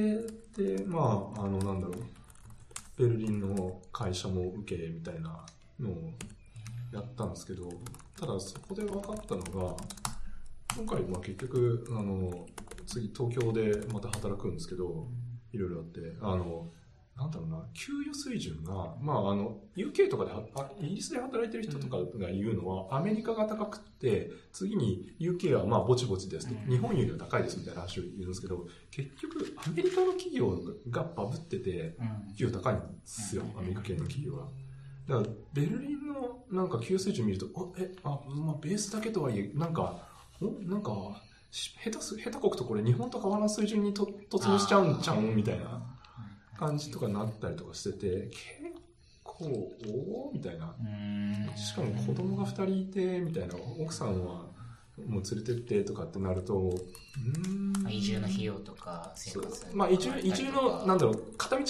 [0.76, 5.44] で、まあ、あの、なんだろう、ベルリンの会社も受け、みたいな
[5.80, 6.12] のを
[6.92, 7.68] やったんですけど、
[8.18, 9.76] ただそこで分かったのが、
[10.76, 12.46] 今回、まあ結局、あの、
[12.86, 15.08] 次東京でまた働くんですけど、
[15.52, 16.68] いろいろあって、あの、
[17.16, 30.60] なんだろうな、給与水準が、まあ、あの、UK とかでは、あイギリスで働いてる人とかが言うのは、アメリカが高くって、次に UK はまあ、ぼちぼちですと、日本よりは高いですみたいな話を言うんですけど、結局、アメリカの企業
[30.90, 31.96] がバブってて。
[32.36, 34.48] 給与高いんですよ、アメリカ系の企業は。
[35.08, 40.06] だから、ベルリンのなんか給与水準見ると、あえ、あ、まあ、ベースだけとはいえ、なんか、
[40.42, 45.95] おなんか、下手す、下手国とこれ日本と変わらん水準にと突入しちゃうんちゃうんみたいな
[46.58, 48.42] 感じとかなったりとかしてて、結
[49.22, 50.74] 構、おおみたいな。
[51.56, 53.54] しかも子供が2人いて、みたいな。
[53.78, 54.46] 奥さんは
[55.04, 57.92] もう連れてってとかってなると、うーん。
[57.92, 61.64] 移住の費用とか生活まあ移住、移住の、なんだろう、片道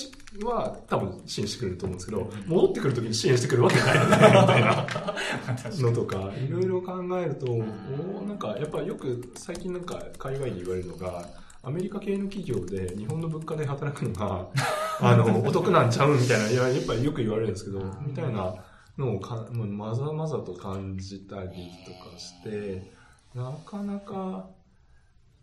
[0.48, 4.86] は多分支援してくれると思うんですけど、戻ってくるときに支援してくるわけないよね、みたいな
[5.90, 11.28] のとか、いろいろ考えると、おなんか、やっぱよく最近なんか海外に言われるのが、
[11.66, 14.48] アメリカ系の企業で日本の物価で働くのが、
[15.02, 18.54] あの、お得なんちゃうみたいな、いや、やっぱりよく言われるんですけど、みたいな
[18.96, 21.48] のをか、まざまざと感じたり
[21.84, 22.92] とかして、
[23.34, 24.48] なかなか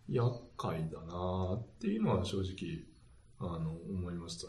[0.08, 2.86] 厄介だなっていうのは正直、
[3.40, 4.48] あの、思いました。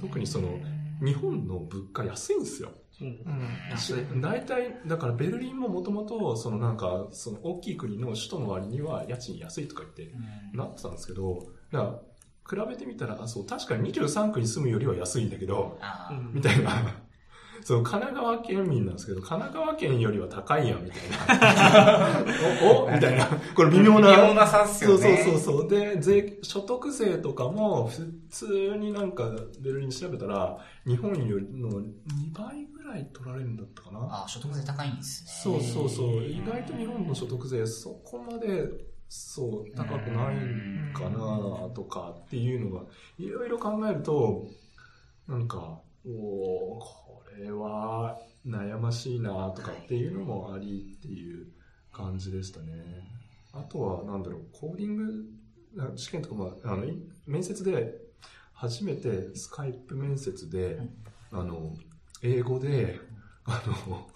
[0.00, 0.60] 特にその、
[1.04, 2.70] 日本の物価安いんですよ。
[3.00, 10.14] うん、大体、だからベルリンももともと、そのなんか、その大きい国の首都の割には家賃安いとか言って
[10.54, 12.00] なってたんですけど、だか
[12.56, 15.78] ら比べてみたら、あ、そう、確かに23区に住むよりは安いんだけど、
[16.32, 17.02] みたいな。
[17.62, 22.24] そう、神奈川県民なんですけど、神奈川県よりは高いやん、みたいな。
[22.62, 23.26] おおみたいな。
[23.54, 24.10] これ微妙な。
[24.10, 24.98] 微妙な差っすよね。
[24.98, 25.68] そうそうそうそう。
[25.68, 29.30] で、税、所得税とかも、普通になんか、
[29.60, 31.92] ベルリン調べたら、日本よりの2
[32.32, 34.24] 倍ぐらい取られるんだったかな。
[34.24, 35.30] あ、所得税高いんですね。
[35.30, 36.24] そうそうそう。
[36.24, 38.68] 意外と日本の所得税、そこまで、
[39.08, 40.36] そう、高くない
[40.94, 42.84] かな、とかっていうのが、
[43.18, 44.46] いろいろ考えると、
[45.26, 51.46] なんか、おこれは悩ましいなとかっていうのもありっていう
[51.92, 53.10] 感じでしたね。
[53.52, 55.24] あとは、なんだろう、コーディング、
[55.96, 56.84] 試験とかも、あの、
[57.26, 57.94] 面接で、
[58.52, 60.78] 初めてスカイプ面接で、
[61.32, 61.74] あの、
[62.22, 63.00] 英語で、
[63.44, 64.06] あの、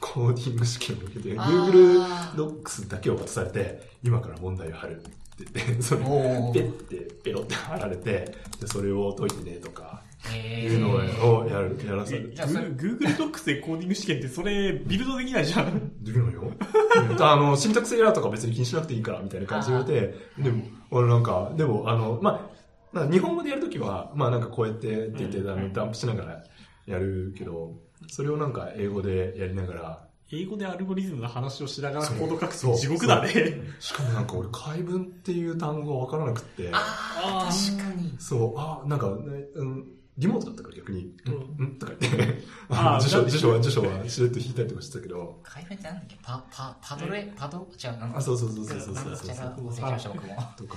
[0.00, 2.04] コーディング試験を受けて、Google
[2.34, 5.10] Docs だけを渡されて、今から問題を貼るって
[5.54, 12.32] 言って、それ、ペッて、ペロって貼られて、で、それを解いてねとか、いうのをやる、やらせる。
[12.34, 15.92] じゃあ、Google Docs でコーディング試験ってそれ、ビルドできないじゃん。
[16.02, 16.52] できないよ。
[17.20, 22.48] あの、シンタックスエラーとか別に気にしなくていいから、みたいな感じで言われて、でも、俺なんか、でも、あの、ま
[22.94, 26.44] あ、日本語でやるときは、まあなんかこうやってって言って、あの、ダンプしながら
[26.86, 27.74] やるけど、
[28.08, 33.32] それをなんか英語でやりながら、英語でアルゴリズムの話をしながらコード書くって地獄だね。
[33.80, 36.70] しかもなんか俺、解文っていう単語がわからなくて。
[36.72, 38.14] ああ、確かに。
[38.18, 39.86] そう、あなんか、ね、うん
[40.18, 41.78] リモートだったから逆に、うん、うん？
[41.78, 45.40] とか言って、あ辞書、辞書は、辞書はしれっと引いたりとかしてたけど。
[45.42, 46.18] 改変ってなんだっけ？
[46.22, 47.66] パ、パ、パドレ、パド？
[47.76, 49.16] じゃあ、あ、そうそうそうそうそうそう。
[49.16, 49.36] そう。
[49.68, 50.34] 忘れました、僕も。
[50.56, 50.76] とか、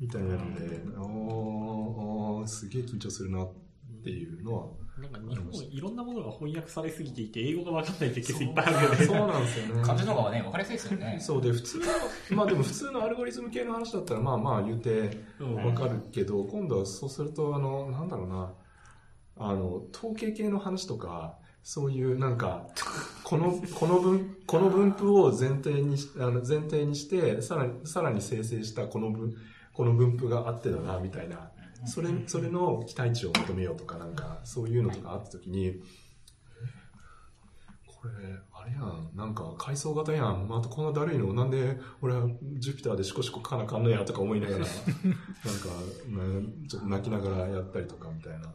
[0.00, 3.52] みたいなので、おー、すげえ緊張するなっ
[4.02, 4.66] ていうのは、
[4.98, 9.04] なんか日本いろんなものが翻訳されすぎていて、英語が分かんないってケースいっぱいあるよね。
[9.04, 9.82] そうなんですよね。
[9.82, 11.18] 漢字の方がね、分かりやすいですよね。
[11.20, 11.84] そうで、普通の、
[12.30, 18.54] まあでも普通のアルゴリズム系の話だったら、まあまあ言うて分かるけど、今度はそうすると、あの、なんだろうな、
[19.36, 22.66] あの、統計系の話とか、そういうなんか、
[23.22, 29.34] この、 この分、この分布を前提にし、あの前提にして、さらに、さらに生成したこの分、
[29.74, 31.50] この分布があってだな、みたいな。
[31.86, 35.82] それ、それの期待値を求めようとか、なんか、そういうのとかあったときに、
[37.86, 38.12] これ、
[38.52, 42.28] あれやん、なんか、階層型やん、またこんなだるいの、なんで、俺は
[42.58, 44.72] Jupyter でシコシコ書かなかんのや、とか思いながら、なんか、
[46.68, 48.54] ちょっと泣きながらやったりとか、みたいな。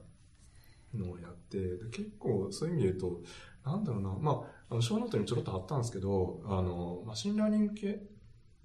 [0.97, 1.57] のをやって、
[1.91, 3.21] 結構そういう意味で言うと、
[3.63, 8.01] なんだろうな、まあ、あの、 show note にちょろっと貼ったんですけど、あの、 machine learning 系、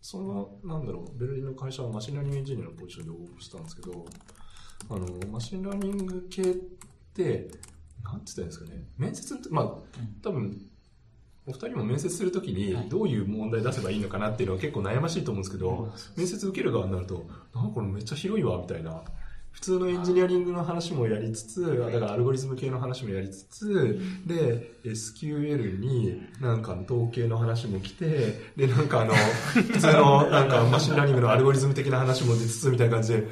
[0.01, 4.07] その、なんだろう、ベルリンの会社は machine learning エンジニアのポジションで応募したんですけど、
[4.89, 6.47] あの、 machine learning 系っ
[7.15, 7.51] て、
[8.05, 9.67] なんて言ったんですかね、面接って、まあ、
[10.23, 10.61] 多分、
[11.47, 19.03] お二人も面接するときにどういう問題出せばいいのかなっていうのは結構悩ましいと思うんですけど、面接受ける側になると、なんかこれめっちゃ広いわ、みたいな。
[19.57, 29.15] 普通のエンジニアリングの話もやりつつ、だからアルゴリズム系の話もやりつつ、で、SQL になんか統計の話も来て、で、なんかあの、
[29.55, 33.27] 普通のなんか machine learning のアルゴリズム的な話も出つつみたいな感じで、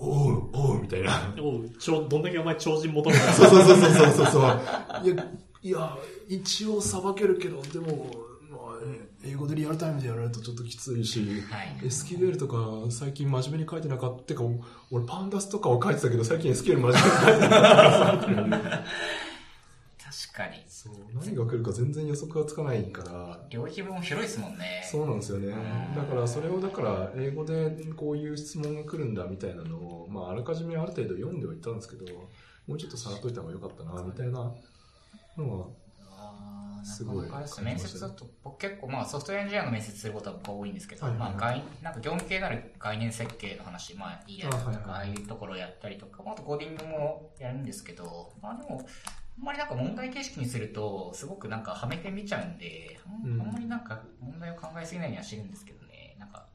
[0.00, 1.34] お、う、おう、みたいな。
[1.40, 4.42] おう、ちょ、どんだけお前超人求めた そうそうそうそうそうそう。
[5.04, 5.26] いや、
[5.62, 5.98] いや、
[6.28, 8.08] 一応さばけるけど、でも、
[9.24, 14.44] 英語でリアルタイムでやられるとちょっときついし、はい、SQL とか最近真面目に書いてなかったか、
[14.90, 17.00] 俺パンダスとかを書いてたけど最近 SQL 真面目に書い
[17.34, 18.38] てなかった確
[20.32, 20.64] かに。
[20.92, 23.46] そう、何が来るか全然予測がつかないから。
[23.50, 24.82] 領域分も広いですもんね。
[24.84, 25.54] そうなんですよね。
[25.94, 32.04] だからそれをだから英語でこういう質問が来るんだみたいなのを、まああらかじめある程度読んではいたんですけど、
[32.66, 34.52] もうちょっとさらっといた方が良かったな、みたいな
[35.36, 35.66] のは
[36.84, 37.28] すごい
[37.62, 48.86] 面接だと、僕結構まあソフトウェアエンジニアの面接することは僕は多いんですけど、はいはいはいまあ概、なんか業務系になる概念設計の話、まあ、いいやとか、あああいうところをやったりとか、まあ、あとコーディングもやるんですけど、まあでも、
[49.38, 53.40] あんまりなんか問題形式にすると、すごくなんかはめてみちゃうんで、あんうん。
[53.40, 56.46] あんまりなんか問題を考えすぎないようにはしてるんですけどね、なんか、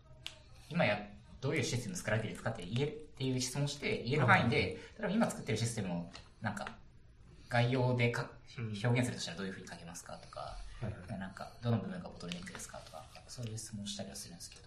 [0.70, 1.00] 今や、
[1.40, 6.12] どういうシステム作られてるんですかって言えるっていう質問して、言える範囲で、例えば今作ってるシステムを、
[6.42, 6.68] なんか、
[7.50, 11.20] 概要でか表現するとしたらどういうふうに書けますかとか、はいはい。
[11.20, 14.64] なんか、どの部分がボトルネックですかとか、そういう質問したりはするんですけど、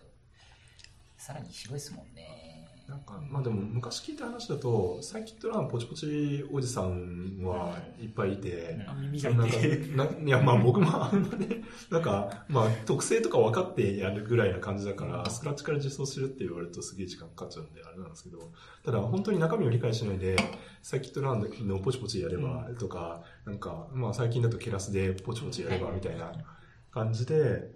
[1.19, 2.56] さらに広いですもんね。
[2.89, 8.07] なんか、まあでも昔聞いた話だと、サイキットランポチポチおじさんはい。
[8.07, 8.77] っぱいいて、
[9.57, 9.97] い。
[9.97, 18.53] ないや、まあ僕もあんまね、なんか、まあ特性とか分かってやるぐらいな感じだから、スクラッチから実装するって言われるとすげえ時間かかっちゃうんで、あれなんですけど、
[18.85, 20.37] ただ本当に中身を理解しないで、
[20.83, 26.33] サイキットランのポチポチやればとか、なんか、まあ最近だとケラスでポチポチやればみたいな
[26.93, 27.76] 感じで、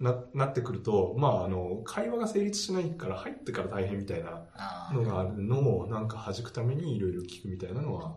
[0.00, 8.16] な、なってくると、まああの、会話が成立しないから入ってから大変みたいなあのがあるのをなんか弾くためにいろいろ聞くみたいなのは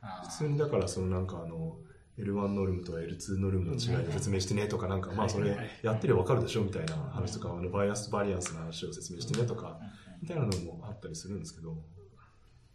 [0.00, 1.76] あ普通にだからそのなんかあの
[2.18, 9.78] L1 ノルムと L2 ノルムの違いで説明してねとかなんかまあそれやってりゃわかるでしょみたいな話とかあのバイアスとバリアンスの話を説明してねとか
[10.20, 11.76] みたいなのもあったりするんですけど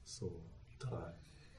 [0.06, 0.30] そう。
[0.80, 1.14] ただ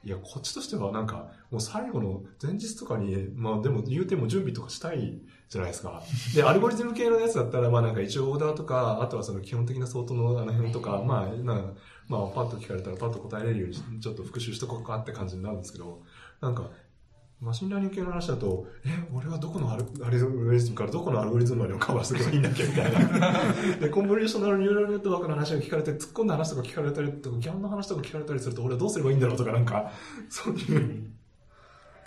[0.05, 5.19] いやこっちとしてはなんかもう最後の前日とかにまあでも言うても準備とかしたい
[5.49, 6.03] じゃないですか。
[6.35, 11.73] で アルゴリズム系のやつだったらまあなんか一応オーダーとかあとはその基本的な相当のあの辺とかまあな
[12.07, 16.03] まあパッと聞かれたらパッと答えれるようにちょっと復習しとこうかって感じになるんですけど
[16.39, 16.69] なんか
[17.41, 22.63] machine learning 系の話だと、え、俺はどこのアルアルゴリズムからどこのアルゴリズムまでをカバーすればいいんだっけ？
[22.63, 22.99] みたいな。
[23.79, 29.91] で、 convolutional neural network の話が聞かれて、突っ込んだ話とか聞かれたりとか、 GAN の話とか聞かれたりすると、俺はどうすればいいんだろうとか、なんか、
[30.29, 31.11] そういう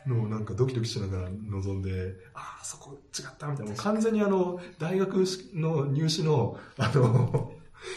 [0.07, 3.73] のをなんかドキドキしながら臨んで、ああ、そこ違ったみたいな。
[3.73, 5.25] もう完全にあの、大学
[5.55, 7.53] の入試の、あの、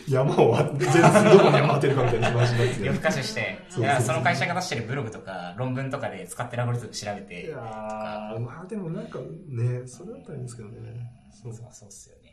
[0.07, 1.01] 山を全然
[1.31, 2.85] どこに山当てるかみたいな話になってて。
[2.85, 3.79] 夜更かしして、そ
[4.13, 11.11] の会社が出してるブログとか論文とかで使ってるアルゴリズム調べて、いやーまあでもなんかね、それだったらいいんですけどね。
[11.31, 12.31] そうそうそうっすよね。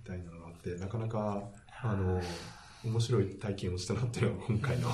[0.00, 1.42] みたいなのがあって、なかなか、
[1.82, 2.20] あの、
[2.84, 4.88] 面白い体験をしたなっていうのが今回の、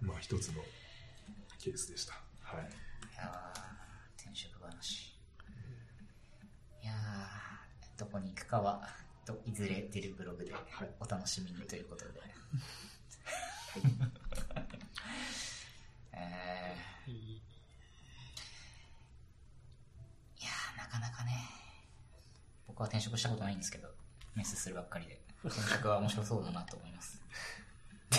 [0.00, 0.62] まあ一つの
[1.58, 2.14] ケースでした。
[2.40, 2.62] はい。
[2.62, 5.14] いやー転職話。
[6.82, 8.88] いやーどこに行くかは、
[9.24, 10.64] といずれ出るブログではい。
[11.00, 12.12] お楽しみにということで。
[16.12, 17.10] えー。
[17.10, 17.42] い。
[20.40, 21.32] やーなかなかね、
[22.66, 23.88] 僕は転職したことないんですけど、
[24.34, 27.20] 面接するばっかりで、転職は面白そうだなと思います。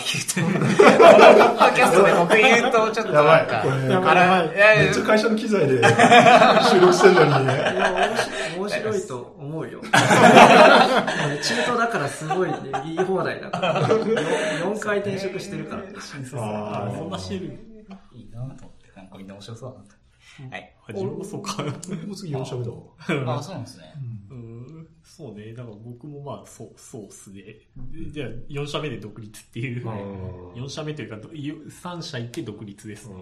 [0.02, 5.82] って言うと、このポッドキャストで僕言うと、ちょっとなんか、やばいめっちゃ会社の機材で
[6.70, 7.54] 収録してるのにね。
[7.54, 8.10] いや、
[8.58, 9.82] 面白面白いと思うよ。
[11.42, 13.88] チートだからすごいね、言い放題だから。
[13.88, 15.84] 4回転職してるから。
[15.84, 17.60] あーそんなしてる。
[18.14, 19.96] いいなと思って、なんかみんな面白そうだなと。
[20.52, 20.76] はい。
[20.88, 21.64] あ、自分もそうか。
[21.64, 23.38] もう次4社目だわ。
[23.40, 23.94] あ、そうなんですね。
[25.06, 25.54] うん、そうね。
[25.54, 27.42] だから僕もまあ、そう、そうっすね。
[27.42, 29.88] でじゃあ、4社目で独立っていう。
[29.90, 29.94] あ
[30.58, 33.14] 4社目というか、ど3社行って独立ですね。
[33.16, 33.22] うん。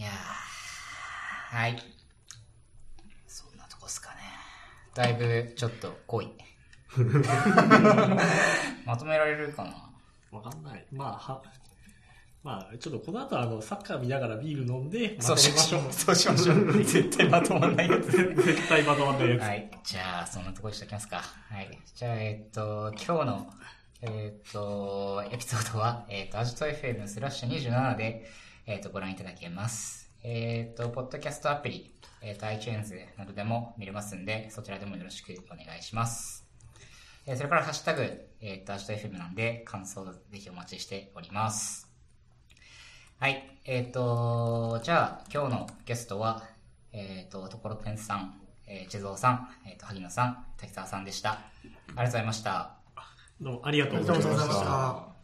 [0.00, 1.82] いやー、はい。
[3.26, 4.16] そんなとこっすかね。
[4.94, 6.30] だいぶ、ちょっと濃い。
[8.86, 9.92] まとめられるかな？
[10.38, 10.86] わかんない。
[10.92, 11.42] まあ、は、
[12.46, 15.88] まあ、ちょっとこの後あの、サッカー見ながらビール飲んで、そうしましょう。
[15.88, 15.92] う。
[15.92, 16.72] そうしましょう。
[16.84, 18.12] 絶対まとまんないやつ。
[18.12, 19.40] 絶対まとまんないやつ。
[19.40, 19.70] はい。
[19.82, 21.16] じゃあ、そんなところにしておきますか。
[21.16, 21.76] はい。
[21.92, 23.50] じゃあ、えっと、今日の、
[24.02, 28.24] えっと、エピソードは、えっと、アジト FM スラッシュ27で、
[28.66, 30.12] えっと、ご覧いただけます。
[30.22, 36.46] えっと、ポッドキャストアプリ、えっと、iTunes などでも見れますんで、そちらでもよろしくお願いします。
[37.26, 41.85] えーそれから、ハッシュタグ、えっと、アジト FM なんで、感想ぜひお待ちしております。
[43.18, 43.58] はい。
[43.64, 46.42] えっ、と、じゃあ、今日のゲストは、
[46.92, 48.34] えっ、と、ところてんさん、
[48.66, 51.30] えー、地蔵さん、えっ、と、萩野さん、滝沢さんでした。
[51.30, 52.72] ありがとうございました。
[53.40, 54.66] どうもありがとうございまありがとうございまし。
[55.10, 55.15] た。